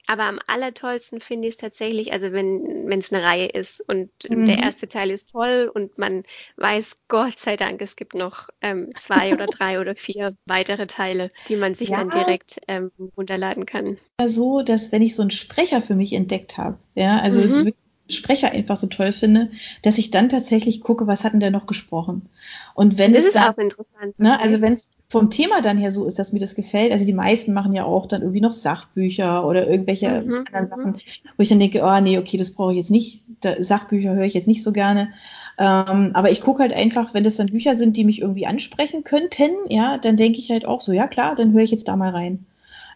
aber 0.07 0.23
am 0.23 0.39
allertollsten 0.47 1.19
finde 1.19 1.47
ich 1.47 1.55
es 1.55 1.57
tatsächlich, 1.57 2.13
also 2.13 2.31
wenn 2.31 2.91
es 2.91 3.11
eine 3.11 3.23
Reihe 3.23 3.47
ist 3.47 3.81
und 3.87 4.09
mhm. 4.29 4.45
der 4.45 4.59
erste 4.59 4.87
Teil 4.87 5.11
ist 5.11 5.31
toll 5.31 5.71
und 5.73 5.97
man 5.97 6.23
weiß, 6.57 6.97
Gott 7.07 7.39
sei 7.39 7.57
Dank, 7.57 7.81
es 7.81 7.95
gibt 7.95 8.13
noch 8.13 8.49
ähm, 8.61 8.89
zwei 8.95 9.33
oder 9.33 9.47
drei 9.47 9.79
oder 9.79 9.95
vier 9.95 10.35
weitere 10.45 10.87
Teile, 10.87 11.31
die 11.49 11.55
man 11.55 11.73
sich 11.73 11.89
ja. 11.89 11.97
dann 11.97 12.09
direkt 12.09 12.59
ähm, 12.67 12.91
runterladen 13.17 13.65
kann. 13.65 13.97
So, 14.23 14.61
dass 14.61 14.91
wenn 14.91 15.01
ich 15.01 15.15
so 15.15 15.21
einen 15.21 15.31
Sprecher 15.31 15.81
für 15.81 15.95
mich 15.95 16.13
entdeckt 16.13 16.57
habe, 16.57 16.77
ja, 16.93 17.19
also 17.19 17.41
mhm. 17.41 17.73
Sprecher 18.09 18.51
einfach 18.51 18.75
so 18.75 18.87
toll 18.87 19.11
finde, 19.11 19.49
dass 19.81 19.97
ich 19.97 20.11
dann 20.11 20.29
tatsächlich 20.29 20.81
gucke, 20.81 21.07
was 21.07 21.23
hat 21.23 21.33
denn 21.33 21.39
der 21.39 21.49
noch 21.49 21.65
gesprochen. 21.65 22.29
Und 22.75 22.99
wenn 22.99 23.13
das 23.13 23.23
es 23.23 23.29
ist 23.29 23.35
dann, 23.35 23.53
auch 23.53 23.57
interessant. 23.57 24.19
Ne, 24.19 24.39
also 24.39 24.61
wenn 24.61 24.73
es 24.73 24.89
vom 25.15 25.29
Thema 25.29 25.61
dann 25.61 25.77
her 25.77 25.91
so 25.91 26.05
ist, 26.05 26.19
dass 26.19 26.33
mir 26.33 26.39
das 26.39 26.55
gefällt. 26.55 26.91
Also 26.91 27.05
die 27.05 27.13
meisten 27.13 27.53
machen 27.53 27.71
ja 27.71 27.85
auch 27.85 28.05
dann 28.05 28.21
irgendwie 28.21 28.41
noch 28.41 28.51
Sachbücher 28.51 29.47
oder 29.47 29.65
irgendwelche 29.65 30.09
mhm. 30.21 30.43
anderen 30.45 30.67
Sachen, 30.67 30.93
wo 31.37 31.41
ich 31.41 31.47
dann 31.47 31.59
denke, 31.59 31.83
oh 31.83 32.01
nee, 32.01 32.17
okay, 32.17 32.35
das 32.35 32.53
brauche 32.53 32.71
ich 32.71 32.77
jetzt 32.77 32.91
nicht. 32.91 33.23
Da, 33.39 33.63
Sachbücher 33.63 34.13
höre 34.13 34.25
ich 34.25 34.33
jetzt 34.33 34.49
nicht 34.49 34.61
so 34.61 34.73
gerne. 34.73 35.13
Ähm, 35.57 36.11
aber 36.15 36.31
ich 36.31 36.41
gucke 36.41 36.61
halt 36.61 36.73
einfach, 36.73 37.13
wenn 37.13 37.23
das 37.23 37.37
dann 37.37 37.47
Bücher 37.47 37.75
sind, 37.75 37.95
die 37.95 38.03
mich 38.03 38.19
irgendwie 38.19 38.45
ansprechen 38.45 39.05
könnten, 39.05 39.51
ja, 39.69 39.97
dann 39.97 40.17
denke 40.17 40.37
ich 40.37 40.51
halt 40.51 40.65
auch 40.65 40.81
so, 40.81 40.91
ja 40.91 41.07
klar, 41.07 41.33
dann 41.33 41.53
höre 41.53 41.63
ich 41.63 41.71
jetzt 41.71 41.87
da 41.87 41.95
mal 41.95 42.09
rein. 42.09 42.45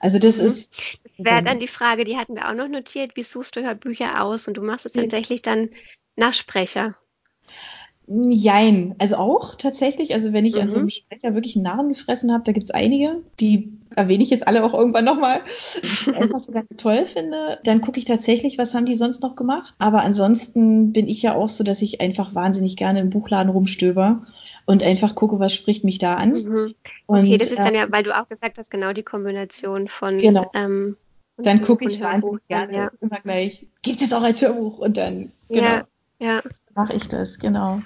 Also 0.01 0.19
das 0.19 0.41
mhm. 0.41 0.47
ist. 0.47 0.87
Das 1.05 1.25
wäre 1.25 1.41
dann 1.41 1.61
die 1.61 1.69
Frage, 1.69 2.03
die 2.03 2.17
hatten 2.17 2.35
wir 2.35 2.49
auch 2.49 2.53
noch 2.53 2.67
notiert, 2.67 3.15
wie 3.15 3.23
suchst 3.23 3.55
du 3.55 3.61
Hörbücher 3.61 4.21
aus 4.21 4.49
und 4.49 4.57
du 4.57 4.61
machst 4.61 4.85
es 4.85 4.91
tatsächlich 4.91 5.41
dann 5.41 5.69
nach 6.17 6.33
Sprecher. 6.33 6.95
Jein, 8.11 8.95
also 8.97 9.17
auch 9.17 9.53
tatsächlich. 9.53 10.15
Also 10.15 10.33
wenn 10.33 10.43
ich 10.43 10.55
mhm. 10.55 10.61
an 10.61 10.69
so 10.69 10.77
einem 10.77 10.85
mhm. 10.85 10.89
Sprecher 10.89 11.35
wirklich 11.35 11.55
einen 11.55 11.63
Narren 11.63 11.89
gefressen 11.89 12.33
habe, 12.33 12.43
da 12.43 12.53
gibt 12.53 12.63
es 12.63 12.71
einige, 12.71 13.21
die 13.39 13.71
erwähne 13.95 14.23
ich 14.23 14.31
jetzt 14.31 14.47
alle 14.47 14.63
auch 14.63 14.73
irgendwann 14.73 15.05
nochmal, 15.05 15.41
die 15.83 15.87
ich 15.87 16.15
einfach 16.15 16.39
so 16.39 16.51
ganz 16.51 16.75
toll 16.75 17.05
finde. 17.05 17.59
Dann 17.63 17.81
gucke 17.81 17.99
ich 17.99 18.05
tatsächlich, 18.05 18.57
was 18.57 18.73
haben 18.73 18.87
die 18.87 18.95
sonst 18.95 19.21
noch 19.21 19.35
gemacht. 19.35 19.75
Aber 19.77 20.01
ansonsten 20.01 20.91
bin 20.91 21.07
ich 21.07 21.21
ja 21.21 21.35
auch 21.35 21.49
so, 21.49 21.63
dass 21.63 21.83
ich 21.83 22.01
einfach 22.01 22.33
wahnsinnig 22.33 22.77
gerne 22.77 22.99
im 22.99 23.11
Buchladen 23.11 23.51
rumstöber 23.51 24.23
und 24.65 24.81
einfach 24.81 25.13
gucke, 25.13 25.39
was 25.39 25.53
spricht 25.53 25.83
mich 25.83 25.99
da 25.99 26.15
an. 26.15 26.31
Mhm. 26.31 26.75
Okay, 27.05 27.33
und, 27.33 27.41
das 27.41 27.51
ist 27.51 27.59
dann 27.59 27.75
ja, 27.75 27.91
weil 27.91 28.03
du 28.03 28.19
auch 28.19 28.27
gesagt 28.27 28.57
hast, 28.57 28.71
genau 28.71 28.91
die 28.91 29.03
Kombination 29.03 29.87
von 29.87 30.17
genau. 30.17 30.49
Ähm, 30.55 30.97
dann 31.37 31.61
gucke 31.61 31.85
ich 31.85 32.01
wahnsinnig 32.01 32.41
gerne 32.47 32.75
ja. 32.75 32.91
immer 33.01 33.19
gleich, 33.21 33.67
gibt 33.81 34.01
es 34.01 34.13
auch 34.13 34.23
als 34.23 34.41
Hörbuch 34.41 34.79
und 34.79 34.97
dann 34.97 35.31
genau, 35.47 35.67
ja, 35.67 35.85
ja. 36.19 36.41
mache 36.75 36.93
ich 36.95 37.07
das, 37.07 37.39
genau. 37.39 37.81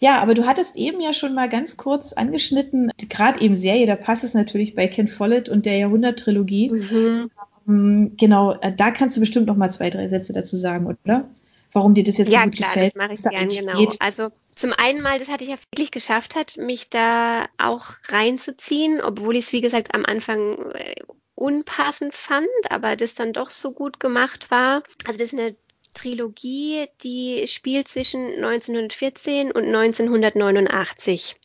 Ja, 0.00 0.20
aber 0.20 0.34
du 0.34 0.46
hattest 0.46 0.76
eben 0.76 1.00
ja 1.00 1.12
schon 1.12 1.34
mal 1.34 1.48
ganz 1.48 1.76
kurz 1.76 2.12
angeschnitten, 2.12 2.90
gerade 3.08 3.40
eben 3.40 3.54
Serie, 3.54 3.86
da 3.86 3.96
passt 3.96 4.24
es 4.24 4.34
natürlich 4.34 4.74
bei 4.74 4.86
Ken 4.88 5.08
Follett 5.08 5.48
und 5.48 5.66
der 5.66 5.76
Jahrhundert-Trilogie. 5.78 6.70
Mhm. 6.70 7.30
Ähm, 7.68 8.12
genau, 8.16 8.52
äh, 8.60 8.72
da 8.74 8.90
kannst 8.90 9.16
du 9.16 9.20
bestimmt 9.20 9.46
noch 9.46 9.56
mal 9.56 9.70
zwei, 9.70 9.90
drei 9.90 10.08
Sätze 10.08 10.32
dazu 10.32 10.56
sagen, 10.56 10.86
oder? 10.86 11.28
Warum 11.72 11.94
dir 11.94 12.02
das 12.02 12.18
jetzt 12.18 12.32
ja, 12.32 12.40
so 12.40 12.44
gut 12.46 12.56
klar, 12.56 12.68
gefällt? 12.70 12.94
Ja, 12.94 12.98
klar, 12.98 13.08
das 13.08 13.22
mache 13.24 13.38
ich 13.46 13.60
gerne, 13.62 13.76
genau. 13.76 13.92
Also 14.00 14.28
zum 14.56 14.72
einen 14.72 15.02
mal, 15.02 15.18
das 15.18 15.28
hatte 15.28 15.44
ich 15.44 15.50
ja 15.50 15.56
wirklich 15.70 15.90
geschafft 15.90 16.34
hat, 16.34 16.56
mich 16.56 16.90
da 16.90 17.46
auch 17.58 17.84
reinzuziehen, 18.08 19.00
obwohl 19.00 19.36
ich 19.36 19.44
es, 19.44 19.52
wie 19.52 19.60
gesagt, 19.60 19.94
am 19.94 20.04
Anfang 20.04 20.72
äh, 20.72 20.96
unpassend 21.36 22.14
fand, 22.14 22.48
aber 22.70 22.96
das 22.96 23.14
dann 23.14 23.32
doch 23.32 23.50
so 23.50 23.72
gut 23.72 24.00
gemacht 24.00 24.50
war. 24.50 24.82
Also 25.06 25.18
das 25.18 25.32
ist 25.32 25.38
eine 25.38 25.54
Trilogie, 26.00 26.86
die 27.02 27.46
spielt 27.46 27.88
zwischen 27.88 28.26
1914 28.42 29.52
und 29.52 29.64
1989. 29.64 31.36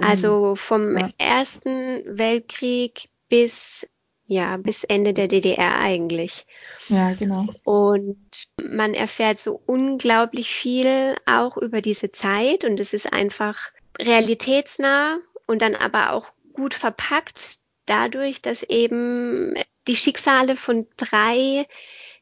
Also 0.00 0.54
vom 0.54 0.96
ja. 0.96 1.10
Ersten 1.18 2.02
Weltkrieg 2.06 3.08
bis 3.28 3.86
ja, 4.30 4.58
bis 4.58 4.84
Ende 4.84 5.14
der 5.14 5.26
DDR 5.26 5.78
eigentlich. 5.78 6.44
Ja, 6.88 7.14
genau. 7.14 7.46
Und 7.64 8.18
man 8.62 8.92
erfährt 8.92 9.38
so 9.38 9.58
unglaublich 9.64 10.50
viel 10.50 11.16
auch 11.24 11.56
über 11.56 11.80
diese 11.80 12.12
Zeit 12.12 12.64
und 12.64 12.78
es 12.78 12.92
ist 12.92 13.10
einfach 13.10 13.70
realitätsnah 13.98 15.18
und 15.46 15.62
dann 15.62 15.74
aber 15.74 16.12
auch 16.12 16.30
gut 16.52 16.74
verpackt 16.74 17.58
dadurch, 17.86 18.42
dass 18.42 18.62
eben 18.62 19.54
die 19.86 19.96
Schicksale 19.96 20.56
von 20.56 20.86
drei 20.98 21.66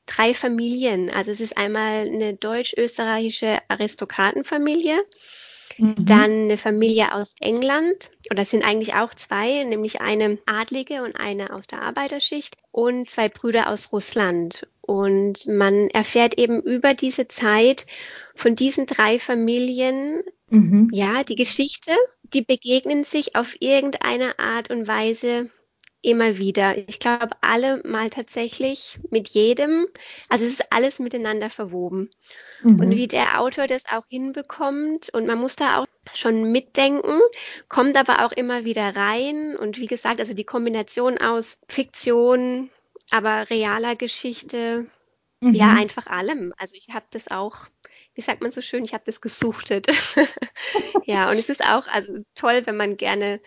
drei 0.07 0.35
Familien. 0.35 1.11
Also 1.11 1.31
es 1.31 1.41
ist 1.41 1.57
einmal 1.57 2.07
eine 2.07 2.35
deutsch-österreichische 2.35 3.59
Aristokratenfamilie, 3.69 5.05
mhm. 5.79 5.95
dann 5.99 6.31
eine 6.45 6.57
Familie 6.57 7.13
aus 7.13 7.35
England, 7.41 8.11
oder 8.31 8.43
es 8.43 8.51
sind 8.51 8.65
eigentlich 8.65 8.95
auch 8.95 9.13
zwei, 9.15 9.63
nämlich 9.65 10.01
eine 10.01 10.39
Adlige 10.47 11.03
und 11.03 11.17
eine 11.17 11.53
aus 11.53 11.67
der 11.67 11.83
Arbeiterschicht 11.83 12.57
und 12.71 13.11
zwei 13.11 13.29
Brüder 13.29 13.69
aus 13.69 13.93
Russland. 13.93 14.67
Und 14.81 15.47
man 15.47 15.89
erfährt 15.91 16.39
eben 16.39 16.63
über 16.63 16.95
diese 16.95 17.29
Zeit 17.29 17.87
von 18.35 18.55
diesen 18.55 18.87
drei 18.87 19.19
Familien, 19.19 20.23
mhm. 20.49 20.91
ja, 20.93 21.25
die 21.25 21.37
Geschichte, 21.37 21.93
die 22.23 22.43
begegnen 22.43 23.05
sich 23.05 23.35
auf 23.35 23.57
irgendeine 23.61 24.39
Art 24.39 24.71
und 24.71 24.87
Weise 24.87 25.51
immer 26.03 26.39
wieder. 26.39 26.77
Ich 26.89 26.99
glaube, 26.99 27.31
alle 27.41 27.83
mal 27.85 28.11
tatsächlich 28.11 28.99
mit 29.11 29.29
jedem. 29.29 29.87
Also 30.29 30.45
es 30.45 30.53
ist 30.53 30.73
alles 30.73 30.99
miteinander 30.99 31.51
verwoben. 31.51 32.11
Mhm. 32.63 32.81
Und 32.81 32.91
wie 32.93 33.09
der 33.09 33.41
Autor 33.41 33.67
das 33.67 33.87
auch 33.87 34.05
hinbekommt 34.09 35.09
und 35.11 35.27
man 35.27 35.39
muss 35.39 35.57
da 35.57 35.79
auch 35.79 35.87
schon 36.15 36.53
mitdenken, 36.53 37.21
kommt 37.69 37.97
aber 37.97 38.25
auch 38.25 38.33
immer 38.33 38.65
wieder 38.65 38.95
rein. 38.95 39.57
Und 39.57 39.79
wie 39.79 39.87
gesagt, 39.87 40.21
also 40.21 40.35
die 40.35 40.45
Kombination 40.45 41.19
aus 41.19 41.59
Fiktion, 41.69 42.71
aber 43.11 43.51
realer 43.51 43.97
Geschichte, 43.97 44.87
mhm. 45.41 45.53
ja, 45.53 45.73
einfach 45.73 46.07
allem. 46.07 46.55
Also 46.57 46.77
ich 46.77 46.95
habe 46.95 47.07
das 47.11 47.29
auch 47.29 47.69
wie 48.17 48.23
sagt 48.23 48.41
man 48.41 48.51
so 48.51 48.63
schön, 48.63 48.83
ich 48.83 48.95
habe 48.95 49.05
das 49.05 49.21
gesuchtet. 49.21 49.87
ja, 51.05 51.31
und 51.31 51.37
es 51.37 51.51
ist 51.51 51.63
auch 51.63 51.87
also 51.87 52.25
toll, 52.35 52.63
wenn 52.65 52.77
man 52.77 52.97
gerne 52.97 53.41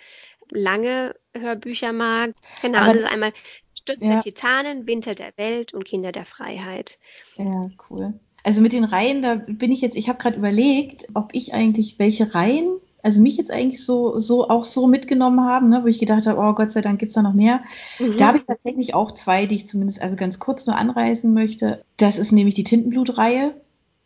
lange 0.51 1.15
Hörbücher 1.39 1.93
mag. 1.93 2.33
Genau, 2.61 2.79
Aber, 2.79 2.89
also 2.89 3.05
einmal 3.05 3.33
Stütz 3.75 4.03
ja. 4.03 4.11
der 4.11 4.19
Titanen, 4.19 4.87
Winter 4.87 5.15
der 5.15 5.31
Welt 5.37 5.73
und 5.73 5.85
Kinder 5.85 6.11
der 6.11 6.25
Freiheit. 6.25 6.99
Ja, 7.37 7.69
cool. 7.89 8.13
Also 8.43 8.61
mit 8.61 8.73
den 8.73 8.83
Reihen, 8.83 9.21
da 9.21 9.35
bin 9.35 9.71
ich 9.71 9.81
jetzt, 9.81 9.95
ich 9.95 10.09
habe 10.09 10.19
gerade 10.19 10.37
überlegt, 10.37 11.07
ob 11.13 11.29
ich 11.33 11.53
eigentlich 11.53 11.99
welche 11.99 12.33
Reihen, 12.33 12.77
also 13.03 13.21
mich 13.21 13.37
jetzt 13.37 13.51
eigentlich 13.51 13.83
so, 13.83 14.19
so 14.19 14.49
auch 14.49 14.63
so 14.63 14.87
mitgenommen 14.87 15.41
haben, 15.41 15.69
ne, 15.69 15.81
wo 15.83 15.87
ich 15.87 15.99
gedacht 15.99 16.27
habe, 16.27 16.39
oh 16.39 16.53
Gott 16.53 16.71
sei 16.71 16.81
Dank 16.81 16.99
gibt 16.99 17.09
es 17.09 17.15
da 17.15 17.21
noch 17.21 17.33
mehr. 17.33 17.61
Mhm. 17.99 18.17
Da 18.17 18.27
habe 18.27 18.39
ich 18.39 18.45
tatsächlich 18.45 18.93
auch 18.93 19.11
zwei, 19.11 19.45
die 19.45 19.55
ich 19.55 19.67
zumindest 19.67 20.01
also 20.01 20.15
ganz 20.15 20.39
kurz 20.39 20.65
nur 20.67 20.77
anreißen 20.77 21.33
möchte. 21.33 21.83
Das 21.97 22.17
ist 22.17 22.31
nämlich 22.31 22.55
die 22.55 22.63
Tintenblut-Reihe. 22.63 23.53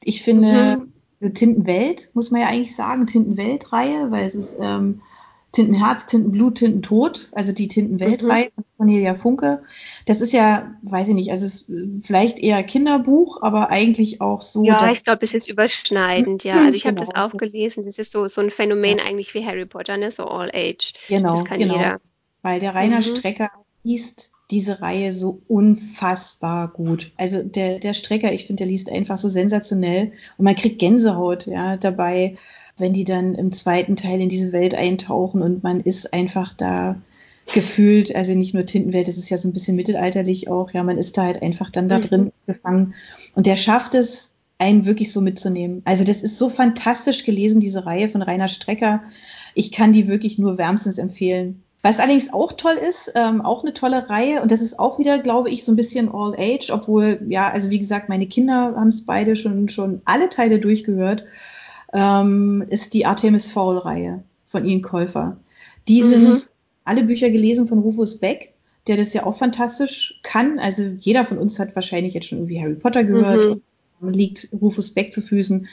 Ich 0.03 0.21
finde, 0.21 0.83
mhm. 1.19 1.33
Tintenwelt, 1.33 2.09
muss 2.13 2.31
man 2.31 2.41
ja 2.41 2.47
eigentlich 2.47 2.75
sagen, 2.75 3.07
Tintenwelt-Reihe, 3.07 4.11
weil 4.11 4.25
es 4.25 4.35
ist 4.35 4.57
ähm, 4.59 5.01
Tintenherz, 5.53 6.07
Tintenblut, 6.07 6.55
Tintentod, 6.55 7.29
also 7.31 7.53
die 7.53 7.67
Tintenweltreihe 7.67 8.45
mhm. 8.45 8.51
von 8.55 8.65
Cornelia 8.77 9.13
Funke. 9.13 9.61
Das 10.07 10.19
ist 10.19 10.33
ja, 10.33 10.75
weiß 10.81 11.09
ich 11.09 11.13
nicht, 11.13 11.29
also 11.29 11.45
es 11.45 11.61
ist 11.61 12.05
vielleicht 12.05 12.39
eher 12.39 12.61
Kinderbuch, 12.63 13.41
aber 13.43 13.69
eigentlich 13.69 14.19
auch 14.19 14.41
so. 14.41 14.63
Ja, 14.63 14.91
ich 14.91 15.03
glaube, 15.03 15.23
es 15.23 15.33
ist 15.33 15.47
überschneidend, 15.47 16.43
ja. 16.43 16.63
Also 16.63 16.75
ich 16.75 16.83
genau. 16.83 17.01
habe 17.01 17.05
das 17.05 17.15
auch 17.15 17.37
gelesen. 17.37 17.85
Das 17.85 17.99
ist 17.99 18.11
so, 18.11 18.27
so 18.27 18.41
ein 18.41 18.49
Phänomen 18.49 18.97
ja. 18.97 19.05
eigentlich 19.05 19.35
wie 19.35 19.45
Harry 19.45 19.65
Potter, 19.65 19.95
ne? 19.95 20.09
So 20.09 20.25
All 20.25 20.49
Age. 20.53 20.93
Genau, 21.07 21.31
das 21.31 21.45
kann 21.45 21.59
genau. 21.59 21.77
jeder. 21.77 22.01
Weil 22.41 22.59
der 22.59 22.73
Rainer 22.73 22.97
mhm. 22.97 23.03
Strecker 23.03 23.51
liest 23.83 24.31
diese 24.49 24.81
Reihe 24.81 25.11
so 25.11 25.41
unfassbar 25.47 26.67
gut. 26.67 27.11
Also 27.15 27.43
der, 27.43 27.77
der 27.77 27.93
Strecker, 27.93 28.33
ich 28.33 28.47
finde, 28.47 28.63
der 28.63 28.71
liest 28.71 28.91
einfach 28.91 29.17
so 29.17 29.29
sensationell 29.29 30.13
und 30.37 30.45
man 30.45 30.55
kriegt 30.55 30.79
Gänsehaut, 30.79 31.45
ja, 31.45 31.77
dabei 31.77 32.37
wenn 32.77 32.93
die 32.93 33.03
dann 33.03 33.35
im 33.35 33.51
zweiten 33.51 33.95
Teil 33.95 34.21
in 34.21 34.29
diese 34.29 34.51
Welt 34.51 34.75
eintauchen 34.75 35.41
und 35.41 35.63
man 35.63 35.79
ist 35.79 36.13
einfach 36.13 36.53
da 36.53 37.01
gefühlt, 37.53 38.15
also 38.15 38.33
nicht 38.33 38.53
nur 38.53 38.65
Tintenwelt, 38.65 39.07
das 39.07 39.17
ist 39.17 39.29
ja 39.29 39.37
so 39.37 39.47
ein 39.47 39.53
bisschen 39.53 39.75
mittelalterlich 39.75 40.47
auch, 40.49 40.71
ja, 40.71 40.83
man 40.83 40.97
ist 40.97 41.17
da 41.17 41.23
halt 41.23 41.41
einfach 41.41 41.69
dann 41.69 41.89
da 41.89 41.97
mhm. 41.97 42.01
drin 42.01 42.31
gefangen. 42.47 42.93
Und 43.35 43.45
der 43.45 43.57
schafft 43.57 43.95
es, 43.95 44.33
einen 44.59 44.85
wirklich 44.85 45.11
so 45.11 45.19
mitzunehmen. 45.19 45.81
Also 45.83 46.03
das 46.05 46.23
ist 46.23 46.37
so 46.37 46.47
fantastisch 46.47 47.25
gelesen, 47.25 47.59
diese 47.59 47.85
Reihe 47.85 48.07
von 48.07 48.21
Rainer 48.21 48.47
Strecker. 48.47 49.03
Ich 49.55 49.71
kann 49.71 49.91
die 49.91 50.07
wirklich 50.07 50.39
nur 50.39 50.57
wärmstens 50.57 50.99
empfehlen. 50.99 51.63
Was 51.81 51.99
allerdings 51.99 52.31
auch 52.31 52.53
toll 52.53 52.75
ist, 52.75 53.11
ähm, 53.15 53.41
auch 53.41 53.63
eine 53.63 53.73
tolle 53.73 54.09
Reihe 54.09 54.41
und 54.41 54.51
das 54.51 54.61
ist 54.61 54.79
auch 54.79 54.99
wieder, 54.99 55.19
glaube 55.19 55.49
ich, 55.49 55.65
so 55.65 55.73
ein 55.73 55.75
bisschen 55.75 56.09
All 56.09 56.33
Age, 56.37 56.69
obwohl, 56.69 57.25
ja, 57.27 57.51
also 57.51 57.71
wie 57.71 57.79
gesagt, 57.79 58.07
meine 58.07 58.25
Kinder 58.25 58.73
haben 58.77 58.87
es 58.87 59.05
beide 59.05 59.35
schon, 59.35 59.67
schon 59.67 60.01
alle 60.05 60.29
Teile 60.29 60.59
durchgehört 60.59 61.25
ähm, 61.93 62.65
ist 62.69 62.93
die 62.93 63.05
Artemis 63.05 63.51
Fowl-Reihe 63.51 64.23
von 64.47 64.65
Ian 64.65 64.81
Käufer. 64.81 65.37
Die 65.87 66.01
mhm. 66.01 66.07
sind 66.07 66.49
alle 66.83 67.03
Bücher 67.03 67.29
gelesen 67.29 67.67
von 67.67 67.79
Rufus 67.79 68.19
Beck. 68.19 68.53
der 68.87 68.97
das 68.97 69.13
ja 69.13 69.25
auch 69.25 69.35
fantastisch 69.35 70.19
kann. 70.23 70.59
Also 70.59 70.83
jeder 70.99 71.23
von 71.23 71.37
uns 71.37 71.57
hat 71.57 71.73
wahrscheinlich 71.75 72.13
jetzt 72.13 72.27
schon 72.27 72.39
irgendwie 72.39 72.61
Harry 72.61 72.75
Potter 72.75 73.05
gehört 73.05 73.45
mhm. 73.45 73.61
und 74.01 74.13
liegt 74.13 74.49
Rufus 74.51 74.91
Beck 74.91 75.13
zu 75.13 75.21
Füßen. 75.21 75.67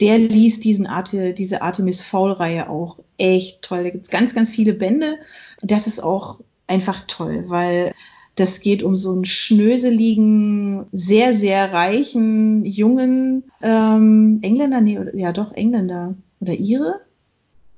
Der 0.00 0.18
liest 0.18 0.64
diesen 0.64 0.86
Arte, 0.86 1.32
diese 1.32 1.62
Artemis 1.62 2.02
Fowl-Reihe 2.02 2.68
auch 2.68 2.98
echt 3.18 3.62
toll. 3.62 3.84
Da 3.84 3.90
gibt 3.90 4.04
es 4.04 4.10
ganz, 4.10 4.34
ganz 4.34 4.50
viele 4.50 4.74
Bände. 4.74 5.16
Das 5.62 5.86
ist 5.86 6.02
auch 6.02 6.40
einfach 6.66 7.04
toll, 7.06 7.44
weil 7.46 7.94
das 8.36 8.60
geht 8.60 8.82
um 8.82 8.96
so 8.96 9.12
einen 9.12 9.24
schnöseligen, 9.24 10.86
sehr, 10.92 11.32
sehr 11.32 11.72
reichen, 11.72 12.64
jungen 12.66 13.44
ähm, 13.62 14.40
Engländer, 14.42 14.80
nee, 14.82 14.98
ja 15.14 15.32
doch, 15.32 15.52
Engländer 15.52 16.14
oder 16.40 16.52
Ire? 16.52 17.00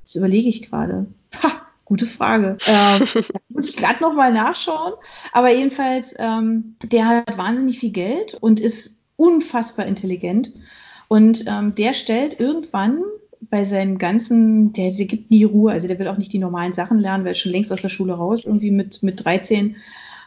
Das 0.05 0.17
überlege 0.17 0.49
ich 0.49 0.63
gerade. 0.63 1.07
Ha, 1.43 1.63
gute 1.85 2.07
Frage. 2.07 2.59
Ähm, 2.67 3.07
das 3.15 3.51
muss 3.51 3.69
ich 3.69 3.77
gerade 3.77 4.03
nochmal 4.03 4.33
nachschauen. 4.33 4.95
Aber 5.33 5.53
jedenfalls, 5.53 6.15
ähm, 6.19 6.75
der 6.83 7.07
hat 7.07 7.39
wahnsinnig 7.39 7.79
viel 7.79 7.93
Geld 7.93 8.37
und 8.41 8.59
ist 8.59 8.99
unfassbar 9.15 9.87
intelligent. 9.87 10.53
Und 11.07 11.45
ähm, 11.47 11.75
der 11.77 11.93
stellt 11.93 12.41
irgendwann 12.41 13.03
bei 13.43 13.65
seinem 13.65 13.99
ganzen, 13.99 14.73
der, 14.73 14.91
der 14.91 15.07
gibt 15.07 15.31
nie 15.31 15.45
Ruhe, 15.45 15.71
also 15.71 15.87
der 15.87 15.99
will 16.01 16.09
auch 16.09 16.19
nicht 16.19 16.33
die 16.33 16.39
normalen 16.39 16.73
Sachen 16.73 16.99
lernen, 16.99 17.25
weil 17.25 17.33
er 17.33 17.37
schon 17.37 17.53
längst 17.53 17.73
aus 17.73 17.83
der 17.83 17.89
Schule 17.89 18.15
raus, 18.15 18.45
irgendwie 18.45 18.73
mit, 18.73 19.05
mit 19.05 19.25
13 19.25 19.77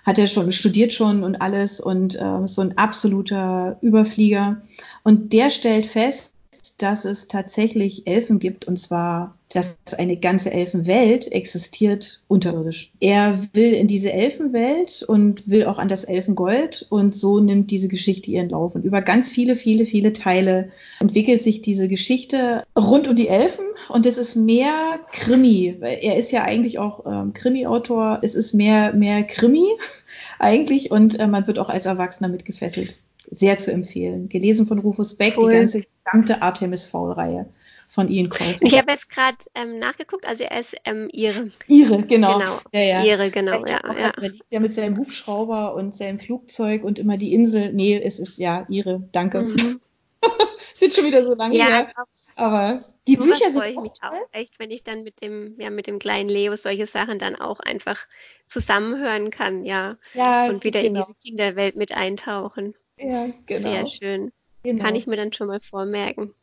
hat 0.06 0.18
er 0.18 0.28
schon 0.28 0.52
studiert 0.52 0.93
schon 0.93 1.24
und 1.24 1.41
alles 1.41 1.80
und 1.80 2.16
äh, 2.16 2.47
so 2.47 2.62
ein 2.62 2.78
absoluter 2.78 3.78
Überflieger. 3.82 4.62
Und 5.04 5.34
der 5.34 5.49
stellt 5.49 5.86
fest, 5.86 6.34
dass 6.78 7.06
es 7.06 7.28
tatsächlich 7.28 8.08
Elfen 8.08 8.39
gibt 8.39 8.66
und 8.66 8.78
zwar, 8.78 9.36
dass 9.54 9.78
eine 9.97 10.18
ganze 10.18 10.52
Elfenwelt 10.52 11.32
existiert 11.32 12.22
unterirdisch. 12.28 12.91
Er 12.99 13.38
will 13.54 13.74
in 13.74 13.88
diese 13.88 14.14
Elfenwelt 14.14 15.04
und 15.08 15.49
will 15.49 15.66
auch 15.66 15.78
an 15.78 15.89
das 15.89 16.06
Elfengold 16.06 16.88
und 16.89 17.14
so 17.14 17.39
nimmt 17.39 17.70
diese 17.72 17.89
Geschichte 17.89 18.32
ihren 18.32 18.49
Lauf. 18.49 18.76
Und 18.76 18.86
über 18.86 19.02
ganz 19.02 19.32
viele, 19.32 19.56
viele, 19.56 19.86
viele 19.86 20.14
Teile 20.14 20.70
entwickelt 20.99 21.43
sich 21.43 21.62
diese 21.62 21.88
Geschichte 21.88 22.64
rund 22.78 23.08
um 23.08 23.16
die 23.16 23.28
Elfen 23.28 23.66
und 23.89 24.06
es 24.06 24.18
ist 24.18 24.36
mehr 24.36 24.99
Krimi. 25.12 25.78
Er 25.82 26.18
ist 26.18 26.32
ja 26.32 26.43
eigentlich 26.43 26.80
auch 26.80 27.06
ähm, 27.06 27.34
Krimi-Autor. 27.34 28.20
Es 28.22 28.36
ist 28.36 28.54
mehr, 28.54 28.93
mehr 28.93 29.24
Krimi 29.24 29.68
eigentlich 30.39 30.91
und 30.91 31.20
äh, 31.20 31.28
man 31.28 31.47
wird 31.47 31.60
auch 31.60 31.70
als 31.70 31.86
Erwachsener 31.86 32.30
mitgefesselt 32.30 32.95
sehr 33.30 33.58
zu 33.58 33.72
empfehlen. 33.72 34.28
Gelesen 34.28 34.68
von 34.68 34.80
Rufus 34.80 35.16
Beck, 35.16 35.36
cool. 35.38 35.52
die 35.52 35.58
ganze 35.58 35.84
gesamte 36.04 36.41
Artemis 36.41 36.86
Fowl-Reihe 36.86 37.47
von 37.92 38.08
Ian 38.08 38.30
Colfer. 38.30 38.62
Ich 38.62 38.78
habe 38.78 38.89
jetzt 38.89 39.10
gerade 39.10 39.38
ähm, 39.54 39.78
nachgeguckt, 39.78 40.26
also 40.26 40.46
er 40.46 40.58
ist 40.58 40.78
ähm, 40.86 41.10
Ihre. 41.12 41.52
Ihre, 41.68 42.02
genau. 42.04 42.39
genau. 42.39 42.60
Ja, 42.72 42.80
ja. 42.80 43.04
Ihre, 43.04 43.30
genau, 43.30 43.66
ja. 43.66 43.82
ja. 44.00 44.12
Der 44.14 44.30
liegt 44.30 44.46
ja 44.50 44.62
mit 44.62 44.74
seinem 44.74 44.98
Hubschrauber 44.98 45.76
und 45.76 45.94
seinem 45.94 46.18
Flugzeug 46.18 46.86
und 46.86 47.00
immer 47.00 47.18
die 47.18 47.34
Insel. 47.34 47.74
Nee, 47.74 48.02
es 48.02 48.20
ist 48.20 48.38
ja 48.38 48.66
Ihre, 48.70 49.04
danke. 49.12 49.42
Mhm. 49.42 49.82
sind 50.74 50.94
schon 50.94 51.06
wieder 51.06 51.26
so 51.26 51.36
lange 51.36 51.58
ja, 51.58 51.66
her. 51.66 51.92
Aber 52.38 52.80
die 53.10 53.16
so 53.16 53.24
Bücher 53.24 53.52
sind. 53.52 53.56
freue 53.56 53.72
ich 53.72 53.80
mich 53.80 53.92
auch 54.02 54.14
echt, 54.32 54.58
wenn 54.60 54.72
ich 54.72 54.86
dann 54.86 55.04
mit 55.04 55.22
dem, 55.22 55.60
ja, 55.60 55.70
mit 55.70 55.88
dem 55.88 56.00
kleinen 56.00 56.30
Leo 56.30 56.56
solche 56.56 56.88
Sachen 56.88 57.20
dann 57.20 57.36
auch 57.36 57.60
einfach 57.60 58.08
zusammenhören 58.48 59.32
kann, 59.32 59.66
ja. 59.66 59.98
ja 60.14 60.48
und 60.48 60.64
wieder 60.64 60.82
genau. 60.82 61.02
in 61.02 61.06
diese 61.06 61.16
Kinderwelt 61.16 61.76
mit 61.76 61.92
eintauchen. 61.92 62.74
Ja, 62.98 63.28
genau. 63.48 63.70
Sehr 63.70 63.86
schön. 63.86 64.32
Genau. 64.64 64.84
Kann 64.84 64.95
ich 64.95 65.07
mir 65.07 65.16
dann 65.16 65.34
schon 65.34 65.47
mal 65.47 65.59
vormerken. 65.59 66.34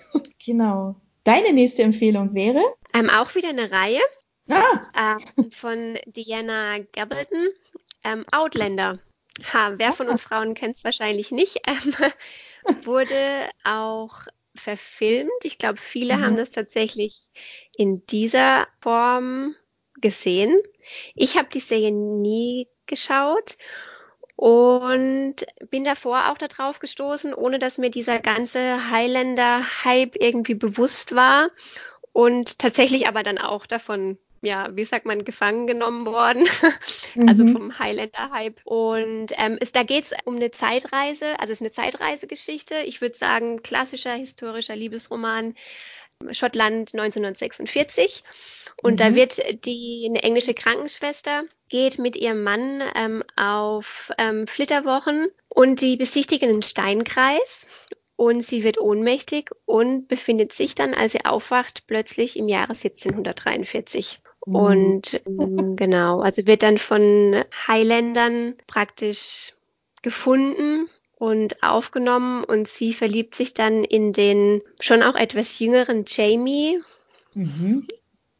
genau. 0.44 0.96
Deine 1.24 1.52
nächste 1.52 1.82
Empfehlung 1.82 2.34
wäre? 2.34 2.62
Ähm, 2.94 3.08
auch 3.08 3.34
wieder 3.34 3.48
eine 3.48 3.70
Reihe 3.70 4.00
ah. 4.50 5.16
ähm, 5.36 5.50
von 5.50 5.98
Diana 6.06 6.78
Gabaldon, 6.92 7.48
ähm, 8.04 8.24
Outlander. 8.32 8.98
Ha, 9.52 9.72
wer 9.76 9.92
von 9.92 10.08
uns 10.08 10.22
Frauen 10.22 10.54
kennt 10.54 10.76
es 10.76 10.84
wahrscheinlich 10.84 11.30
nicht. 11.30 11.60
Ähm, 11.66 11.94
wurde 12.84 13.48
auch 13.64 14.26
verfilmt. 14.54 15.30
Ich 15.44 15.58
glaube, 15.58 15.78
viele 15.78 16.16
mhm. 16.16 16.22
haben 16.22 16.36
das 16.36 16.50
tatsächlich 16.50 17.30
in 17.76 18.04
dieser 18.06 18.66
Form 18.80 19.54
gesehen. 20.00 20.60
Ich 21.14 21.38
habe 21.38 21.48
die 21.52 21.60
Serie 21.60 21.92
nie 21.92 22.68
geschaut 22.86 23.56
und 24.36 25.36
bin 25.70 25.84
davor 25.84 26.30
auch 26.30 26.38
darauf 26.38 26.80
gestoßen, 26.80 27.34
ohne 27.34 27.58
dass 27.58 27.78
mir 27.78 27.90
dieser 27.90 28.18
ganze 28.18 28.90
Highlander-Hype 28.90 30.16
irgendwie 30.16 30.54
bewusst 30.54 31.14
war 31.14 31.50
und 32.12 32.58
tatsächlich 32.58 33.08
aber 33.08 33.22
dann 33.22 33.38
auch 33.38 33.66
davon 33.66 34.18
ja, 34.44 34.68
wie 34.74 34.82
sagt 34.82 35.06
man, 35.06 35.24
gefangen 35.24 35.68
genommen 35.68 36.04
worden, 36.04 36.46
also 37.28 37.44
mhm. 37.44 37.52
vom 37.52 37.78
Highlander-Hype. 37.78 38.60
Und 38.64 39.28
ähm, 39.38 39.56
ist, 39.60 39.76
da 39.76 39.84
geht 39.84 40.04
es 40.04 40.14
um 40.24 40.34
eine 40.34 40.50
Zeitreise, 40.50 41.38
also 41.38 41.52
es 41.52 41.60
ist 41.60 41.62
eine 41.62 41.70
Zeitreisegeschichte. 41.70 42.80
Ich 42.84 43.00
würde 43.00 43.14
sagen, 43.14 43.62
klassischer 43.62 44.14
historischer 44.14 44.74
Liebesroman, 44.74 45.54
Schottland 46.30 46.94
1946. 46.94 48.24
Und 48.82 48.92
mhm. 48.92 48.96
da 48.96 49.14
wird 49.14 49.64
die 49.64 50.06
eine 50.08 50.22
englische 50.22 50.54
Krankenschwester 50.54 51.44
geht 51.68 51.98
mit 51.98 52.16
ihrem 52.16 52.42
Mann 52.42 52.82
ähm, 52.94 53.24
auf 53.36 54.12
ähm, 54.18 54.46
Flitterwochen 54.46 55.30
und 55.48 55.80
sie 55.80 55.96
besichtigen 55.96 56.50
einen 56.50 56.62
Steinkreis 56.62 57.66
und 58.16 58.42
sie 58.42 58.62
wird 58.62 58.80
ohnmächtig 58.80 59.50
und 59.64 60.06
befindet 60.06 60.52
sich 60.52 60.74
dann, 60.74 60.94
als 60.94 61.12
sie 61.12 61.24
aufwacht, 61.24 61.86
plötzlich 61.86 62.36
im 62.38 62.48
Jahre 62.48 62.72
1743. 62.72 64.20
Mhm. 64.46 64.54
Und 64.54 65.20
ähm, 65.26 65.76
genau, 65.76 66.20
also 66.20 66.46
wird 66.46 66.62
dann 66.62 66.78
von 66.78 67.44
Highlandern 67.66 68.54
praktisch 68.66 69.54
gefunden 70.02 70.88
und 71.22 71.62
aufgenommen 71.62 72.42
und 72.42 72.66
sie 72.66 72.92
verliebt 72.92 73.36
sich 73.36 73.54
dann 73.54 73.84
in 73.84 74.12
den 74.12 74.60
schon 74.80 75.04
auch 75.04 75.14
etwas 75.14 75.60
jüngeren 75.60 76.02
Jamie. 76.04 76.82
Mhm. 77.32 77.86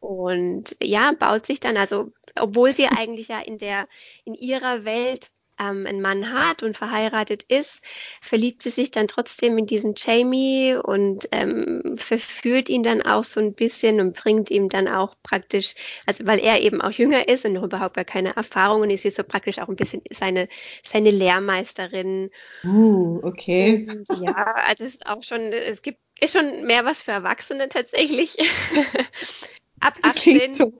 Und 0.01 0.77
ja, 0.83 1.13
baut 1.13 1.47
sich 1.47 1.61
dann, 1.61 1.77
also 1.77 2.11
obwohl 2.35 2.73
sie 2.73 2.89
eigentlich 2.89 3.29
ja 3.29 3.39
in 3.39 3.59
der 3.59 3.87
in 4.25 4.35
ihrer 4.35 4.85
Welt 4.85 5.31
ähm, 5.63 5.87
einen 5.87 6.01
Mann 6.01 6.33
hat 6.33 6.63
und 6.63 6.77
verheiratet 6.77 7.45
ist, 7.45 7.81
verliebt 8.21 8.63
sie 8.63 8.71
sich 8.71 8.91
dann 8.91 9.09
trotzdem 9.09 9.59
in 9.59 9.67
diesen 9.67 9.95
Jamie 9.97 10.75
und 10.75 11.29
ähm, 11.33 11.95
verführt 11.97 12.69
ihn 12.69 12.83
dann 12.83 13.03
auch 13.03 13.25
so 13.25 13.41
ein 13.41 13.55
bisschen 13.55 14.01
und 14.01 14.17
bringt 14.17 14.51
ihm 14.51 14.69
dann 14.69 14.89
auch 14.89 15.15
praktisch, 15.23 15.75
also 16.07 16.27
weil 16.27 16.41
er 16.41 16.61
eben 16.61 16.81
auch 16.81 16.91
jünger 16.91 17.29
ist 17.29 17.45
und 17.45 17.57
überhaupt 17.57 17.97
gar 17.97 18.05
keine 18.05 18.37
Erfahrung 18.37 18.83
und 18.83 18.91
ist 18.91 19.05
jetzt 19.05 19.17
so 19.17 19.25
praktisch 19.25 19.59
auch 19.59 19.69
ein 19.69 19.77
bisschen 19.77 20.03
seine, 20.11 20.49
seine 20.83 21.11
Lehrmeisterin. 21.11 22.31
Uh, 22.65 23.21
okay. 23.23 23.87
Und, 23.89 24.21
ja, 24.21 24.55
also 24.67 24.85
es 24.85 24.95
ist 24.95 25.07
auch 25.07 25.23
schon, 25.23 25.53
es 25.53 25.83
gibt, 25.83 25.99
ist 26.21 26.37
schon 26.37 26.67
mehr 26.67 26.85
was 26.85 27.03
für 27.03 27.13
Erwachsene 27.13 27.69
tatsächlich. 27.69 28.37
Ab 29.81 29.99
18. 30.03 30.55
So. 30.55 30.73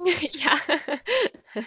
ja. 0.04 1.64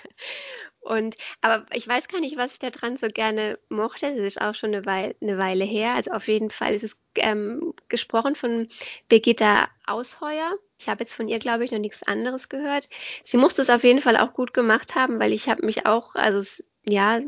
Und, 0.83 1.15
aber 1.41 1.65
ich 1.73 1.87
weiß 1.87 2.09
gar 2.09 2.19
nicht, 2.19 2.37
was 2.37 2.53
ich 2.53 2.59
da 2.59 2.69
dran 2.69 2.97
so 2.97 3.07
gerne 3.07 3.57
mochte. 3.69 4.15
Das 4.15 4.25
ist 4.25 4.41
auch 4.41 4.53
schon 4.53 4.73
eine 4.73 4.85
Weile, 4.85 5.15
eine 5.21 5.37
Weile 5.37 5.63
her. 5.63 5.95
Also 5.95 6.11
auf 6.11 6.27
jeden 6.27 6.51
Fall 6.51 6.73
ist 6.73 6.83
es 6.83 6.97
ähm, 7.15 7.73
gesprochen 7.87 8.35
von 8.35 8.67
Birgitta 9.07 9.69
Ausheuer. 9.85 10.51
Ich 10.77 10.89
habe 10.89 11.03
jetzt 11.03 11.15
von 11.15 11.29
ihr, 11.29 11.39
glaube 11.39 11.63
ich, 11.63 11.71
noch 11.71 11.79
nichts 11.79 12.03
anderes 12.03 12.49
gehört. 12.49 12.89
Sie 13.23 13.37
musste 13.37 13.61
es 13.61 13.69
auf 13.69 13.83
jeden 13.83 14.01
Fall 14.01 14.17
auch 14.17 14.33
gut 14.33 14.53
gemacht 14.53 14.95
haben, 14.95 15.19
weil 15.19 15.31
ich 15.31 15.47
habe 15.47 15.65
mich 15.65 15.85
auch, 15.85 16.15
also 16.15 16.63
ja, 16.85 17.21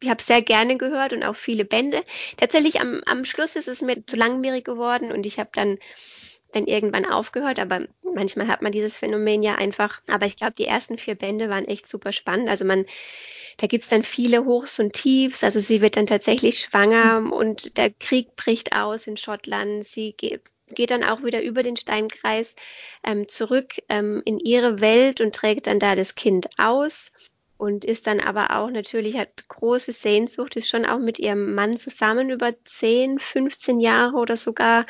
ich 0.00 0.08
habe 0.08 0.22
sehr 0.22 0.42
gerne 0.42 0.76
gehört 0.76 1.12
und 1.12 1.24
auch 1.24 1.34
viele 1.34 1.64
Bände. 1.64 2.04
Tatsächlich 2.36 2.80
am, 2.80 3.00
am 3.06 3.24
Schluss 3.24 3.56
ist 3.56 3.68
es 3.68 3.80
mir 3.80 4.04
zu 4.06 4.16
langwierig 4.16 4.64
geworden 4.64 5.12
und 5.12 5.24
ich 5.24 5.38
habe 5.38 5.50
dann 5.54 5.78
dann 6.52 6.66
irgendwann 6.66 7.04
aufgehört, 7.04 7.58
aber 7.58 7.86
manchmal 8.02 8.48
hat 8.48 8.62
man 8.62 8.72
dieses 8.72 8.98
Phänomen 8.98 9.42
ja 9.42 9.56
einfach. 9.56 10.00
Aber 10.08 10.26
ich 10.26 10.36
glaube, 10.36 10.54
die 10.56 10.66
ersten 10.66 10.98
vier 10.98 11.14
Bände 11.14 11.48
waren 11.48 11.66
echt 11.66 11.86
super 11.86 12.12
spannend. 12.12 12.48
Also 12.48 12.64
man, 12.64 12.86
da 13.58 13.66
gibt's 13.66 13.88
dann 13.88 14.02
viele 14.02 14.44
Hochs 14.44 14.78
und 14.78 14.92
Tiefs. 14.92 15.44
Also 15.44 15.60
sie 15.60 15.82
wird 15.82 15.96
dann 15.96 16.06
tatsächlich 16.06 16.60
schwanger 16.60 17.32
und 17.32 17.76
der 17.76 17.90
Krieg 17.90 18.34
bricht 18.36 18.74
aus 18.74 19.06
in 19.06 19.16
Schottland. 19.16 19.84
Sie 19.84 20.12
geht, 20.12 20.42
geht 20.68 20.90
dann 20.90 21.04
auch 21.04 21.22
wieder 21.22 21.42
über 21.42 21.62
den 21.62 21.76
Steinkreis 21.76 22.56
ähm, 23.04 23.28
zurück 23.28 23.74
ähm, 23.88 24.22
in 24.24 24.38
ihre 24.38 24.80
Welt 24.80 25.20
und 25.20 25.34
trägt 25.34 25.66
dann 25.66 25.78
da 25.78 25.96
das 25.96 26.14
Kind 26.14 26.48
aus 26.56 27.12
und 27.58 27.84
ist 27.84 28.06
dann 28.06 28.20
aber 28.20 28.56
auch 28.56 28.70
natürlich, 28.70 29.18
hat 29.18 29.48
große 29.48 29.92
Sehnsucht, 29.92 30.54
ist 30.54 30.68
schon 30.68 30.86
auch 30.86 31.00
mit 31.00 31.18
ihrem 31.18 31.54
Mann 31.54 31.76
zusammen 31.76 32.30
über 32.30 32.54
10, 32.64 33.18
15 33.18 33.80
Jahre 33.80 34.16
oder 34.16 34.36
sogar 34.36 34.86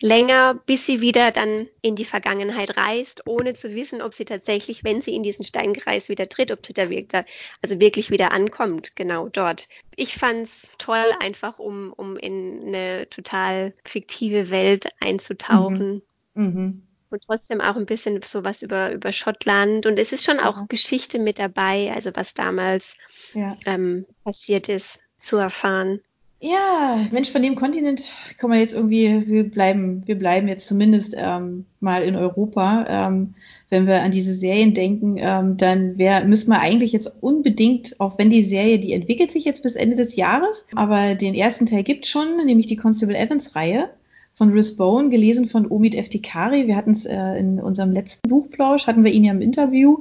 länger, 0.00 0.60
bis 0.66 0.86
sie 0.86 1.00
wieder 1.00 1.32
dann 1.32 1.68
in 1.80 1.96
die 1.96 2.04
Vergangenheit 2.04 2.76
reist, 2.76 3.26
ohne 3.26 3.54
zu 3.54 3.74
wissen, 3.74 4.02
ob 4.02 4.14
sie 4.14 4.24
tatsächlich, 4.24 4.84
wenn 4.84 5.00
sie 5.00 5.14
in 5.14 5.22
diesen 5.22 5.44
Steinkreis 5.44 6.08
wieder 6.08 6.28
tritt, 6.28 6.52
ob 6.52 6.64
sie 6.66 6.74
da 6.74 6.90
wirklich, 6.90 7.24
also 7.62 7.80
wirklich 7.80 8.10
wieder 8.10 8.32
ankommt, 8.32 8.94
genau 8.96 9.28
dort. 9.28 9.68
Ich 9.96 10.16
fand 10.16 10.42
es 10.42 10.68
toll, 10.78 11.12
einfach 11.20 11.58
um, 11.58 11.92
um 11.92 12.16
in 12.16 12.66
eine 12.66 13.08
total 13.08 13.74
fiktive 13.84 14.50
Welt 14.50 14.88
einzutauchen. 15.00 15.94
Mhm. 15.94 16.02
Mhm. 16.36 16.82
und 17.08 17.24
trotzdem 17.24 17.62
auch 17.62 17.76
ein 17.76 17.86
bisschen 17.86 18.20
sowas 18.22 18.60
über, 18.60 18.92
über 18.92 19.10
Schottland. 19.10 19.86
Und 19.86 19.98
es 19.98 20.12
ist 20.12 20.24
schon 20.24 20.38
auch 20.38 20.58
ja. 20.58 20.66
Geschichte 20.68 21.18
mit 21.18 21.38
dabei, 21.38 21.90
also 21.94 22.10
was 22.14 22.34
damals 22.34 22.96
ja. 23.32 23.56
ähm, 23.64 24.04
passiert 24.22 24.68
ist, 24.68 25.00
zu 25.20 25.36
erfahren. 25.36 26.02
Ja, 26.38 27.00
Mensch, 27.12 27.30
von 27.30 27.40
dem 27.40 27.54
Kontinent 27.54 28.04
kommen 28.38 28.52
wir 28.52 28.60
jetzt 28.60 28.74
irgendwie, 28.74 29.26
wir 29.26 29.50
bleiben, 29.50 30.02
wir 30.06 30.18
bleiben 30.18 30.48
jetzt 30.48 30.68
zumindest 30.68 31.14
ähm, 31.16 31.64
mal 31.80 32.02
in 32.02 32.14
Europa. 32.14 32.84
Ähm, 32.88 33.34
wenn 33.70 33.86
wir 33.86 34.02
an 34.02 34.10
diese 34.10 34.34
Serien 34.34 34.74
denken, 34.74 35.16
ähm, 35.18 35.56
dann 35.56 35.96
wär, 35.96 36.24
müssen 36.26 36.50
wir 36.50 36.60
eigentlich 36.60 36.92
jetzt 36.92 37.22
unbedingt, 37.22 37.98
auch 38.00 38.18
wenn 38.18 38.28
die 38.28 38.42
Serie, 38.42 38.78
die 38.78 38.92
entwickelt 38.92 39.30
sich 39.30 39.46
jetzt 39.46 39.62
bis 39.62 39.76
Ende 39.76 39.96
des 39.96 40.14
Jahres, 40.14 40.66
aber 40.74 41.14
den 41.14 41.34
ersten 41.34 41.64
Teil 41.64 41.82
gibt 41.82 42.06
schon, 42.06 42.44
nämlich 42.44 42.66
die 42.66 42.76
Constable 42.76 43.16
Evans 43.16 43.56
Reihe 43.56 43.88
von 44.34 44.52
Riz 44.52 44.76
Bone, 44.76 45.08
gelesen 45.08 45.46
von 45.46 45.70
Omid 45.70 45.94
Eftikari. 45.94 46.66
Wir 46.66 46.76
hatten 46.76 46.90
es 46.90 47.06
äh, 47.06 47.38
in 47.38 47.58
unserem 47.58 47.92
letzten 47.92 48.28
Buchplausch, 48.28 48.86
hatten 48.86 49.02
wir 49.02 49.10
ihn 49.10 49.24
ja 49.24 49.32
im 49.32 49.40
Interview. 49.40 49.98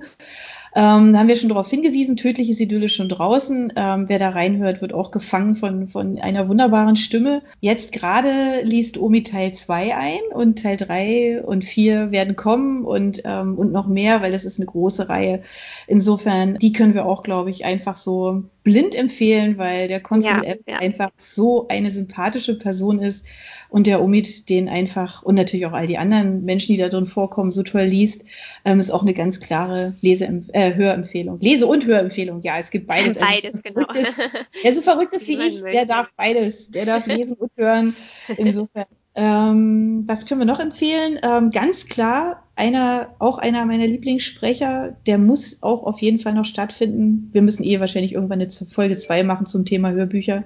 Ähm, 0.76 1.14
da 1.14 1.20
haben 1.20 1.30
wir 1.30 1.38
schon 1.38 1.48
darauf 1.48 1.70
hingewiesen, 1.70 2.18
tödliches 2.18 2.60
Idylle 2.60 2.90
schon 2.90 3.08
draußen. 3.08 3.72
Ähm, 3.78 4.10
wer 4.10 4.20
da 4.20 4.30
reinhört, 4.30 4.82
wird 4.82 4.94
auch 4.94 5.10
gefangen 5.12 5.56
von, 5.56 5.88
von 5.88 6.20
einer 6.20 6.50
wunderbaren 6.50 6.98
Stimme. 6.98 7.44
Jetzt 7.62 7.94
gerade 7.94 8.60
liest 8.64 8.98
Omi 8.98 9.24
Teil 9.24 9.54
2 9.54 9.96
ein 9.96 10.20
und 10.34 10.62
Teil 10.62 10.76
3 10.76 11.44
und 11.44 11.64
4 11.64 12.12
werden 12.12 12.36
kommen 12.36 12.84
und, 12.84 13.22
ähm, 13.24 13.58
und 13.58 13.72
noch 13.72 13.88
mehr, 13.88 14.22
weil 14.22 14.34
das 14.34 14.44
ist 14.44 14.60
eine 14.60 14.66
große 14.66 15.08
Reihe. 15.08 15.44
Insofern, 15.88 16.56
die 16.56 16.74
können 16.74 16.94
wir 16.94 17.06
auch, 17.06 17.24
glaube 17.24 17.50
ich, 17.52 17.64
einfach 17.64 17.96
so 17.96 18.44
blind 18.66 18.96
empfehlen, 18.96 19.58
weil 19.58 19.88
der 19.88 20.02
Consul 20.02 20.42
ja, 20.44 20.56
ja. 20.68 20.78
einfach 20.80 21.12
so 21.16 21.68
eine 21.70 21.92
sympathische 21.92 22.58
Person 22.58 23.00
ist 23.00 23.26
und 23.70 23.88
der 23.88 24.02
Omid 24.02 24.50
den 24.50 24.68
einfach 24.70 25.22
und 25.22 25.36
natürlich 25.36 25.68
auch 25.68 25.74
all 25.74 25.86
die 25.86 25.98
anderen 25.98 26.44
Menschen, 26.46 26.74
die 26.74 26.82
da 26.82 26.90
drin 26.90 27.06
vorkommen, 27.06 27.52
so 27.52 27.62
toll 27.62 27.84
liest, 27.84 28.26
ähm, 28.66 28.80
ist 28.80 28.92
auch 28.92 29.04
eine 29.04 29.14
ganz 29.14 29.40
klare 29.40 29.94
Lese 30.02 30.26
äh, 30.54 30.65
Hörempfehlung. 30.74 31.40
Lese- 31.42 31.68
und 31.68 31.86
Hörempfehlung, 31.86 32.42
ja, 32.42 32.58
es 32.58 32.72
gibt 32.72 32.88
beides. 32.88 33.18
Also 33.18 33.30
beides, 33.30 33.62
genau. 33.62 33.92
Ist, 33.94 34.22
wer 34.62 34.74
so 34.74 34.82
verrückt 34.82 35.14
ist 35.14 35.28
wie, 35.28 35.38
wie 35.38 35.48
ich, 35.48 35.62
der 35.62 35.86
darf 35.86 36.08
beides. 36.16 36.72
Der 36.72 36.86
darf 36.86 37.06
lesen 37.06 37.38
und 37.38 37.52
hören. 37.56 37.96
Insofern. 38.38 38.86
Ähm, 39.18 40.04
was 40.08 40.26
können 40.26 40.42
wir 40.42 40.46
noch 40.46 40.60
empfehlen? 40.60 41.20
Ähm, 41.24 41.50
ganz 41.50 41.86
klar, 41.86 42.44
einer, 42.58 43.16
auch 43.20 43.38
einer 43.38 43.66
meiner 43.66 43.88
Lieblingssprecher, 43.88 44.98
der 45.08 45.18
muss 45.18 45.64
auch 45.64 45.84
auf 45.84 46.02
jeden 46.02 46.20
Fall 46.20 46.34
noch 46.34 46.44
stattfinden. 46.44 47.30
Wir 47.32 47.42
müssen 47.42 47.64
eh 47.64 47.80
wahrscheinlich 47.80 48.14
irgendwann 48.14 48.42
eine 48.42 48.50
Folge 48.50 48.98
2 48.98 49.24
machen 49.24 49.46
zum 49.46 49.66
Thema 49.66 49.92
Hörbücher. 49.92 50.44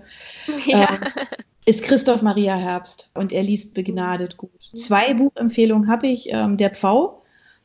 Ja. 0.66 0.82
Ähm, 0.82 1.28
ist 1.66 1.84
Christoph 1.84 2.22
Maria 2.22 2.56
Herbst 2.56 3.12
und 3.14 3.32
er 3.32 3.44
liest 3.44 3.76
begnadet 3.76 4.38
gut. 4.38 4.50
Zwei 4.76 5.14
Buchempfehlungen 5.14 5.90
habe 5.90 6.08
ich. 6.08 6.30
Ähm, 6.32 6.58
Der 6.58 6.72
Pfau 6.72 7.19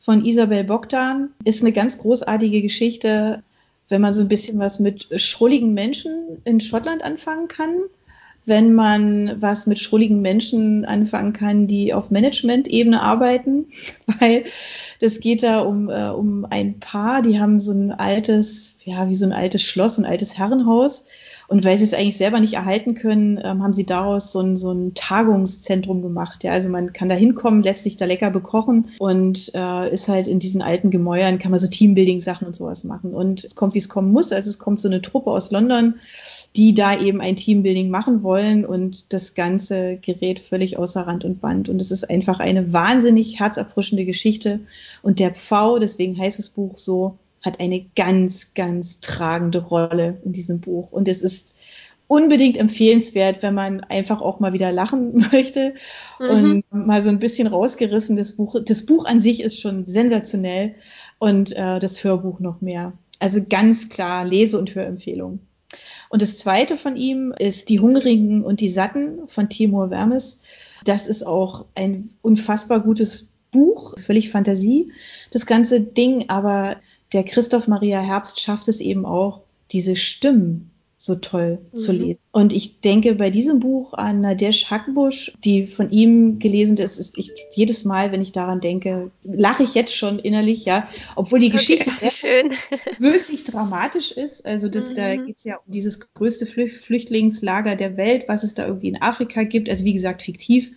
von 0.04 0.24
Isabel 0.24 0.64
Bogdan. 0.64 1.30
Ist 1.44 1.62
eine 1.62 1.72
ganz 1.72 1.98
großartige 1.98 2.60
Geschichte, 2.60 3.42
wenn 3.88 4.02
man 4.02 4.12
so 4.12 4.20
ein 4.20 4.28
bisschen 4.28 4.58
was 4.58 4.78
mit 4.78 5.08
schrulligen 5.20 5.72
Menschen 5.72 6.42
in 6.44 6.60
Schottland 6.60 7.02
anfangen 7.02 7.48
kann. 7.48 7.74
Wenn 8.46 8.74
man 8.74 9.40
was 9.40 9.66
mit 9.66 9.78
schrulligen 9.78 10.20
Menschen 10.20 10.84
anfangen 10.84 11.32
kann, 11.32 11.66
die 11.66 11.94
auf 11.94 12.10
Management-Ebene 12.10 13.00
arbeiten, 13.00 13.68
weil 14.20 14.44
es 15.00 15.20
geht 15.20 15.42
da 15.42 15.60
um, 15.60 15.88
äh, 15.88 16.10
um 16.10 16.44
ein 16.44 16.78
Paar, 16.78 17.22
die 17.22 17.40
haben 17.40 17.58
so 17.58 17.72
ein 17.72 17.90
altes, 17.90 18.76
ja, 18.84 19.08
wie 19.08 19.14
so 19.14 19.24
ein 19.24 19.32
altes 19.32 19.62
Schloss, 19.62 19.96
ein 19.96 20.04
altes 20.04 20.36
Herrenhaus. 20.36 21.06
Und 21.48 21.64
weil 21.64 21.76
sie 21.76 21.84
es 21.84 21.94
eigentlich 21.94 22.16
selber 22.16 22.40
nicht 22.40 22.54
erhalten 22.54 22.94
können, 22.94 23.38
ähm, 23.42 23.62
haben 23.62 23.72
sie 23.72 23.84
daraus 23.84 24.32
so 24.32 24.40
ein, 24.40 24.56
so 24.56 24.72
ein 24.72 24.94
Tagungszentrum 24.94 26.02
gemacht. 26.02 26.44
Ja, 26.44 26.52
also 26.52 26.68
man 26.68 26.92
kann 26.92 27.08
da 27.08 27.14
hinkommen, 27.14 27.62
lässt 27.62 27.84
sich 27.84 27.96
da 27.96 28.06
lecker 28.06 28.30
bekochen 28.30 28.88
und 28.98 29.52
äh, 29.54 29.92
ist 29.92 30.08
halt 30.08 30.26
in 30.26 30.38
diesen 30.38 30.62
alten 30.62 30.90
Gemäuern, 30.90 31.38
kann 31.38 31.50
man 31.50 31.60
so 31.60 31.66
Teambuilding-Sachen 31.66 32.46
und 32.46 32.56
sowas 32.56 32.84
machen. 32.84 33.14
Und 33.14 33.44
es 33.44 33.54
kommt, 33.54 33.74
wie 33.74 33.78
es 33.78 33.88
kommen 33.88 34.12
muss. 34.12 34.32
Also 34.32 34.48
es 34.48 34.58
kommt 34.58 34.80
so 34.80 34.88
eine 34.88 35.02
Truppe 35.02 35.30
aus 35.30 35.50
London, 35.50 35.96
die 36.56 36.72
da 36.72 36.98
eben 36.98 37.20
ein 37.20 37.36
Teambuilding 37.36 37.90
machen 37.90 38.22
wollen 38.22 38.64
und 38.64 39.12
das 39.12 39.34
Ganze 39.34 39.96
gerät 39.96 40.40
völlig 40.40 40.78
außer 40.78 41.02
Rand 41.02 41.24
und 41.24 41.40
Band. 41.40 41.68
Und 41.68 41.80
es 41.80 41.90
ist 41.90 42.08
einfach 42.08 42.38
eine 42.40 42.72
wahnsinnig 42.72 43.40
herzerfrischende 43.40 44.04
Geschichte. 44.04 44.60
Und 45.02 45.18
der 45.18 45.32
Pfau, 45.32 45.78
deswegen 45.78 46.16
heißt 46.16 46.38
das 46.38 46.50
Buch 46.50 46.78
so, 46.78 47.18
hat 47.44 47.60
eine 47.60 47.84
ganz, 47.94 48.54
ganz 48.54 49.00
tragende 49.00 49.58
Rolle 49.58 50.20
in 50.24 50.32
diesem 50.32 50.60
Buch. 50.60 50.92
Und 50.92 51.08
es 51.08 51.22
ist 51.22 51.54
unbedingt 52.06 52.56
empfehlenswert, 52.56 53.42
wenn 53.42 53.54
man 53.54 53.80
einfach 53.82 54.20
auch 54.20 54.40
mal 54.40 54.52
wieder 54.52 54.72
lachen 54.72 55.26
möchte 55.32 55.74
mhm. 56.18 56.62
und 56.72 56.86
mal 56.86 57.00
so 57.00 57.10
ein 57.10 57.18
bisschen 57.18 57.46
rausgerissen. 57.46 58.16
Das 58.16 58.32
Buch, 58.32 58.56
das 58.64 58.86
Buch 58.86 59.04
an 59.04 59.20
sich 59.20 59.42
ist 59.42 59.60
schon 59.60 59.86
sensationell 59.86 60.74
und 61.18 61.52
äh, 61.52 61.78
das 61.78 62.02
Hörbuch 62.02 62.40
noch 62.40 62.60
mehr. 62.60 62.92
Also 63.18 63.44
ganz 63.46 63.88
klar 63.88 64.24
Lese- 64.24 64.58
und 64.58 64.74
Hörempfehlung. 64.74 65.40
Und 66.08 66.22
das 66.22 66.38
zweite 66.38 66.76
von 66.76 66.96
ihm 66.96 67.34
ist 67.38 67.68
Die 67.68 67.80
Hungrigen 67.80 68.44
und 68.44 68.60
die 68.60 68.68
Satten 68.68 69.26
von 69.26 69.48
Timur 69.48 69.88
Vermes. 69.88 70.42
Das 70.84 71.06
ist 71.06 71.26
auch 71.26 71.66
ein 71.74 72.10
unfassbar 72.22 72.80
gutes 72.80 73.28
Buch, 73.50 73.98
völlig 73.98 74.30
Fantasie, 74.30 74.92
das 75.30 75.46
ganze 75.46 75.80
Ding, 75.80 76.28
aber 76.28 76.76
der 77.14 77.24
Christoph 77.24 77.68
Maria 77.68 78.00
Herbst 78.00 78.40
schafft 78.40 78.68
es 78.68 78.80
eben 78.80 79.06
auch, 79.06 79.40
diese 79.70 79.96
Stimmen 79.96 80.70
so 80.96 81.16
toll 81.16 81.58
mhm. 81.72 81.76
zu 81.76 81.92
lesen. 81.92 82.20
Und 82.32 82.52
ich 82.52 82.80
denke 82.80 83.14
bei 83.14 83.28
diesem 83.28 83.60
Buch 83.60 83.92
an 83.92 84.22
Nadesh 84.22 84.70
Hackbusch, 84.70 85.34
die 85.44 85.66
von 85.66 85.90
ihm 85.90 86.38
gelesen 86.38 86.78
ist, 86.78 86.98
ist 86.98 87.18
ich 87.18 87.32
jedes 87.54 87.84
Mal, 87.84 88.10
wenn 88.10 88.22
ich 88.22 88.32
daran 88.32 88.60
denke, 88.60 89.10
lache 89.22 89.64
ich 89.64 89.74
jetzt 89.74 89.94
schon 89.94 90.18
innerlich, 90.18 90.64
ja, 90.64 90.88
obwohl 91.14 91.40
die 91.40 91.50
Geschichte 91.50 91.90
okay, 92.02 92.50
wirklich 92.98 93.44
dramatisch 93.44 94.12
ist. 94.12 94.46
Also 94.46 94.68
das, 94.68 94.90
mhm. 94.90 94.94
da 94.94 95.16
geht 95.16 95.36
es 95.36 95.44
ja 95.44 95.56
um 95.56 95.72
dieses 95.72 96.00
größte 96.14 96.46
Flüchtlingslager 96.46 97.76
der 97.76 97.98
Welt, 97.98 98.24
was 98.28 98.42
es 98.42 98.54
da 98.54 98.66
irgendwie 98.66 98.88
in 98.88 99.02
Afrika 99.02 99.42
gibt. 99.42 99.68
Also 99.68 99.84
wie 99.84 99.92
gesagt, 99.92 100.22
fiktiv. 100.22 100.72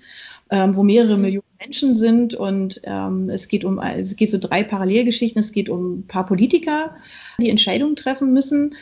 Ähm, 0.50 0.78
wo 0.78 0.84
mehrere 0.84 1.18
mhm. 1.18 1.24
Millionen 1.24 1.47
Menschen 1.60 1.96
sind 1.96 2.36
und 2.36 2.82
ähm, 2.84 3.30
es 3.30 3.48
geht 3.48 3.66
um 3.66 3.80
es 3.80 4.16
geht 4.16 4.30
so 4.30 4.38
drei 4.38 4.64
Parallelgeschichten. 4.64 5.40
Es 5.40 5.52
geht 5.52 5.70
um 5.70 6.00
ein 6.00 6.08
paar 6.08 6.26
Politiker, 6.26 6.96
die 7.42 7.50
Entscheidungen 7.50 7.96
treffen 7.96 8.34
müssen 8.34 8.76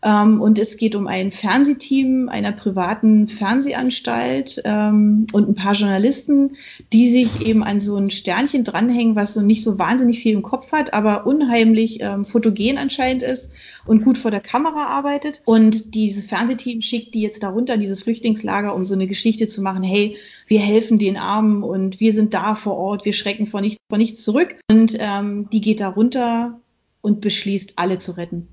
und 0.00 0.58
es 0.60 0.76
geht 0.76 0.94
um 0.94 1.08
ein 1.08 1.32
Fernsehteam 1.32 2.28
einer 2.28 2.52
privaten 2.52 3.26
Fernsehanstalt 3.26 4.62
ähm, 4.64 5.26
und 5.32 5.48
ein 5.48 5.54
paar 5.56 5.74
Journalisten, 5.74 6.56
die 6.92 7.08
sich 7.08 7.44
eben 7.44 7.64
an 7.64 7.80
so 7.80 7.96
ein 7.96 8.10
Sternchen 8.10 8.62
dranhängen, 8.62 9.16
was 9.16 9.34
so 9.34 9.42
nicht 9.42 9.64
so 9.64 9.78
wahnsinnig 9.78 10.20
viel 10.20 10.34
im 10.34 10.42
Kopf 10.42 10.70
hat, 10.70 10.94
aber 10.94 11.26
unheimlich 11.26 11.98
ähm, 12.00 12.24
fotogen 12.24 12.78
anscheinend 12.78 13.24
ist 13.24 13.50
und 13.86 14.04
gut 14.04 14.18
vor 14.18 14.30
der 14.30 14.40
Kamera 14.40 14.86
arbeitet. 14.86 15.42
Und 15.44 15.96
dieses 15.96 16.26
Fernsehteam 16.26 16.80
schickt 16.80 17.14
die 17.14 17.22
jetzt 17.22 17.42
darunter 17.42 17.74
in 17.74 17.80
dieses 17.80 18.04
Flüchtlingslager, 18.04 18.76
um 18.76 18.84
so 18.84 18.94
eine 18.94 19.08
Geschichte 19.08 19.48
zu 19.48 19.62
machen, 19.62 19.82
hey, 19.82 20.16
wir 20.46 20.60
helfen 20.60 21.00
den 21.00 21.16
Armen 21.16 21.64
und 21.64 21.98
wir 21.98 22.12
sind 22.12 22.34
da 22.34 22.54
vor 22.54 22.76
Ort, 22.76 23.04
wir 23.04 23.12
schrecken 23.12 23.48
vor, 23.48 23.60
nicht, 23.60 23.78
vor 23.88 23.98
nichts 23.98 24.22
zurück. 24.22 24.56
Und 24.70 24.96
ähm, 25.00 25.48
die 25.52 25.60
geht 25.60 25.80
da 25.80 25.88
runter 25.88 26.60
und 27.00 27.20
beschließt, 27.20 27.72
alle 27.76 27.98
zu 27.98 28.12
retten. 28.12 28.48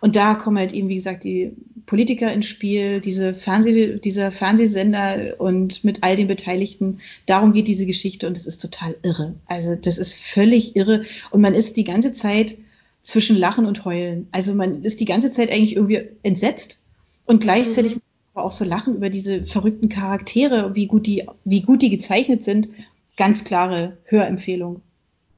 Und 0.00 0.16
da 0.16 0.34
kommen 0.34 0.58
halt 0.58 0.72
eben, 0.72 0.88
wie 0.88 0.96
gesagt, 0.96 1.24
die 1.24 1.52
Politiker 1.86 2.32
ins 2.32 2.46
Spiel, 2.46 3.00
diese 3.00 3.34
Fernseh, 3.34 3.98
dieser 3.98 4.30
Fernsehsender 4.30 5.36
und 5.38 5.82
mit 5.82 6.02
all 6.02 6.16
den 6.16 6.28
Beteiligten. 6.28 7.00
Darum 7.26 7.52
geht 7.52 7.68
diese 7.68 7.86
Geschichte 7.86 8.26
und 8.26 8.36
es 8.36 8.46
ist 8.46 8.58
total 8.62 8.96
irre. 9.02 9.34
Also 9.46 9.74
das 9.74 9.98
ist 9.98 10.14
völlig 10.14 10.76
irre 10.76 11.02
und 11.30 11.40
man 11.40 11.54
ist 11.54 11.76
die 11.76 11.84
ganze 11.84 12.12
Zeit 12.12 12.56
zwischen 13.02 13.36
Lachen 13.36 13.66
und 13.66 13.84
Heulen. 13.84 14.28
Also 14.30 14.54
man 14.54 14.84
ist 14.84 15.00
die 15.00 15.04
ganze 15.04 15.32
Zeit 15.32 15.50
eigentlich 15.50 15.76
irgendwie 15.76 16.02
entsetzt 16.22 16.80
und 17.26 17.40
gleichzeitig 17.40 17.96
mhm. 17.96 18.02
aber 18.34 18.44
auch 18.44 18.52
so 18.52 18.64
lachen 18.64 18.94
über 18.94 19.10
diese 19.10 19.44
verrückten 19.44 19.88
Charaktere, 19.88 20.76
wie 20.76 20.86
gut 20.86 21.06
die, 21.06 21.26
wie 21.44 21.62
gut 21.62 21.82
die 21.82 21.90
gezeichnet 21.90 22.44
sind. 22.44 22.68
Ganz 23.16 23.44
klare 23.44 23.98
Hörempfehlung. 24.04 24.82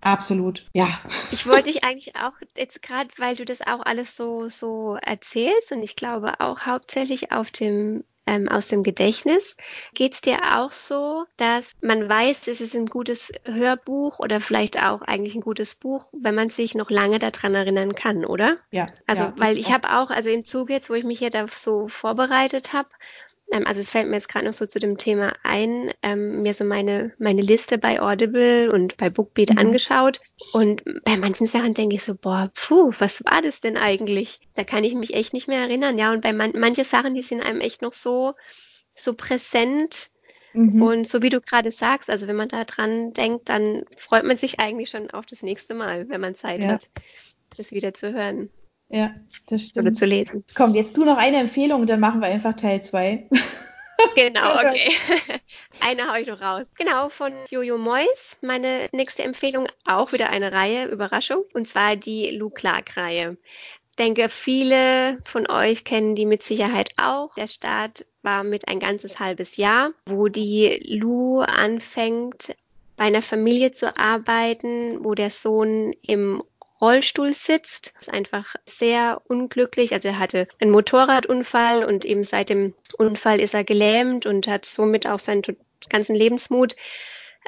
Absolut, 0.02 0.64
ja. 0.74 0.88
Ich 1.30 1.46
wollte 1.46 1.68
dich 1.68 1.84
eigentlich 1.84 2.16
auch 2.16 2.32
jetzt 2.56 2.82
gerade, 2.82 3.08
weil 3.18 3.36
du 3.36 3.44
das 3.44 3.62
auch 3.62 3.80
alles 3.84 4.16
so, 4.16 4.48
so 4.48 4.98
erzählst 5.00 5.72
und 5.72 5.82
ich 5.82 5.96
glaube 5.96 6.40
auch 6.40 6.66
hauptsächlich 6.66 7.30
auf 7.32 7.50
dem 7.50 8.04
ähm, 8.26 8.48
aus 8.48 8.68
dem 8.68 8.82
Gedächtnis. 8.82 9.56
Geht 9.94 10.14
es 10.14 10.20
dir 10.20 10.38
auch 10.56 10.72
so, 10.72 11.24
dass 11.36 11.72
man 11.80 12.08
weiß, 12.08 12.48
es 12.48 12.60
ist 12.60 12.74
ein 12.74 12.86
gutes 12.86 13.32
Hörbuch 13.44 14.18
oder 14.18 14.40
vielleicht 14.40 14.82
auch 14.82 15.02
eigentlich 15.02 15.34
ein 15.34 15.40
gutes 15.40 15.74
Buch, 15.74 16.12
wenn 16.12 16.34
man 16.34 16.50
sich 16.50 16.74
noch 16.74 16.90
lange 16.90 17.18
daran 17.18 17.54
erinnern 17.54 17.94
kann, 17.94 18.24
oder? 18.24 18.58
Ja. 18.70 18.86
Also, 19.06 19.24
ja, 19.24 19.34
weil 19.36 19.58
ich 19.58 19.72
habe 19.72 19.90
auch, 19.96 20.10
also 20.10 20.30
im 20.30 20.44
Zuge 20.44 20.72
jetzt, 20.72 20.90
wo 20.90 20.94
ich 20.94 21.04
mich 21.04 21.18
hier 21.18 21.30
da 21.30 21.46
so 21.48 21.88
vorbereitet 21.88 22.72
habe, 22.72 22.88
also 23.50 23.80
es 23.80 23.90
fällt 23.90 24.08
mir 24.08 24.14
jetzt 24.14 24.28
gerade 24.28 24.46
noch 24.46 24.54
so 24.54 24.66
zu 24.66 24.78
dem 24.78 24.96
Thema 24.96 25.34
ein, 25.42 25.92
ähm, 26.02 26.42
mir 26.42 26.54
so 26.54 26.64
meine, 26.64 27.12
meine 27.18 27.42
Liste 27.42 27.76
bei 27.76 28.00
Audible 28.00 28.72
und 28.72 28.96
bei 28.96 29.10
Bookbeat 29.10 29.50
mhm. 29.50 29.58
angeschaut. 29.58 30.20
Und 30.52 30.82
bei 31.04 31.16
manchen 31.16 31.46
Sachen 31.46 31.74
denke 31.74 31.96
ich 31.96 32.02
so, 32.02 32.14
boah, 32.14 32.50
puh, 32.54 32.92
was 32.98 33.22
war 33.24 33.42
das 33.42 33.60
denn 33.60 33.76
eigentlich? 33.76 34.40
Da 34.54 34.64
kann 34.64 34.84
ich 34.84 34.94
mich 34.94 35.14
echt 35.14 35.34
nicht 35.34 35.48
mehr 35.48 35.60
erinnern. 35.60 35.98
Ja, 35.98 36.12
und 36.12 36.22
bei 36.22 36.32
man, 36.32 36.52
manche 36.56 36.84
Sachen, 36.84 37.14
die 37.14 37.22
sind 37.22 37.42
einem 37.42 37.60
echt 37.60 37.82
noch 37.82 37.92
so, 37.92 38.34
so 38.94 39.14
präsent. 39.14 40.10
Mhm. 40.54 40.82
Und 40.82 41.08
so 41.08 41.22
wie 41.22 41.30
du 41.30 41.40
gerade 41.40 41.70
sagst, 41.70 42.10
also 42.10 42.26
wenn 42.26 42.36
man 42.36 42.48
da 42.48 42.64
dran 42.64 43.12
denkt, 43.12 43.48
dann 43.48 43.84
freut 43.96 44.24
man 44.24 44.36
sich 44.36 44.60
eigentlich 44.60 44.90
schon 44.90 45.10
auf 45.10 45.26
das 45.26 45.42
nächste 45.42 45.74
Mal, 45.74 46.08
wenn 46.08 46.20
man 46.20 46.34
Zeit 46.34 46.64
ja. 46.64 46.70
hat, 46.70 46.88
das 47.56 47.70
wieder 47.70 47.92
zu 47.92 48.12
hören. 48.12 48.50
Ja, 48.92 49.14
das 49.48 49.68
stimmt. 49.68 49.86
Oder 49.86 49.94
zu 49.94 50.04
lesen. 50.04 50.44
Komm, 50.54 50.74
jetzt 50.74 50.96
du 50.96 51.04
noch 51.04 51.16
eine 51.16 51.38
Empfehlung, 51.38 51.86
dann 51.86 51.98
machen 51.98 52.20
wir 52.20 52.28
einfach 52.28 52.54
Teil 52.54 52.82
2. 52.82 53.28
Genau, 54.16 54.54
okay. 54.54 54.90
eine 55.80 56.10
haue 56.10 56.20
ich 56.20 56.26
noch 56.26 56.40
raus. 56.40 56.66
Genau, 56.76 57.08
von 57.08 57.32
Jojo 57.50 57.78
Mois. 57.78 58.36
Meine 58.40 58.88
nächste 58.92 59.22
Empfehlung 59.22 59.68
auch 59.84 60.12
wieder 60.12 60.30
eine 60.30 60.52
Reihe, 60.52 60.86
Überraschung, 60.86 61.44
und 61.54 61.68
zwar 61.68 61.96
die 61.96 62.30
Lou 62.30 62.50
Clark-Reihe. 62.50 63.36
Ich 63.90 63.96
denke, 63.96 64.28
viele 64.28 65.18
von 65.24 65.48
euch 65.48 65.84
kennen 65.84 66.16
die 66.16 66.26
mit 66.26 66.42
Sicherheit 66.42 66.90
auch. 66.96 67.34
Der 67.34 67.46
Start 67.46 68.06
war 68.22 68.42
mit 68.42 68.66
ein 68.66 68.80
ganzes 68.80 69.20
halbes 69.20 69.56
Jahr, 69.56 69.90
wo 70.06 70.28
die 70.28 70.80
Lou 70.88 71.40
anfängt, 71.40 72.56
bei 72.96 73.04
einer 73.04 73.22
Familie 73.22 73.72
zu 73.72 73.96
arbeiten, 73.96 75.04
wo 75.04 75.14
der 75.14 75.30
Sohn 75.30 75.92
im 76.02 76.42
Rollstuhl 76.82 77.32
sitzt. 77.32 77.94
Ist 78.00 78.10
einfach 78.10 78.56
sehr 78.66 79.22
unglücklich. 79.28 79.94
Also 79.94 80.08
er 80.08 80.18
hatte 80.18 80.48
einen 80.60 80.72
Motorradunfall 80.72 81.84
und 81.84 82.04
eben 82.04 82.24
seit 82.24 82.50
dem 82.50 82.74
Unfall 82.98 83.40
ist 83.40 83.54
er 83.54 83.64
gelähmt 83.64 84.26
und 84.26 84.48
hat 84.48 84.66
somit 84.66 85.06
auch 85.06 85.20
seinen 85.20 85.42
ganzen 85.88 86.16
Lebensmut 86.16 86.74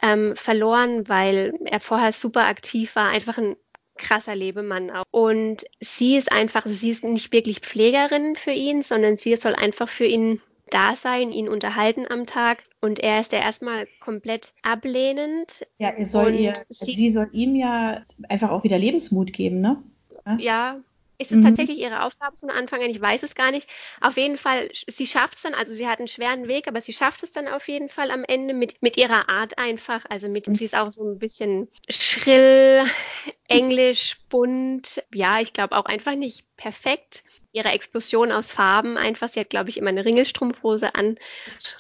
ähm, 0.03 0.37
verloren, 0.37 1.09
weil 1.09 1.55
er 1.64 1.80
vorher 1.80 2.12
super 2.12 2.47
aktiv 2.47 2.97
war, 2.97 3.11
einfach 3.11 3.37
ein 3.37 3.57
krasser 3.97 4.35
Lebemann 4.35 4.91
auch. 4.91 5.05
Und 5.11 5.64
sie 5.80 6.16
ist 6.16 6.32
einfach, 6.32 6.62
sie 6.66 6.91
ist 6.91 7.05
nicht 7.05 7.32
wirklich 7.32 7.61
Pflegerin 7.61 8.37
für 8.37 8.51
ihn, 8.53 8.82
sondern 8.82 9.16
sie 9.16 9.37
soll 9.37 9.55
einfach 9.55 9.89
für 9.89 10.07
ihn 10.07 10.41
da 10.70 10.94
sein, 10.94 11.32
ihn 11.32 11.48
unterhalten 11.48 12.06
am 12.08 12.26
Tag. 12.26 12.64
Und 12.80 13.00
er 13.00 13.20
ist 13.20 13.32
ja 13.32 13.40
erstmal 13.40 13.86
komplett 14.00 14.52
ablehnend. 14.62 15.66
Ja, 15.78 15.90
er 15.90 16.06
soll 16.06 16.34
ihr, 16.34 16.54
sie, 16.68 16.96
sie, 16.96 17.10
soll 17.10 17.28
ihm 17.32 17.54
ja 17.54 18.02
einfach 18.28 18.50
auch 18.50 18.64
wieder 18.64 18.78
Lebensmut 18.78 19.32
geben, 19.32 19.60
ne? 19.60 19.82
Ja, 20.26 20.36
ja 20.38 20.80
ist 21.16 21.30
es 21.30 21.38
mhm. 21.38 21.44
tatsächlich 21.44 21.78
ihre 21.78 22.02
Aufgabe 22.02 22.36
von 22.36 22.50
Anfang 22.50 22.82
an? 22.82 22.90
Ich 22.90 23.00
weiß 23.00 23.22
es 23.22 23.34
gar 23.34 23.50
nicht. 23.50 23.68
Auf 24.00 24.16
jeden 24.16 24.36
Fall, 24.36 24.68
sie 24.72 25.06
schafft 25.06 25.36
es 25.36 25.42
dann, 25.42 25.54
also 25.54 25.72
sie 25.72 25.86
hat 25.86 25.98
einen 25.98 26.08
schweren 26.08 26.48
Weg, 26.48 26.66
aber 26.66 26.80
sie 26.80 26.92
schafft 26.92 27.22
es 27.22 27.30
dann 27.30 27.46
auf 27.46 27.68
jeden 27.68 27.88
Fall 27.88 28.10
am 28.10 28.24
Ende 28.24 28.52
mit, 28.52 28.82
mit 28.82 28.96
ihrer 28.96 29.28
Art 29.28 29.58
einfach. 29.58 30.04
Also 30.08 30.28
mit, 30.28 30.48
mhm. 30.48 30.56
sie 30.56 30.64
ist 30.64 30.74
auch 30.74 30.90
so 30.90 31.04
ein 31.04 31.18
bisschen 31.18 31.68
schrill, 31.88 32.84
englisch, 33.48 34.18
bunt. 34.28 35.04
Ja, 35.14 35.40
ich 35.40 35.52
glaube 35.52 35.76
auch 35.76 35.86
einfach 35.86 36.16
nicht 36.16 36.44
perfekt 36.56 37.22
ihrer 37.55 37.72
Explosion 37.72 38.32
aus 38.32 38.52
Farben 38.52 38.98
einfach. 38.98 39.28
Sie 39.28 39.40
hat, 39.40 39.48
glaube 39.48 39.70
ich, 39.70 39.78
immer 39.78 39.88
eine 39.88 40.05
Ringelstrumpfhose 40.05 40.94
an, 40.94 41.18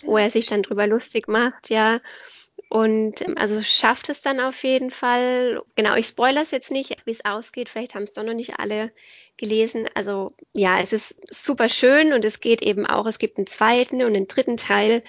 wo 0.04 0.16
er 0.16 0.30
sich 0.30 0.46
dann 0.46 0.62
drüber 0.62 0.86
lustig 0.86 1.28
macht, 1.28 1.68
ja. 1.68 2.00
Und 2.68 3.20
ähm, 3.20 3.36
also 3.36 3.60
schafft 3.62 4.08
es 4.08 4.22
dann 4.22 4.40
auf 4.40 4.62
jeden 4.64 4.90
Fall. 4.90 5.62
Genau, 5.74 5.96
ich 5.96 6.06
spoilere 6.06 6.42
es 6.42 6.52
jetzt 6.52 6.70
nicht, 6.70 6.96
wie 7.04 7.10
es 7.10 7.24
ausgeht. 7.24 7.68
Vielleicht 7.68 7.94
haben 7.94 8.04
es 8.04 8.12
doch 8.12 8.22
noch 8.22 8.34
nicht 8.34 8.58
alle 8.58 8.92
gelesen. 9.36 9.88
Also 9.94 10.32
ja, 10.54 10.80
es 10.80 10.92
ist 10.92 11.16
super 11.32 11.68
schön 11.68 12.12
und 12.12 12.24
es 12.24 12.40
geht 12.40 12.62
eben 12.62 12.86
auch, 12.86 13.06
es 13.06 13.18
gibt 13.18 13.38
einen 13.38 13.46
zweiten 13.46 13.96
und 13.96 14.14
einen 14.14 14.28
dritten 14.28 14.56
Teil. 14.56 15.02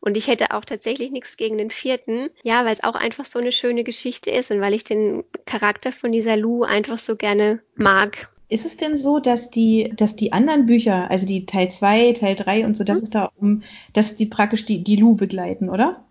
Und 0.00 0.16
ich 0.16 0.28
hätte 0.28 0.52
auch 0.52 0.64
tatsächlich 0.64 1.10
nichts 1.10 1.36
gegen 1.36 1.58
den 1.58 1.70
vierten. 1.70 2.30
Ja, 2.42 2.64
weil 2.64 2.72
es 2.72 2.82
auch 2.82 2.94
einfach 2.94 3.24
so 3.24 3.38
eine 3.38 3.52
schöne 3.52 3.84
Geschichte 3.84 4.30
ist 4.30 4.50
und 4.50 4.60
weil 4.60 4.74
ich 4.74 4.84
den 4.84 5.24
Charakter 5.46 5.92
von 5.92 6.12
dieser 6.12 6.36
Lou 6.36 6.64
einfach 6.64 6.98
so 6.98 7.16
gerne 7.16 7.62
mag. 7.74 8.28
Ist 8.50 8.66
es 8.66 8.76
denn 8.76 8.96
so, 8.96 9.20
dass 9.20 9.48
die, 9.50 9.92
dass 9.96 10.16
die 10.16 10.32
anderen 10.32 10.66
Bücher, 10.66 11.08
also 11.08 11.24
die 11.24 11.46
Teil 11.46 11.70
2, 11.70 12.12
Teil 12.14 12.34
3 12.34 12.66
und 12.66 12.76
so, 12.76 12.82
dass 12.82 12.98
mhm. 12.98 13.04
es 13.04 13.10
da 13.10 13.30
um, 13.36 13.62
dass 13.92 14.16
die 14.16 14.26
praktisch 14.26 14.66
die, 14.66 14.82
die 14.82 14.96
Lu 14.96 15.14
begleiten, 15.14 15.70
oder? 15.70 16.04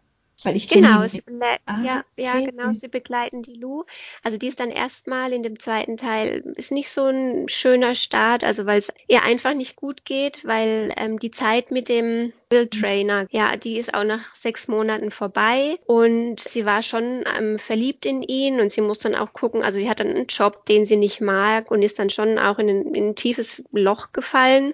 Weil 0.44 0.56
ich 0.56 0.70
genau, 0.70 1.06
sie 1.08 1.22
ah, 1.66 1.82
ja, 1.84 2.00
okay. 2.00 2.24
ja, 2.24 2.40
genau, 2.40 2.72
sie 2.72 2.88
begleiten 2.88 3.42
die 3.42 3.56
Lu. 3.56 3.84
Also 4.24 4.38
die 4.38 4.48
ist 4.48 4.60
dann 4.60 4.72
erstmal 4.72 5.34
in 5.34 5.44
dem 5.44 5.60
zweiten 5.60 5.98
Teil, 5.98 6.44
ist 6.56 6.72
nicht 6.72 6.90
so 6.90 7.08
ein 7.08 7.50
schöner 7.50 7.94
Start, 7.94 8.44
also 8.44 8.66
weil 8.66 8.78
es 8.78 8.92
ihr 9.08 9.24
einfach 9.24 9.54
nicht 9.54 9.76
gut 9.76 10.06
geht, 10.06 10.46
weil 10.46 10.94
ähm, 10.96 11.20
die 11.20 11.32
Zeit 11.32 11.72
mit 11.72 11.90
dem 11.90 12.32
Bill 12.48 12.68
Trainer, 12.68 13.28
ja, 13.32 13.58
die 13.58 13.78
ist 13.78 13.94
auch 13.94 14.04
nach 14.04 14.34
sechs 14.34 14.68
Monaten 14.68 15.12
vorbei 15.12 15.78
und 15.86 16.40
sie 16.40 16.66
war 16.66 16.82
schon 16.82 17.24
ähm, 17.38 17.60
verliebt 17.60 18.06
in 18.06 18.24
ihn 18.24 18.60
und 18.60 18.72
sie 18.72 18.82
muss 18.82 19.00
dann 19.00 19.16
auch 19.16 19.34
gucken, 19.34 19.62
also 19.62 19.78
sie 19.78 19.90
hat 19.90 20.00
dann 20.00 20.08
einen 20.08 20.28
Job, 20.28 20.66
den 20.66 20.86
sie 20.86 20.96
nicht 20.96 21.22
mag 21.22 21.70
und 21.70 21.84
ist 21.84 22.00
dann 22.00 22.10
schon 22.10 22.40
auch 22.40 22.60
in 22.60 22.70
ein, 22.70 22.96
in 22.96 23.10
ein 23.10 23.16
tiefes 23.16 23.64
Loch 23.72 24.14
gefallen 24.14 24.74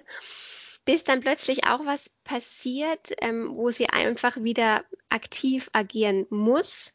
bis 0.86 1.04
dann 1.04 1.20
plötzlich 1.20 1.66
auch 1.66 1.84
was 1.84 2.10
passiert, 2.24 3.12
ähm, 3.20 3.50
wo 3.54 3.70
sie 3.70 3.90
einfach 3.90 4.36
wieder 4.38 4.84
aktiv 5.10 5.68
agieren 5.72 6.26
muss 6.30 6.94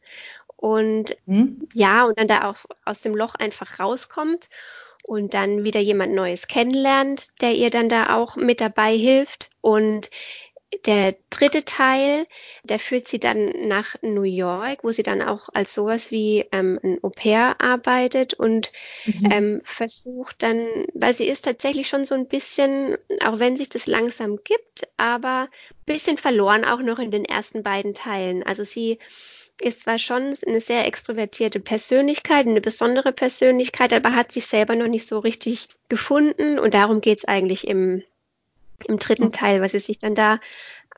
und 0.56 1.16
mhm. 1.26 1.68
ja, 1.74 2.04
und 2.06 2.18
dann 2.18 2.26
da 2.26 2.48
auch 2.48 2.64
aus 2.84 3.02
dem 3.02 3.14
Loch 3.14 3.34
einfach 3.34 3.78
rauskommt 3.78 4.48
und 5.04 5.34
dann 5.34 5.64
wieder 5.64 5.80
jemand 5.80 6.14
Neues 6.14 6.48
kennenlernt, 6.48 7.28
der 7.40 7.54
ihr 7.54 7.70
dann 7.70 7.88
da 7.88 8.16
auch 8.16 8.36
mit 8.36 8.60
dabei 8.60 8.96
hilft 8.96 9.50
und 9.60 10.10
der 10.86 11.16
dritte 11.30 11.64
Teil, 11.64 12.26
der 12.64 12.78
führt 12.78 13.08
sie 13.08 13.18
dann 13.18 13.68
nach 13.68 13.96
New 14.02 14.22
York, 14.22 14.82
wo 14.82 14.90
sie 14.90 15.02
dann 15.02 15.22
auch 15.22 15.48
als 15.52 15.74
sowas 15.74 16.10
wie 16.10 16.46
ähm, 16.52 16.78
ein 16.82 16.98
Au-pair 17.02 17.60
arbeitet 17.60 18.34
und 18.34 18.72
mhm. 19.04 19.30
ähm, 19.30 19.60
versucht 19.64 20.42
dann, 20.42 20.66
weil 20.94 21.14
sie 21.14 21.26
ist 21.26 21.44
tatsächlich 21.44 21.88
schon 21.88 22.04
so 22.04 22.14
ein 22.14 22.26
bisschen, 22.26 22.96
auch 23.24 23.38
wenn 23.38 23.56
sich 23.56 23.68
das 23.68 23.86
langsam 23.86 24.38
gibt, 24.44 24.88
aber 24.96 25.48
ein 25.70 25.84
bisschen 25.86 26.18
verloren 26.18 26.64
auch 26.64 26.80
noch 26.80 26.98
in 26.98 27.10
den 27.10 27.24
ersten 27.24 27.62
beiden 27.62 27.94
Teilen. 27.94 28.42
Also 28.42 28.64
sie 28.64 28.98
ist 29.60 29.82
zwar 29.82 29.98
schon 29.98 30.34
eine 30.46 30.60
sehr 30.60 30.86
extrovertierte 30.86 31.60
Persönlichkeit, 31.60 32.46
eine 32.46 32.60
besondere 32.60 33.12
Persönlichkeit, 33.12 33.92
aber 33.92 34.14
hat 34.14 34.32
sich 34.32 34.46
selber 34.46 34.74
noch 34.74 34.88
nicht 34.88 35.06
so 35.06 35.18
richtig 35.18 35.68
gefunden 35.88 36.58
und 36.58 36.74
darum 36.74 37.00
geht 37.00 37.18
es 37.18 37.24
eigentlich 37.24 37.68
im 37.68 38.02
im 38.86 38.98
dritten. 38.98 39.32
Teil, 39.32 39.60
was 39.60 39.72
sie 39.72 39.78
sich 39.78 39.98
dann 39.98 40.14
da 40.14 40.40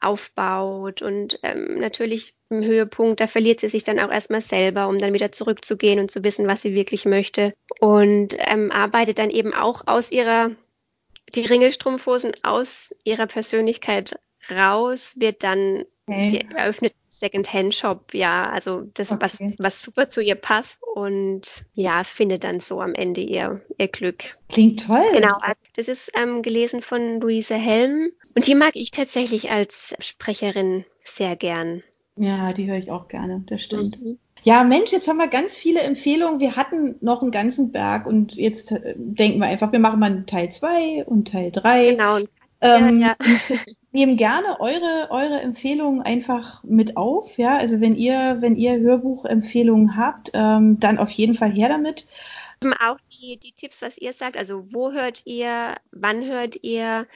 aufbaut 0.00 1.02
und 1.02 1.38
ähm, 1.42 1.78
natürlich 1.78 2.34
im 2.50 2.62
Höhepunkt, 2.62 3.20
da 3.20 3.26
verliert 3.26 3.60
sie 3.60 3.68
sich 3.68 3.84
dann 3.84 4.00
auch 4.00 4.10
erstmal 4.10 4.40
selber, 4.40 4.88
um 4.88 4.98
dann 4.98 5.14
wieder 5.14 5.32
zurückzugehen 5.32 6.00
und 6.00 6.10
zu 6.10 6.24
wissen, 6.24 6.46
was 6.46 6.62
sie 6.62 6.74
wirklich 6.74 7.04
möchte 7.04 7.54
und 7.80 8.36
ähm, 8.38 8.70
arbeitet 8.70 9.18
dann 9.18 9.30
eben 9.30 9.54
auch 9.54 9.86
aus 9.86 10.10
ihrer, 10.10 10.50
die 11.34 11.46
Ringelstrumpfhosen 11.46 12.32
aus 12.42 12.94
ihrer 13.04 13.26
Persönlichkeit 13.26 14.18
raus, 14.50 15.14
wird 15.18 15.42
dann, 15.42 15.84
okay. 16.06 16.24
sie 16.24 16.40
eröffnet 16.54 16.94
Second-Hand-Shop, 17.08 18.12
ja, 18.12 18.50
also 18.50 18.82
das, 18.94 19.12
okay. 19.12 19.20
was, 19.20 19.40
was 19.58 19.82
super 19.82 20.08
zu 20.08 20.20
ihr 20.22 20.34
passt 20.34 20.80
und 20.94 21.64
ja, 21.74 22.02
findet 22.02 22.44
dann 22.44 22.60
so 22.60 22.80
am 22.80 22.94
Ende 22.94 23.20
ihr, 23.20 23.62
ihr 23.78 23.88
Glück. 23.88 24.36
Klingt 24.48 24.86
toll. 24.86 25.04
Genau, 25.12 25.38
das 25.76 25.88
ist 25.88 26.10
ähm, 26.14 26.42
gelesen 26.42 26.82
von 26.82 27.20
Luise 27.20 27.54
Helm 27.54 28.10
und 28.34 28.46
die 28.46 28.54
mag 28.54 28.74
ich 28.74 28.90
tatsächlich 28.90 29.50
als 29.50 29.94
Sprecherin 30.00 30.84
sehr 31.04 31.36
gern. 31.36 31.82
Ja, 32.16 32.52
die 32.52 32.68
höre 32.68 32.78
ich 32.78 32.90
auch 32.90 33.08
gerne, 33.08 33.42
das 33.46 33.62
stimmt. 33.62 34.00
Mhm. 34.02 34.18
Ja, 34.44 34.62
Mensch, 34.62 34.92
jetzt 34.92 35.08
haben 35.08 35.16
wir 35.16 35.26
ganz 35.26 35.56
viele 35.56 35.80
Empfehlungen. 35.80 36.38
Wir 36.38 36.54
hatten 36.54 36.96
noch 37.00 37.22
einen 37.22 37.30
ganzen 37.30 37.72
Berg 37.72 38.06
und 38.06 38.34
jetzt 38.34 38.72
äh, 38.72 38.94
denken 38.96 39.40
wir 39.40 39.46
einfach, 39.46 39.72
wir 39.72 39.78
machen 39.78 40.00
mal 40.00 40.24
Teil 40.26 40.50
2 40.50 41.04
und 41.06 41.28
Teil 41.28 41.50
3. 41.50 41.92
Genau, 41.92 42.18
ähm, 42.64 43.00
ja, 43.00 43.16
ja. 43.20 43.56
nehmen 43.92 44.16
gerne 44.16 44.58
eure, 44.60 45.08
eure 45.10 45.40
Empfehlungen 45.40 46.02
einfach 46.02 46.62
mit 46.64 46.96
auf. 46.96 47.38
Ja, 47.38 47.56
also 47.58 47.80
wenn 47.80 47.94
ihr, 47.94 48.36
wenn 48.40 48.56
ihr 48.56 48.78
Hörbuchempfehlungen 48.78 49.96
habt, 49.96 50.30
ähm, 50.34 50.80
dann 50.80 50.98
auf 50.98 51.10
jeden 51.10 51.34
Fall 51.34 51.52
her 51.52 51.68
damit. 51.68 52.06
Auch 52.80 52.98
die, 53.12 53.38
die 53.38 53.52
Tipps, 53.52 53.82
was 53.82 53.98
ihr 53.98 54.12
sagt, 54.12 54.36
also 54.36 54.66
wo 54.72 54.92
hört 54.92 55.22
ihr, 55.26 55.76
wann 55.92 56.24
hört 56.24 56.56
ihr 56.62 57.06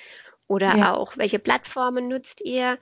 oder 0.47 0.77
ja. 0.77 0.95
auch 0.95 1.17
welche 1.17 1.39
Plattformen 1.39 2.09
nutzt 2.09 2.43
ihr. 2.45 2.79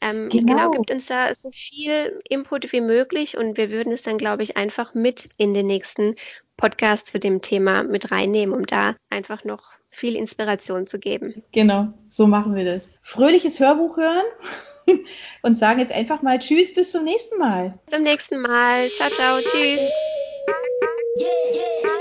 Ähm, 0.00 0.28
genau. 0.28 0.46
genau, 0.46 0.70
gibt 0.70 0.90
uns 0.90 1.06
da 1.06 1.34
so 1.34 1.50
viel 1.50 2.20
Input 2.28 2.72
wie 2.72 2.80
möglich 2.80 3.36
und 3.36 3.56
wir 3.56 3.70
würden 3.70 3.92
es 3.92 4.02
dann, 4.02 4.18
glaube 4.18 4.42
ich, 4.42 4.56
einfach 4.56 4.94
mit 4.94 5.28
in 5.38 5.54
den 5.54 5.66
nächsten 5.66 6.14
Podcast 6.56 7.08
zu 7.08 7.18
dem 7.18 7.42
Thema 7.42 7.82
mit 7.82 8.10
reinnehmen, 8.10 8.54
um 8.54 8.66
da 8.66 8.96
einfach 9.10 9.44
noch 9.44 9.74
viel 9.98 10.16
Inspiration 10.16 10.86
zu 10.86 10.98
geben. 10.98 11.42
Genau, 11.52 11.88
so 12.08 12.26
machen 12.26 12.54
wir 12.54 12.64
das. 12.64 12.90
Fröhliches 13.02 13.60
Hörbuch 13.60 13.96
hören 13.96 14.24
und 15.42 15.58
sagen 15.58 15.80
jetzt 15.80 15.92
einfach 15.92 16.22
mal 16.22 16.38
Tschüss, 16.38 16.72
bis 16.72 16.92
zum 16.92 17.04
nächsten 17.04 17.38
Mal. 17.38 17.78
Bis 17.86 17.94
zum 17.94 18.02
nächsten 18.04 18.40
Mal. 18.40 18.88
Ciao, 18.88 19.10
ciao, 19.10 19.40
tschüss. 19.40 19.80
Yeah, 21.20 21.52
yeah. 21.52 21.97